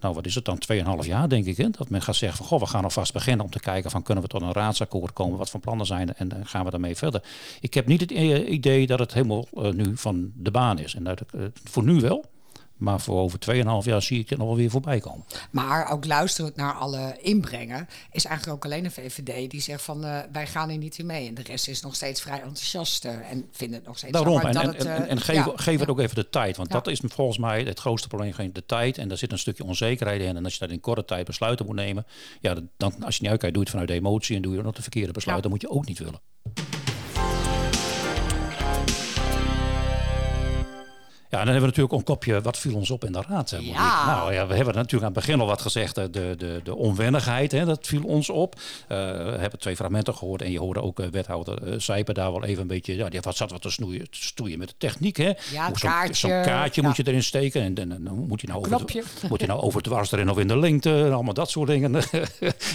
Nou, 0.00 0.14
wat 0.14 0.26
is 0.26 0.34
het 0.34 0.44
dan? 0.44 0.58
2,5 1.02 1.06
jaar, 1.06 1.28
denk 1.28 1.44
ik. 1.44 1.56
Hè? 1.56 1.70
Dat 1.70 1.90
men 1.90 2.02
gaat 2.02 2.16
zeggen 2.16 2.38
van, 2.38 2.46
goh, 2.46 2.60
we 2.60 2.66
gaan 2.66 2.84
alvast 2.84 3.12
beginnen 3.12 3.44
om 3.44 3.50
te 3.50 3.60
kijken 3.60 3.90
van, 3.90 4.02
kunnen 4.02 4.24
we 4.24 4.30
tot 4.30 4.42
een 4.42 4.52
raadsakkoord 4.52 5.12
komen? 5.12 5.38
Wat 5.38 5.50
voor 5.50 5.60
plannen 5.60 5.86
zijn? 5.86 6.14
En 6.14 6.28
dan 6.28 6.46
gaan 6.46 6.64
we 6.64 6.70
daarmee 6.70 6.96
verder. 6.96 7.22
Ik 7.60 7.74
heb 7.74 7.86
niet 7.86 8.00
het 8.00 8.10
idee 8.10 8.86
dat 8.86 8.98
het 8.98 9.14
helemaal 9.14 9.48
nu 9.52 9.96
van 9.96 10.32
de 10.34 10.50
baan 10.50 10.78
is. 10.78 10.94
En 10.94 11.04
dat, 11.04 11.22
voor 11.64 11.82
nu 11.82 12.00
wel. 12.00 12.24
Maar 12.78 13.00
voor 13.00 13.18
over 13.18 13.38
2,5 13.54 13.60
jaar 13.80 14.02
zie 14.02 14.20
ik 14.20 14.28
het 14.28 14.38
nog 14.38 14.48
wel 14.48 14.56
weer 14.56 14.70
voorbij 14.70 15.00
komen. 15.00 15.24
Maar 15.50 15.90
ook 15.90 16.04
luisterend 16.04 16.56
naar 16.56 16.72
alle 16.72 17.16
inbrengen, 17.20 17.88
is 18.10 18.24
eigenlijk 18.24 18.56
ook 18.56 18.64
alleen 18.64 18.84
een 18.84 18.90
VVD 18.90 19.50
die 19.50 19.60
zegt 19.60 19.82
van 19.82 20.04
uh, 20.04 20.18
wij 20.32 20.46
gaan 20.46 20.68
hier 20.68 20.78
niet 20.78 20.98
in 20.98 21.06
mee. 21.06 21.28
En 21.28 21.34
de 21.34 21.42
rest 21.42 21.68
is 21.68 21.82
nog 21.82 21.94
steeds 21.94 22.20
vrij 22.20 22.40
enthousiast 22.40 23.04
uh, 23.04 23.30
en 23.30 23.48
vindt 23.52 23.74
het 23.74 23.86
nog 23.86 23.96
steeds 23.98 24.12
Daarom, 24.12 24.40
en, 24.40 24.56
en, 24.56 24.66
het, 24.66 24.84
uh, 24.84 24.94
en, 24.94 25.08
en, 25.08 25.20
geef, 25.20 25.36
ja, 25.36 25.52
geef 25.54 25.74
ja. 25.74 25.80
het 25.80 25.88
ook 25.88 26.00
even 26.00 26.14
de 26.14 26.30
tijd. 26.30 26.56
Want 26.56 26.68
ja. 26.68 26.74
dat 26.74 26.86
is 26.86 27.00
volgens 27.04 27.38
mij 27.38 27.62
het 27.62 27.80
grootste 27.80 28.08
probleem, 28.08 28.52
de 28.52 28.66
tijd. 28.66 28.98
En 28.98 29.08
daar 29.08 29.18
zit 29.18 29.32
een 29.32 29.38
stukje 29.38 29.64
onzekerheid 29.64 30.20
in. 30.20 30.36
En 30.36 30.44
als 30.44 30.52
je 30.52 30.58
dat 30.58 30.70
in 30.70 30.80
korte 30.80 31.04
tijd 31.04 31.26
besluiten 31.26 31.66
moet 31.66 31.74
nemen, 31.74 32.06
ja, 32.40 32.56
dan, 32.76 33.04
als 33.04 33.16
je 33.16 33.22
niet 33.22 33.30
uitkijkt, 33.30 33.54
doe 33.54 33.64
je 33.64 33.70
het 33.70 33.70
vanuit 33.70 33.88
de 33.88 33.94
emotie 33.94 34.36
en 34.36 34.42
doe 34.42 34.54
je 34.54 34.62
nog 34.62 34.74
de 34.74 34.82
verkeerde 34.82 35.12
besluiten. 35.12 35.50
Dat 35.50 35.60
moet 35.60 35.70
je 35.70 35.76
ook 35.76 35.86
niet 35.86 35.98
willen. 35.98 36.77
Ja, 41.30 41.38
en 41.38 41.44
dan 41.44 41.54
hebben 41.54 41.70
we 41.70 41.76
natuurlijk 41.76 41.94
een 41.94 42.14
kopje, 42.14 42.40
wat 42.40 42.58
viel 42.58 42.74
ons 42.74 42.90
op 42.90 43.04
in 43.04 43.12
de 43.12 43.22
raad? 43.28 43.50
Hè, 43.50 43.56
ja. 43.56 44.06
Nou 44.06 44.32
ja, 44.32 44.46
we 44.46 44.54
hebben 44.54 44.74
natuurlijk 44.74 45.04
aan 45.04 45.14
het 45.14 45.26
begin 45.26 45.40
al 45.40 45.46
wat 45.46 45.60
gezegd, 45.60 45.94
de, 45.94 46.10
de, 46.10 46.60
de 46.64 46.76
onwennigheid, 46.76 47.52
hè, 47.52 47.64
dat 47.64 47.86
viel 47.86 48.02
ons 48.02 48.30
op. 48.30 48.54
Uh, 48.54 48.88
we 48.88 49.36
hebben 49.38 49.58
twee 49.58 49.76
fragmenten 49.76 50.14
gehoord 50.14 50.42
en 50.42 50.50
je 50.50 50.58
hoorde 50.58 50.82
ook 50.82 51.00
uh, 51.00 51.06
wethouder 51.06 51.78
uh, 51.88 52.04
daar 52.04 52.32
wel 52.32 52.44
even 52.44 52.62
een 52.62 52.68
beetje, 52.68 52.96
ja, 52.96 53.08
die 53.08 53.20
had 53.24 53.36
zat 53.36 53.50
wat 53.50 53.62
te 53.62 53.70
snoeien, 53.70 54.10
te 54.10 54.22
stoeien 54.22 54.58
met 54.58 54.68
de 54.68 54.74
techniek. 54.78 55.16
Hè. 55.16 55.32
Ja, 55.52 55.66
Zo'n 55.66 55.90
kaartje, 55.90 56.28
zo 56.28 56.28
kaartje 56.28 56.80
ja. 56.80 56.86
moet 56.86 56.96
je 56.96 57.06
erin 57.06 57.22
steken 57.22 57.62
en 57.62 57.74
dan, 57.74 57.88
dan 57.88 58.26
moet 58.28 58.40
je 58.40 58.46
nou 58.46 58.58
over, 58.58 58.86
de, 58.86 59.04
moet 59.28 59.40
je 59.40 59.46
nou 59.46 59.60
over 59.60 59.82
dwars 59.82 60.12
erin 60.12 60.30
of 60.30 60.38
in 60.38 60.48
de 60.48 60.58
lengte, 60.58 60.90
en 60.90 61.12
allemaal 61.12 61.34
dat 61.34 61.50
soort 61.50 61.68
dingen. 61.68 61.94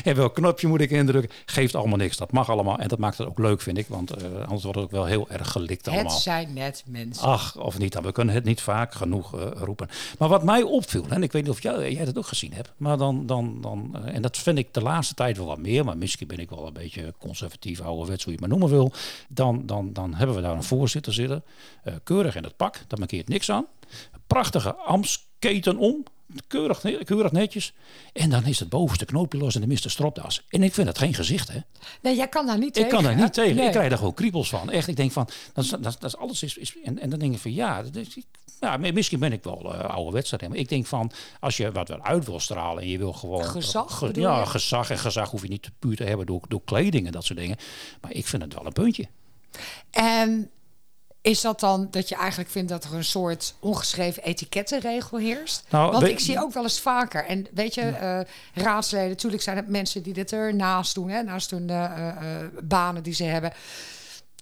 en 0.04 0.16
welk 0.16 0.36
knopje 0.36 0.68
moet 0.68 0.82
ik 0.82 0.92
indrukken? 0.92 1.32
Geeft 1.46 1.76
allemaal 1.76 1.98
niks, 1.98 2.18
dat 2.18 2.32
mag 2.32 2.50
allemaal 2.50 2.78
en 2.78 2.88
dat 2.88 3.00
maakt 3.00 3.18
het 3.18 3.28
ook 3.28 3.39
leuk 3.39 3.62
vind 3.62 3.78
ik, 3.78 3.88
want 3.88 4.24
anders 4.24 4.63
wordt 4.63 4.78
het 4.78 4.86
ook 4.86 4.92
wel 4.92 5.06
heel 5.06 5.30
erg 5.30 5.52
gelikt 5.52 5.88
allemaal. 5.88 6.12
Het 6.12 6.22
zijn 6.22 6.54
net 6.54 6.84
mensen. 6.88 7.24
Ach, 7.24 7.58
of 7.58 7.78
niet, 7.78 7.94
dan 7.94 8.04
we 8.04 8.12
kunnen 8.12 8.34
het 8.34 8.42
niet 8.43 8.62
vaak 8.62 8.93
genoeg 8.93 9.36
uh, 9.36 9.45
roepen. 9.53 9.88
Maar 10.19 10.29
wat 10.29 10.43
mij 10.43 10.62
opviel, 10.62 11.06
en 11.10 11.23
ik 11.23 11.32
weet 11.32 11.41
niet 11.43 11.51
of 11.51 11.62
jij, 11.62 11.93
jij 11.93 12.06
dat 12.06 12.17
ook 12.17 12.27
gezien 12.27 12.53
hebt, 12.53 12.71
maar 12.77 12.97
dan, 12.97 13.25
dan, 13.25 13.62
dan 13.62 13.95
uh, 13.95 14.15
en 14.15 14.21
dat 14.21 14.38
vind 14.38 14.58
ik 14.58 14.73
de 14.73 14.82
laatste 14.82 15.13
tijd 15.13 15.38
wel 15.38 15.45
wat 15.45 15.58
meer, 15.58 15.86
maar 15.86 15.97
misschien 15.97 16.27
ben 16.27 16.39
ik 16.39 16.49
wel 16.49 16.67
een 16.67 16.73
beetje 16.73 17.13
conservatief, 17.19 17.82
ouderwets, 17.82 18.23
hoe 18.23 18.34
je 18.34 18.39
het 18.39 18.49
maar 18.49 18.60
noemen 18.60 18.77
wil. 18.77 18.93
Dan, 19.29 19.65
dan, 19.65 19.93
dan 19.93 20.13
hebben 20.13 20.36
we 20.36 20.41
daar 20.41 20.56
een 20.56 20.63
voorzitter 20.63 21.13
zitten, 21.13 21.43
uh, 21.86 21.93
keurig 22.03 22.36
in 22.36 22.43
het 22.43 22.58
pak, 22.58 22.84
daar 22.88 22.99
markeert 22.99 23.27
niks 23.27 23.51
aan. 23.51 23.65
Prachtige 24.27 24.75
ambtsketen 24.75 25.77
om, 25.77 26.03
keurig, 26.47 26.81
keurig 27.03 27.31
netjes. 27.31 27.73
En 28.13 28.29
dan 28.29 28.45
is 28.45 28.59
het 28.59 28.69
bovenste 28.69 29.05
knoopje 29.05 29.38
los 29.38 29.53
en 29.53 29.59
dan 29.59 29.69
mist 29.69 29.83
de 29.83 29.89
stropdas. 29.89 30.45
En 30.49 30.63
ik 30.63 30.73
vind 30.73 30.88
dat 30.88 30.97
geen 30.97 31.13
gezicht, 31.13 31.51
hè? 31.51 31.59
Nee, 32.01 32.15
jij 32.15 32.27
kan 32.27 32.45
daar 32.45 32.57
niet 32.57 32.67
ik 32.67 32.73
tegen. 32.73 32.89
Ik 32.89 32.95
kan 32.95 33.03
daar 33.03 33.15
niet 33.15 33.33
tegen. 33.33 33.55
Nee. 33.55 33.65
Ik 33.65 33.71
krijg 33.71 33.89
daar 33.89 33.97
gewoon 33.97 34.13
kriebels 34.13 34.49
van. 34.49 34.69
Echt, 34.69 34.88
ik 34.88 34.95
denk 34.95 35.12
van, 35.12 35.29
dat, 35.53 35.63
is, 35.63 35.69
dat, 35.69 35.83
dat 35.83 36.03
is 36.03 36.17
alles 36.17 36.43
is, 36.43 36.57
is 36.57 36.75
en, 36.83 36.99
en 36.99 37.09
dan 37.09 37.19
denk 37.19 37.33
ik 37.33 37.39
van, 37.39 37.53
ja, 37.53 37.83
dat 37.83 37.95
is, 37.95 38.17
ja, 38.59 38.77
misschien 38.77 39.19
ben 39.19 39.33
ik 39.33 39.43
wel 39.43 39.73
uh, 39.73 39.79
ouderwets 39.79 40.29
daarin. 40.29 40.49
Maar 40.49 40.59
ik 40.59 40.69
denk 40.69 40.86
van, 40.86 41.12
als 41.39 41.57
je 41.57 41.71
wat 41.71 41.88
wel 41.88 42.01
uit 42.01 42.25
wil 42.25 42.39
stralen 42.39 42.83
en 42.83 42.89
je 42.89 42.97
wil 42.97 43.13
gewoon... 43.13 43.45
Gezag? 43.45 43.97
Ge, 43.97 44.12
ja, 44.13 44.45
gezag. 44.45 44.89
En 44.89 44.99
gezag 44.99 45.29
hoef 45.29 45.41
je 45.41 45.47
niet 45.47 45.71
puur 45.79 45.95
te 45.95 46.03
hebben 46.03 46.25
door, 46.25 46.41
door 46.47 46.62
kleding 46.65 47.05
en 47.05 47.12
dat 47.12 47.25
soort 47.25 47.39
dingen. 47.39 47.57
Maar 48.01 48.12
ik 48.12 48.27
vind 48.27 48.41
het 48.41 48.53
wel 48.53 48.65
een 48.65 48.73
puntje. 48.73 49.07
En 49.91 50.49
is 51.23 51.41
dat 51.41 51.59
dan 51.59 51.88
dat 51.91 52.09
je 52.09 52.15
eigenlijk 52.15 52.49
vindt 52.49 52.69
dat 52.69 52.83
er 52.83 52.93
een 52.93 53.03
soort 53.03 53.55
ongeschreven 53.59 54.23
etikettenregel 54.23 55.17
heerst? 55.17 55.63
Nou, 55.69 55.91
Want 55.91 56.07
ik 56.07 56.19
zie 56.19 56.39
ook 56.39 56.53
wel 56.53 56.63
eens 56.63 56.79
vaker. 56.79 57.25
En 57.25 57.47
weet 57.53 57.73
je, 57.73 57.81
uh, 57.81 58.19
raadsleden, 58.63 59.09
natuurlijk 59.09 59.43
zijn 59.43 59.57
het 59.57 59.67
mensen 59.67 60.03
die 60.03 60.13
dit 60.13 60.31
ernaast 60.31 60.95
doen, 60.95 61.09
hè, 61.09 61.23
naast 61.23 61.51
hun 61.51 61.69
uh, 61.69 61.97
uh, 61.97 62.47
banen 62.63 63.03
die 63.03 63.13
ze 63.13 63.23
hebben. 63.23 63.53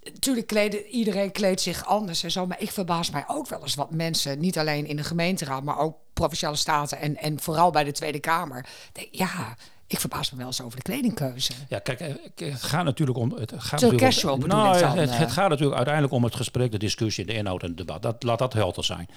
Natuurlijk 0.04 0.48
kleden 0.48 0.86
iedereen 0.86 1.32
kleedt 1.32 1.62
zich 1.62 1.86
anders 1.86 2.24
en 2.24 2.32
zo. 2.32 2.48
Maar 2.48 2.62
ik 2.62 2.72
verbaas 2.72 3.10
mij 3.10 3.24
ook 3.28 3.48
wel 3.48 3.62
eens 3.62 3.76
wat 3.76 3.92
mensen, 3.92 4.40
niet 4.40 4.58
alleen 4.58 4.86
in 4.86 4.96
de 4.96 5.04
gemeenteraad, 5.04 5.64
maar 5.64 5.78
ook 5.78 5.98
provinciale 6.14 6.56
staten 6.56 7.00
en, 7.00 7.18
en 7.18 7.40
vooral 7.40 7.72
bij 7.72 7.84
de 7.84 7.92
Tweede 7.92 8.20
Kamer. 8.20 8.66
Denk, 8.92 9.08
ja, 9.12 9.56
ik 9.92 10.00
verbaas 10.00 10.32
me 10.32 10.38
wel 10.38 10.46
eens 10.46 10.62
over 10.62 10.78
de 10.78 10.84
kledingkeuze. 10.84 11.54
Ja, 11.70 11.80
kijk, 11.80 12.00
het 12.36 12.64
gaat 12.64 12.84
natuurlijk 12.84 13.18
om. 13.18 13.32
Het 13.32 13.54
gaat 13.58 13.72
natuurlijk 13.72 14.02
casual 14.02 14.34
om, 14.34 14.48
nou, 14.48 14.78
het, 14.78 15.18
het, 15.18 15.32
gaat 15.32 15.50
natuurlijk 15.50 15.76
uiteindelijk 15.76 16.14
om 16.14 16.24
het 16.24 16.36
gesprek, 16.36 16.72
de 16.72 16.78
discussie, 16.78 17.26
de 17.26 17.34
inhoud 17.34 17.62
en 17.62 17.68
het 17.68 17.78
debat. 17.78 18.02
Dat, 18.02 18.24
laat 18.24 18.40
dat 18.40 18.54
helder 18.54 18.84
zijn. 18.84 19.10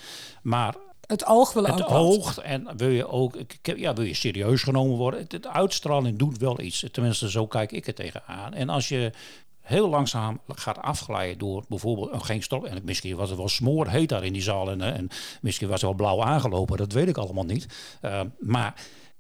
Maar 0.43 0.75
Het 1.07 1.27
oog 1.27 1.53
wil 1.53 1.65
het 1.65 1.83
ook 1.83 1.89
wat. 1.89 1.99
oog 1.99 2.39
en 2.39 2.69
wil 2.77 2.89
je 2.89 3.09
ook 3.09 3.37
ja, 3.63 3.95
wil 3.95 4.05
je 4.05 4.15
serieus 4.15 4.63
genomen 4.63 4.97
worden. 4.97 5.21
Het, 5.21 5.33
het 5.33 5.47
uitstraling 5.47 6.19
doet 6.19 6.39
wel 6.39 6.61
iets. 6.61 6.87
Tenminste, 6.93 7.31
zo 7.31 7.47
kijk 7.47 7.73
ik 7.73 7.87
er 7.87 7.95
tegenaan. 7.95 8.55
En 8.55 8.69
als 8.69 8.89
je 8.89 9.13
heel 9.61 9.89
langzaam 9.89 10.41
gaat 10.49 10.79
afglijden 10.79 11.39
door 11.39 11.65
bijvoorbeeld 11.69 12.13
een 12.13 12.25
geen 12.25 12.43
stop. 12.43 12.65
En 12.65 12.81
misschien 12.85 13.17
was 13.17 13.29
het 13.29 13.39
wel 13.39 13.49
smoorheet 13.49 14.09
daar 14.09 14.25
in 14.25 14.33
die 14.33 14.43
zaal 14.43 14.71
en, 14.71 14.81
en 14.81 15.09
misschien 15.41 15.69
was 15.69 15.81
het 15.81 15.91
wel 15.91 15.99
blauw 15.99 16.23
aangelopen. 16.23 16.77
Dat 16.77 16.93
weet 16.93 17.09
ik 17.09 17.17
allemaal 17.17 17.45
niet. 17.45 17.67
Uh, 18.03 18.21
maar 18.39 18.75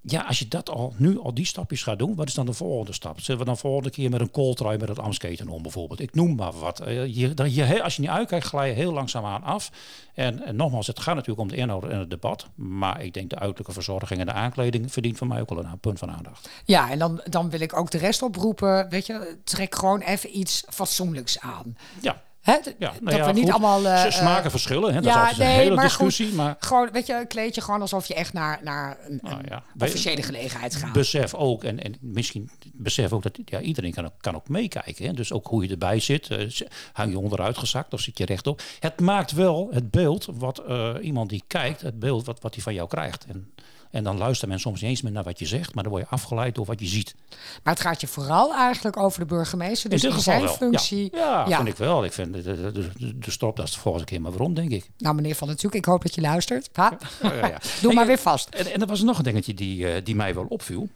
ja, 0.07 0.23
als 0.23 0.38
je 0.38 0.49
dat 0.49 0.71
al 0.71 0.95
nu 0.97 1.19
al 1.19 1.35
die 1.35 1.47
stapjes 1.47 1.83
gaat 1.83 1.99
doen, 1.99 2.14
wat 2.14 2.29
is 2.29 2.35
dan 2.35 2.47
de 2.47 2.53
volgende 2.53 2.93
stap? 2.93 3.21
Zullen 3.21 3.40
we 3.40 3.47
dan 3.47 3.59
volgende 3.59 3.90
keer 3.90 4.11
met 4.11 4.21
een 4.21 4.31
kooltrui 4.31 4.79
met 4.79 4.88
het 4.88 4.99
Amsketen 4.99 5.49
om 5.49 5.62
bijvoorbeeld? 5.62 6.01
Ik 6.01 6.14
noem 6.14 6.35
maar 6.35 6.53
wat. 6.53 6.83
Je, 6.87 7.55
je, 7.55 7.83
als 7.83 7.97
je 7.97 8.01
niet 8.01 8.11
uitkijkt, 8.11 8.47
glij 8.47 8.69
je 8.69 8.75
heel 8.75 8.93
langzaamaan 8.93 9.43
af. 9.43 9.71
En, 10.14 10.43
en, 10.43 10.57
nogmaals, 10.57 10.87
het 10.87 11.01
gaat 11.01 11.14
natuurlijk 11.14 11.40
om 11.40 11.49
de 11.49 11.57
inhoud 11.57 11.85
en 11.85 11.99
het 11.99 12.11
debat. 12.11 12.47
Maar 12.55 13.03
ik 13.03 13.14
denk 13.14 13.31
de 13.31 13.38
uiterlijke 13.38 13.73
verzorging 13.73 14.21
en 14.21 14.27
de 14.27 14.33
aankleding 14.33 14.93
verdient 14.93 15.19
van 15.19 15.29
mij 15.29 15.40
ook 15.40 15.49
wel 15.49 15.64
een 15.64 15.79
punt 15.79 15.99
van 15.99 16.11
aandacht. 16.11 16.49
Ja, 16.64 16.90
en 16.90 16.99
dan, 16.99 17.21
dan 17.25 17.51
wil 17.51 17.61
ik 17.61 17.77
ook 17.77 17.90
de 17.90 17.99
rest 17.99 18.23
oproepen. 18.23 18.88
Weet 18.88 19.07
je, 19.07 19.37
trek 19.45 19.75
gewoon 19.75 20.01
even 20.01 20.38
iets 20.38 20.64
fatsoenlijks 20.69 21.40
aan. 21.40 21.77
Ja. 22.01 22.23
Hè, 22.44 22.52
ja, 22.52 22.61
dat 22.90 23.00
nou 23.00 23.16
ja, 23.16 23.26
we 23.26 23.33
niet 23.33 23.42
goed. 23.44 23.52
allemaal. 23.52 23.83
uh, 23.85 24.02
Ze 24.02 24.11
smaken 24.11 24.50
verschillen, 24.50 24.94
hè? 24.94 25.00
dat 25.00 25.12
ja, 25.14 25.30
is 25.30 25.37
nee, 25.37 25.48
een 25.48 25.54
hele 25.54 25.74
maar 25.74 25.85
discussie. 25.85 26.26
Goed, 26.26 26.37
maar 26.37 26.57
gewoon, 26.59 26.88
weet 26.92 27.07
je, 27.07 27.14
een 27.14 27.26
kleedje 27.26 27.61
gewoon 27.61 27.80
alsof 27.80 28.07
je 28.07 28.14
echt 28.14 28.33
naar, 28.33 28.61
naar 28.62 28.96
een, 29.09 29.18
Nou 29.22 29.40
ja, 29.48 29.62
officiële 29.78 30.22
gelegenheid 30.22 30.76
gaat. 30.76 30.92
besef 30.92 31.35
ook, 31.35 31.64
en, 31.64 31.83
en 31.83 31.94
misschien 32.00 32.50
besef 32.72 33.12
ook 33.12 33.22
dat 33.22 33.38
ja, 33.44 33.61
iedereen 33.61 33.92
kan, 33.92 34.04
ook- 34.04 34.12
kan 34.20 34.35
ook 34.35 34.48
meekijken. 34.48 35.07
Hè? 35.07 35.12
Dus 35.12 35.32
ook 35.32 35.47
hoe 35.47 35.64
je 35.64 35.70
erbij 35.70 36.01
zit. 36.01 36.30
eh, 36.30 36.51
hang 36.92 37.11
je 37.11 37.18
onderuit 37.18 37.59
gezakt 37.59 37.92
of 37.92 38.01
zit 38.01 38.18
je 38.18 38.24
rechtop? 38.24 38.61
Het 38.80 39.01
maakt 39.01 39.32
wel 39.32 39.68
het 39.72 39.90
beeld 39.90 40.26
wat 40.32 40.59
eh, 40.59 40.95
iemand 41.01 41.28
die 41.30 41.42
kijkt, 41.47 41.80
het 41.80 41.99
beeld 41.99 42.26
wat, 42.26 42.40
wat 42.40 42.55
hij 42.55 42.62
van 42.62 42.74
jou 42.74 42.88
krijgt. 42.88 43.24
En, 43.28 43.53
en 43.95 44.05
dan 44.05 44.18
luistert 44.18 44.51
men 44.51 44.61
soms 44.61 44.80
niet 44.80 44.90
eens 44.90 45.03
meer 45.03 45.12
naar 45.12 45.22
wat 45.22 45.38
je 45.38 45.47
zegt, 45.47 45.74
maar 45.74 45.82
dan 45.82 45.92
word 45.92 46.05
je 46.05 46.11
afgeleid 46.11 46.55
door 46.55 46.64
wat 46.64 46.80
je 46.80 46.86
ziet. 46.86 47.14
Maar 47.62 47.72
het 47.74 47.82
gaat 47.82 48.01
je 48.01 48.07
vooral 48.07 48.55
eigenlijk 48.55 48.97
over 48.97 49.20
de 49.20 49.26
burgemeester. 49.26 49.90
Dus 49.90 50.05
in 50.05 50.20
zijn 50.20 50.42
wel. 50.42 50.53
functie. 50.53 51.09
Ja, 51.12 51.45
ja, 51.49 51.57
vind 51.57 51.68
ik 51.68 51.76
wel. 51.76 52.05
Ik 52.05 52.12
vind 52.12 52.32
de, 52.32 52.42
de, 52.42 52.72
de, 52.72 52.90
de, 52.99 53.18
de 53.18 53.30
stropdas 53.30 53.72
de 53.72 53.78
volgende 53.78 54.07
keer 54.07 54.20
maar 54.20 54.30
waarom, 54.30 54.55
denk 54.55 54.70
ik. 54.70 54.90
Nou, 54.99 55.14
meneer 55.14 55.34
Van 55.34 55.49
Natuurlijk, 55.49 55.74
ik 55.74 55.84
hoop 55.84 56.03
dat 56.03 56.14
je 56.14 56.20
luistert. 56.20 56.68
Ha? 56.72 56.99
Ja, 57.22 57.32
ja, 57.32 57.47
ja. 57.47 57.59
Doe 57.80 57.92
maar 57.92 58.07
weer 58.07 58.18
vast. 58.18 58.49
En, 58.49 58.72
en 58.72 58.80
er 58.80 58.86
was 58.86 59.03
nog 59.03 59.18
een 59.18 59.24
dingetje 59.24 59.55
die, 59.55 59.88
eh, 59.88 60.05
die 60.05 60.14
mij 60.14 60.34
wel 60.34 60.47
opviel. 60.49 60.88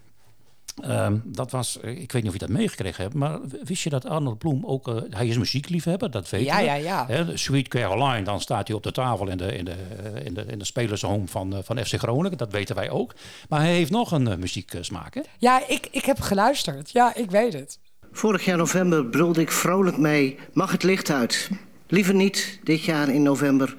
Ehm, 0.83 1.17
dat 1.23 1.51
was, 1.51 1.79
eh, 1.79 1.89
ik 2.01 2.11
weet 2.11 2.21
niet 2.23 2.31
of 2.33 2.39
je 2.39 2.45
dat 2.45 2.57
meegekregen 2.57 3.03
hebt, 3.03 3.15
maar 3.15 3.39
wist 3.63 3.83
je 3.83 3.89
dat 3.89 4.05
Arnold 4.05 4.37
Bloem 4.37 4.65
ook, 4.65 4.87
eh, 4.87 4.95
hij 5.09 5.27
is 5.27 5.37
muziekliefhebber, 5.37 6.11
dat 6.11 6.29
weet 6.29 6.45
Ja, 6.45 6.59
je. 6.59 6.65
ja, 6.65 6.73
ja. 6.73 7.05
Hè, 7.07 7.37
Sweet 7.37 7.67
Caroline, 7.67 8.21
dan 8.23 8.41
staat 8.41 8.67
hij 8.67 8.77
op 8.77 8.83
de 8.83 8.91
tafel 8.91 9.27
in 9.27 9.37
de, 9.37 9.55
in 9.57 9.65
de, 9.65 9.71
eh, 9.71 10.25
in 10.25 10.33
de, 10.33 10.45
in 10.47 10.59
de 10.59 10.65
spelershome 10.65 11.27
van, 11.27 11.61
van 11.63 11.85
FC 11.85 11.95
Groningen, 11.95 12.37
dat 12.37 12.51
weten 12.51 12.75
wij 12.75 12.89
ook. 12.89 13.13
Maar 13.49 13.59
hij 13.59 13.73
heeft 13.73 13.91
nog 13.91 14.11
een 14.11 14.27
uh, 14.27 14.35
muzieksmaak, 14.35 15.13
hè? 15.13 15.21
Ja, 15.37 15.61
ik, 15.67 15.87
ik 15.91 16.05
heb 16.05 16.19
geluisterd. 16.19 16.91
Ja, 16.91 17.15
ik 17.15 17.31
weet 17.31 17.53
het. 17.53 17.79
Vorig 18.11 18.45
jaar 18.45 18.57
november 18.57 19.05
brulde 19.05 19.41
ik 19.41 19.51
vrolijk 19.51 19.97
mee: 19.97 20.37
mag 20.53 20.71
het 20.71 20.83
licht 20.83 21.09
uit? 21.11 21.49
Liever 21.87 22.13
niet, 22.13 22.59
dit 22.63 22.83
jaar 22.83 23.09
in 23.09 23.21
november 23.23 23.75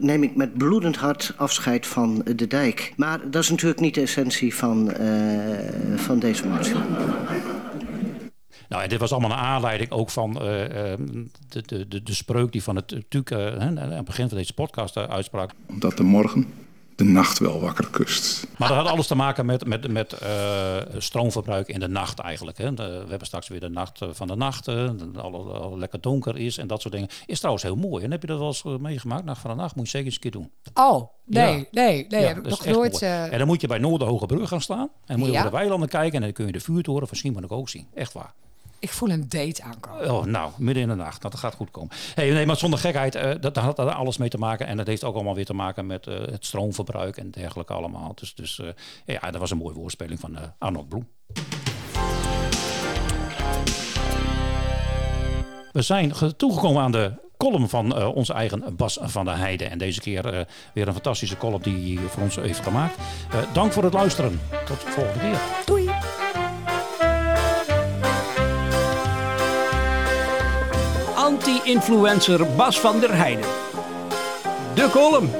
neem 0.00 0.22
ik 0.22 0.36
met 0.36 0.58
bloedend 0.58 0.96
hart 0.96 1.34
afscheid 1.36 1.86
van 1.86 2.22
de 2.34 2.46
dijk. 2.46 2.92
Maar 2.96 3.30
dat 3.30 3.42
is 3.42 3.50
natuurlijk 3.50 3.80
niet 3.80 3.94
de 3.94 4.00
essentie 4.00 4.54
van, 4.54 4.90
uh, 5.00 5.98
van 5.98 6.18
deze 6.18 6.48
motie. 6.48 6.74
Nou, 8.68 8.82
en 8.82 8.88
dit 8.88 8.98
was 8.98 9.12
allemaal 9.12 9.30
een 9.30 9.36
aanleiding 9.36 9.90
ook 9.90 10.10
van 10.10 10.30
uh, 10.30 10.42
de, 11.48 11.62
de, 11.66 11.88
de, 11.88 12.02
de 12.02 12.14
spreuk 12.14 12.52
die 12.52 12.62
van 12.62 12.76
het 12.76 13.04
TUC 13.08 13.30
uh, 13.30 13.56
aan 13.56 13.76
het 13.76 14.04
begin 14.04 14.28
van 14.28 14.38
deze 14.38 14.54
podcast 14.54 14.96
uh, 14.96 15.04
uitsprak. 15.04 15.50
Omdat 15.68 15.96
de 15.96 16.02
morgen 16.02 16.46
de 17.04 17.10
nacht 17.10 17.38
wel 17.38 17.60
wakker 17.60 17.88
kust. 17.90 18.46
Maar 18.58 18.68
dat 18.68 18.76
had 18.76 18.86
alles 18.86 19.06
te 19.06 19.14
maken 19.14 19.46
met, 19.46 19.66
met, 19.66 19.88
met 19.90 20.16
uh, 20.22 20.76
stroomverbruik 20.98 21.68
in 21.68 21.80
de 21.80 21.88
nacht 21.88 22.18
eigenlijk. 22.18 22.58
Hè. 22.58 22.74
De, 22.74 22.82
we 22.82 23.08
hebben 23.08 23.26
straks 23.26 23.48
weer 23.48 23.60
de 23.60 23.68
nacht 23.68 24.00
van 24.10 24.26
de 24.26 24.36
nacht, 24.36 24.68
uh, 24.68 24.90
alle, 25.16 25.38
alle 25.38 25.78
lekker 25.78 26.00
donker 26.00 26.38
is 26.38 26.58
en 26.58 26.66
dat 26.66 26.80
soort 26.80 26.94
dingen. 26.94 27.08
Is 27.26 27.38
trouwens 27.38 27.64
heel 27.64 27.76
mooi. 27.76 28.04
En 28.04 28.10
heb 28.10 28.20
je 28.20 28.26
dat 28.26 28.38
wel 28.38 28.46
eens 28.46 28.62
meegemaakt? 28.80 29.24
Nacht 29.24 29.40
van 29.40 29.50
de 29.50 29.56
nacht 29.56 29.74
moet 29.74 29.84
je 29.84 29.90
zeker 29.90 30.06
eens 30.06 30.14
een 30.14 30.20
keer 30.20 30.30
doen. 30.30 30.50
Oh, 30.74 31.08
nee, 31.24 31.56
Ja. 31.56 31.64
nee, 31.70 32.06
nee. 32.08 32.20
Ja, 32.22 32.34
nog 32.34 32.46
echt 32.66 32.76
nooit... 32.76 32.92
mooi. 32.92 33.04
eh, 33.12 33.32
En 33.32 33.38
dan 33.38 33.46
moet 33.46 33.60
je 33.60 33.66
bij 33.66 33.78
Noorderhoge 33.78 34.26
Brug 34.26 34.48
gaan 34.48 34.60
staan. 34.60 34.78
En 34.78 34.88
dan 35.06 35.18
moet 35.18 35.26
je 35.26 35.32
Ja. 35.32 35.38
over 35.38 35.50
de 35.50 35.56
weilanden 35.56 35.88
kijken. 35.88 36.14
En 36.18 36.22
dan 36.22 36.32
kun 36.32 36.46
je 36.46 36.52
de 36.52 36.60
vuurtoren 36.60 37.08
van 37.08 37.16
Schiermonnikoog 37.16 37.58
ook 37.58 37.68
zien. 37.68 37.86
Echt 37.94 38.12
waar. 38.12 38.32
Ik 38.82 38.90
voel 38.92 39.10
een 39.10 39.28
date 39.28 39.62
aankomen. 39.62 40.10
Oh, 40.14 40.24
nou, 40.24 40.50
midden 40.56 40.82
in 40.82 40.88
de 40.88 40.94
nacht. 40.94 41.20
Nou, 41.20 41.30
dat 41.30 41.40
gaat 41.40 41.54
goed 41.54 41.70
komen. 41.70 41.90
Hey, 42.14 42.30
nee, 42.30 42.46
maar 42.46 42.56
zonder 42.56 42.78
gekheid, 42.78 43.14
eh, 43.14 43.30
dat, 43.30 43.42
dat 43.54 43.56
had 43.56 43.76
daar 43.76 43.90
alles 43.92 44.16
mee 44.16 44.28
te 44.28 44.38
maken. 44.38 44.66
En 44.66 44.76
dat 44.76 44.86
heeft 44.86 45.04
ook 45.04 45.14
allemaal 45.14 45.34
weer 45.34 45.44
te 45.44 45.54
maken 45.54 45.86
met 45.86 46.06
eh, 46.06 46.14
het 46.18 46.46
stroomverbruik 46.46 47.16
en 47.16 47.30
dergelijke 47.30 47.72
allemaal. 47.72 48.12
Dus, 48.14 48.34
dus 48.34 48.58
eh, 48.60 48.66
ja, 49.06 49.30
dat 49.30 49.40
was 49.40 49.50
een 49.50 49.56
mooie 49.56 49.74
woordspeling 49.74 50.20
van 50.20 50.36
Arnold 50.58 50.88
Bloem. 50.88 51.08
We 55.72 55.82
zijn 55.82 56.14
ge- 56.14 56.36
toegekomen 56.36 56.82
aan 56.82 56.92
de 56.92 57.12
column 57.36 57.68
van 57.68 58.04
onze 58.14 58.32
eigen 58.32 58.76
Bas 58.76 58.98
van 59.02 59.24
der 59.24 59.36
Heijden. 59.36 59.70
En 59.70 59.78
deze 59.78 60.00
keer 60.00 60.46
weer 60.74 60.86
een 60.86 60.92
fantastische 60.92 61.36
column 61.36 61.62
die 61.62 61.98
hij 61.98 62.08
voor 62.08 62.22
ons 62.22 62.36
heeft 62.36 62.60
gemaakt. 62.60 62.96
Dank 63.52 63.72
voor 63.72 63.84
het 63.84 63.92
luisteren. 63.92 64.40
Tot 64.66 64.80
de 64.80 64.86
volgende 64.90 65.18
keer. 65.20 65.40
Doei. 65.64 65.81
Anti-influencer 71.62 72.54
Bas 72.56 72.80
van 72.80 73.00
der 73.00 73.16
Heijden. 73.16 73.44
De 74.74 74.88
column. 74.90 75.30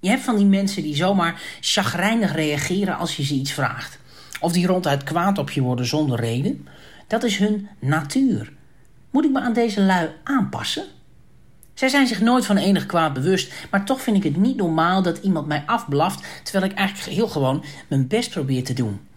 Je 0.00 0.08
hebt 0.08 0.22
van 0.22 0.36
die 0.36 0.46
mensen 0.46 0.82
die 0.82 0.94
zomaar 0.96 1.42
chagrijnig 1.60 2.34
reageren 2.34 2.98
als 2.98 3.16
je 3.16 3.24
ze 3.24 3.34
iets 3.34 3.52
vraagt. 3.52 3.98
Of 4.40 4.52
die 4.52 4.66
ronduit 4.66 5.04
kwaad 5.04 5.38
op 5.38 5.50
je 5.50 5.60
worden 5.60 5.86
zonder 5.86 6.20
reden. 6.20 6.68
Dat 7.06 7.22
is 7.22 7.36
hun 7.36 7.68
natuur. 7.78 8.52
Moet 9.10 9.24
ik 9.24 9.30
me 9.30 9.40
aan 9.40 9.52
deze 9.52 9.80
lui 9.80 10.08
aanpassen? 10.24 10.84
Zij 11.74 11.88
zijn 11.88 12.06
zich 12.06 12.20
nooit 12.20 12.46
van 12.46 12.56
enig 12.56 12.86
kwaad 12.86 13.12
bewust, 13.12 13.52
maar 13.70 13.84
toch 13.84 14.00
vind 14.00 14.16
ik 14.16 14.24
het 14.24 14.36
niet 14.36 14.56
normaal 14.56 15.02
dat 15.02 15.18
iemand 15.18 15.46
mij 15.46 15.62
afblaft 15.66 16.26
terwijl 16.42 16.70
ik 16.70 16.76
eigenlijk 16.76 17.16
heel 17.16 17.28
gewoon 17.28 17.64
mijn 17.88 18.06
best 18.06 18.30
probeer 18.30 18.64
te 18.64 18.72
doen. 18.72 19.08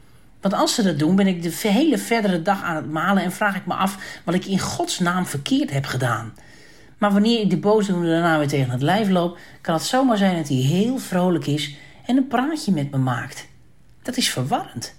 Want 0.43 0.55
als 0.55 0.73
ze 0.73 0.83
dat 0.83 0.99
doen, 0.99 1.15
ben 1.15 1.27
ik 1.27 1.43
de 1.43 1.67
hele 1.67 1.97
verdere 1.97 2.41
dag 2.41 2.63
aan 2.63 2.75
het 2.75 2.91
malen 2.91 3.23
en 3.23 3.31
vraag 3.31 3.55
ik 3.55 3.65
me 3.65 3.73
af 3.73 4.21
wat 4.23 4.35
ik 4.35 4.45
in 4.45 4.59
godsnaam 4.59 5.25
verkeerd 5.25 5.71
heb 5.71 5.85
gedaan. 5.85 6.33
Maar 6.97 7.11
wanneer 7.11 7.41
ik 7.41 7.49
de 7.49 7.57
boosdoener 7.57 8.09
daarna 8.09 8.37
weer 8.37 8.47
tegen 8.47 8.71
het 8.71 8.81
lijf 8.81 9.09
loop, 9.09 9.37
kan 9.61 9.73
het 9.73 9.83
zomaar 9.83 10.17
zijn 10.17 10.35
dat 10.35 10.47
hij 10.47 10.57
heel 10.57 10.97
vrolijk 10.97 11.47
is 11.47 11.75
en 12.05 12.17
een 12.17 12.27
praatje 12.27 12.71
met 12.71 12.91
me 12.91 12.97
maakt. 12.97 13.47
Dat 14.01 14.17
is 14.17 14.29
verwarrend. 14.29 14.95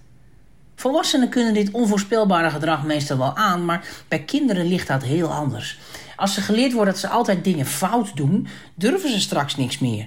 Volwassenen 0.74 1.28
kunnen 1.28 1.54
dit 1.54 1.70
onvoorspelbare 1.70 2.50
gedrag 2.50 2.84
meestal 2.84 3.18
wel 3.18 3.36
aan, 3.36 3.64
maar 3.64 3.88
bij 4.08 4.22
kinderen 4.22 4.66
ligt 4.66 4.88
dat 4.88 5.02
heel 5.02 5.32
anders. 5.32 5.78
Als 6.16 6.34
ze 6.34 6.40
geleerd 6.40 6.72
worden 6.72 6.92
dat 6.92 7.02
ze 7.02 7.08
altijd 7.08 7.44
dingen 7.44 7.66
fout 7.66 8.16
doen, 8.16 8.46
durven 8.74 9.10
ze 9.10 9.20
straks 9.20 9.56
niks 9.56 9.78
meer. 9.78 10.06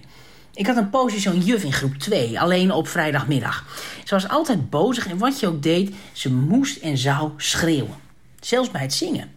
Ik 0.57 0.67
had 0.67 0.77
een 0.77 0.89
poosje 0.89 1.19
zo'n 1.19 1.39
juf 1.39 1.63
in 1.63 1.73
groep 1.73 1.93
2, 1.93 2.39
alleen 2.39 2.71
op 2.71 2.87
vrijdagmiddag. 2.87 3.65
Ze 4.03 4.13
was 4.13 4.27
altijd 4.27 4.69
bozig 4.69 5.07
en 5.07 5.17
wat 5.17 5.39
je 5.39 5.47
ook 5.47 5.63
deed, 5.63 5.95
ze 6.11 6.33
moest 6.33 6.77
en 6.77 6.97
zou 6.97 7.31
schreeuwen. 7.37 7.95
Zelfs 8.39 8.71
bij 8.71 8.81
het 8.81 8.93
zingen. 8.93 9.31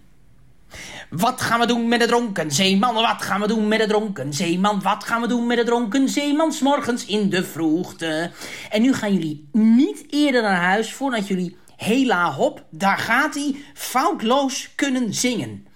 Wat 1.10 1.40
gaan 1.40 1.60
we 1.60 1.66
doen 1.66 1.88
met 1.88 2.00
de 2.00 2.06
dronken 2.06 2.50
zeeman? 2.50 2.94
Wat 2.94 3.22
gaan 3.22 3.40
we 3.40 3.46
doen 3.46 3.68
met 3.68 3.78
de 3.78 3.86
dronken 3.86 4.32
zeeman? 4.32 4.82
Wat 4.82 5.04
gaan 5.04 5.20
we 5.20 5.26
doen 5.26 5.46
met 5.46 5.56
de 5.56 5.64
dronken 5.64 6.08
zeeman? 6.08 6.54
morgens 6.60 7.04
in 7.04 7.30
de 7.30 7.44
vroegte. 7.44 8.30
En 8.70 8.82
nu 8.82 8.94
gaan 8.94 9.12
jullie 9.12 9.48
niet 9.52 10.04
eerder 10.10 10.42
naar 10.42 10.62
huis 10.62 10.92
voordat 10.92 11.28
jullie 11.28 11.56
hela 11.76 12.32
hop, 12.32 12.64
daar 12.70 12.98
gaat 12.98 13.34
hij, 13.34 13.56
foutloos 13.74 14.74
kunnen 14.74 15.14
zingen. 15.14 15.66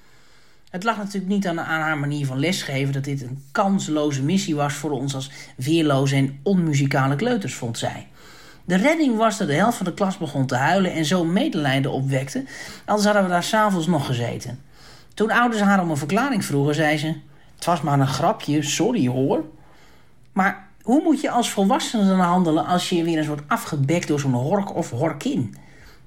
Het 0.74 0.84
lag 0.84 0.96
natuurlijk 0.96 1.32
niet 1.32 1.46
aan, 1.46 1.56
haar 1.56 1.98
manier 1.98 2.26
van 2.26 2.38
lesgeven 2.38 2.92
dat 2.92 3.04
dit 3.04 3.22
een 3.22 3.42
kansloze 3.52 4.22
missie 4.22 4.54
was 4.54 4.74
voor 4.74 4.90
ons 4.90 5.14
als 5.14 5.30
weerloze 5.56 6.16
en 6.16 6.38
onmuzikale 6.42 7.16
kleuters, 7.16 7.54
vond 7.54 7.78
zij. 7.78 8.06
De 8.64 8.76
redding 8.76 9.16
was 9.16 9.38
dat 9.38 9.48
de 9.48 9.54
helft 9.54 9.76
van 9.76 9.86
de 9.86 9.94
klas 9.94 10.18
begon 10.18 10.46
te 10.46 10.54
huilen 10.54 10.92
en 10.92 11.04
zo 11.04 11.24
medelijden 11.24 11.92
opwekte, 11.92 12.44
anders 12.84 13.04
hadden 13.04 13.22
we 13.22 13.28
daar 13.28 13.42
s'avonds 13.42 13.86
nog 13.86 14.06
gezeten. 14.06 14.62
Toen 15.14 15.30
ouders 15.30 15.62
haar 15.62 15.82
om 15.82 15.90
een 15.90 15.96
verklaring 15.96 16.44
vroegen, 16.44 16.74
zei 16.74 16.98
ze: 16.98 17.14
Het 17.54 17.64
was 17.64 17.80
maar 17.80 18.00
een 18.00 18.06
grapje, 18.06 18.62
sorry 18.62 19.08
hoor. 19.08 19.44
Maar 20.32 20.68
hoe 20.82 21.02
moet 21.02 21.20
je 21.20 21.30
als 21.30 21.50
volwassene 21.50 22.06
dan 22.06 22.20
handelen 22.20 22.66
als 22.66 22.88
je 22.88 23.04
weer 23.04 23.18
eens 23.18 23.26
wordt 23.26 23.48
afgebekt 23.48 24.08
door 24.08 24.20
zo'n 24.20 24.32
hork 24.32 24.74
of 24.74 24.90
horkin? 24.90 25.56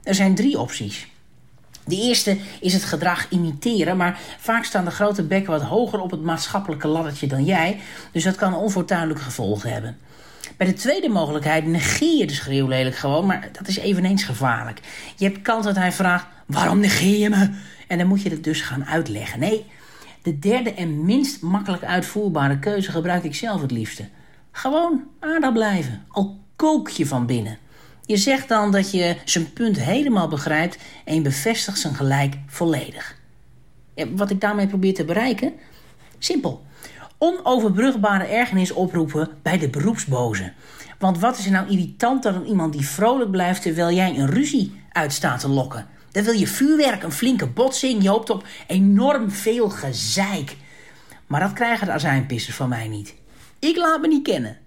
Er 0.03 0.15
zijn 0.15 0.36
drie 0.36 0.59
opties. 0.59 1.07
De 1.88 1.95
eerste 1.95 2.38
is 2.61 2.73
het 2.73 2.83
gedrag 2.83 3.29
imiteren, 3.29 3.97
maar 3.97 4.19
vaak 4.39 4.63
staan 4.63 4.85
de 4.85 4.91
grote 4.91 5.23
bekken 5.23 5.51
wat 5.51 5.61
hoger 5.61 5.99
op 5.99 6.11
het 6.11 6.21
maatschappelijke 6.21 6.88
laddertje 6.88 7.27
dan 7.27 7.45
jij, 7.45 7.79
dus 8.11 8.23
dat 8.23 8.35
kan 8.35 8.55
onfortuinlijke 8.55 9.23
gevolgen 9.23 9.71
hebben. 9.71 9.97
Bij 10.57 10.67
de 10.67 10.73
tweede 10.73 11.09
mogelijkheid 11.09 11.65
negeer 11.65 12.17
je 12.17 12.27
de 12.27 12.33
schreeuw 12.33 12.67
lelijk 12.67 12.95
gewoon, 12.95 13.25
maar 13.25 13.49
dat 13.51 13.67
is 13.67 13.77
eveneens 13.77 14.23
gevaarlijk. 14.23 14.79
Je 15.15 15.25
hebt 15.25 15.41
kans 15.41 15.65
dat 15.65 15.75
hij 15.75 15.91
vraagt, 15.91 16.25
waarom 16.45 16.79
negeer 16.79 17.19
je 17.19 17.29
me? 17.29 17.49
En 17.88 17.97
dan 17.97 18.07
moet 18.07 18.21
je 18.21 18.29
het 18.29 18.43
dus 18.43 18.61
gaan 18.61 18.85
uitleggen. 18.85 19.39
Nee, 19.39 19.65
de 20.21 20.39
derde 20.39 20.73
en 20.73 21.05
minst 21.05 21.41
makkelijk 21.41 21.83
uitvoerbare 21.83 22.59
keuze 22.59 22.91
gebruik 22.91 23.23
ik 23.23 23.35
zelf 23.35 23.61
het 23.61 23.71
liefste. 23.71 24.07
Gewoon 24.51 25.03
aardig 25.19 25.53
blijven, 25.53 26.05
al 26.07 26.39
kook 26.55 26.89
je 26.89 27.05
van 27.05 27.25
binnen. 27.25 27.57
Je 28.08 28.18
zegt 28.18 28.47
dan 28.47 28.72
dat 28.72 28.91
je 28.91 29.16
zijn 29.26 29.53
punt 29.53 29.80
helemaal 29.80 30.28
begrijpt 30.28 30.78
en 31.05 31.16
je 31.16 31.22
bevestigt 31.22 31.80
zijn 31.80 31.95
gelijk 31.95 32.36
volledig. 32.47 33.16
wat 34.16 34.30
ik 34.30 34.41
daarmee 34.41 34.68
probeer 34.68 34.93
te 34.93 35.05
bereiken? 35.05 35.53
Simpel. 36.18 36.66
Onoverbrugbare 37.18 38.26
ergernis 38.26 38.72
oproepen 38.72 39.30
bij 39.41 39.58
de 39.58 39.70
beroepsboze. 39.70 40.53
Want 40.99 41.20
wat 41.20 41.38
is 41.38 41.45
er 41.45 41.51
nou 41.51 41.70
irritanter 41.70 42.34
dan 42.34 42.45
iemand 42.45 42.74
die 42.74 42.88
vrolijk 42.88 43.32
blijft 43.32 43.62
terwijl 43.62 43.91
jij 43.91 44.18
een 44.18 44.30
ruzie 44.30 44.82
uitstaat 44.91 45.39
te 45.39 45.49
lokken? 45.49 45.88
Dan 46.12 46.24
wil 46.24 46.34
je 46.34 46.47
vuurwerk, 46.47 47.03
een 47.03 47.12
flinke 47.12 47.47
botsing, 47.47 48.03
je 48.03 48.10
hoopt 48.10 48.30
op 48.30 48.45
enorm 48.68 49.32
veel 49.32 49.70
gezeik. 49.70 50.55
Maar 51.26 51.39
dat 51.39 51.53
krijgen 51.53 51.88
de 51.88 51.93
azijnpissers 51.93 52.55
van 52.55 52.70
mij 52.70 52.88
niet. 52.88 53.16
Ik 53.60 53.78
laat 53.78 54.01
me 54.01 54.08
niet 54.08 54.24
kennen. 54.24 54.58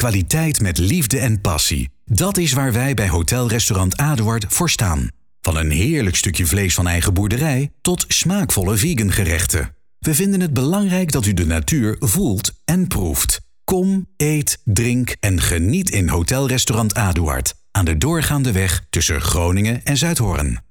Kwaliteit 0.00 0.60
met 0.60 0.78
liefde 0.78 1.18
en 1.18 1.40
passie. 1.40 1.90
Dat 2.04 2.36
is 2.36 2.52
waar 2.52 2.72
wij 2.72 2.94
bij 2.94 3.08
Hotel 3.08 3.48
Restaurant 3.48 3.96
Aduard 3.96 4.44
voor 4.48 4.70
staan. 4.70 5.08
Van 5.40 5.56
een 5.56 5.70
heerlijk 5.70 6.16
stukje 6.16 6.46
vlees 6.46 6.74
van 6.74 6.86
eigen 6.86 7.14
boerderij 7.14 7.72
tot 7.80 8.04
smaakvolle 8.08 8.76
vegan 8.76 9.12
gerechten. 9.12 9.74
We 9.98 10.14
vinden 10.14 10.40
het 10.40 10.52
belangrijk 10.52 11.12
dat 11.12 11.26
u 11.26 11.34
de 11.34 11.46
natuur 11.46 11.96
voelt 11.98 12.52
en 12.64 12.86
proeft. 12.86 13.40
Kom, 13.64 14.06
eet, 14.16 14.58
drink 14.64 15.16
en 15.20 15.40
geniet 15.40 15.90
in 15.90 16.08
Hotel 16.08 16.48
Restaurant 16.48 16.94
Aduard. 16.94 17.54
Aan 17.70 17.84
de 17.84 17.98
doorgaande 17.98 18.52
weg 18.52 18.86
tussen 18.90 19.20
Groningen 19.20 19.84
en 19.84 19.96
Zuidhoorn. 19.96 20.69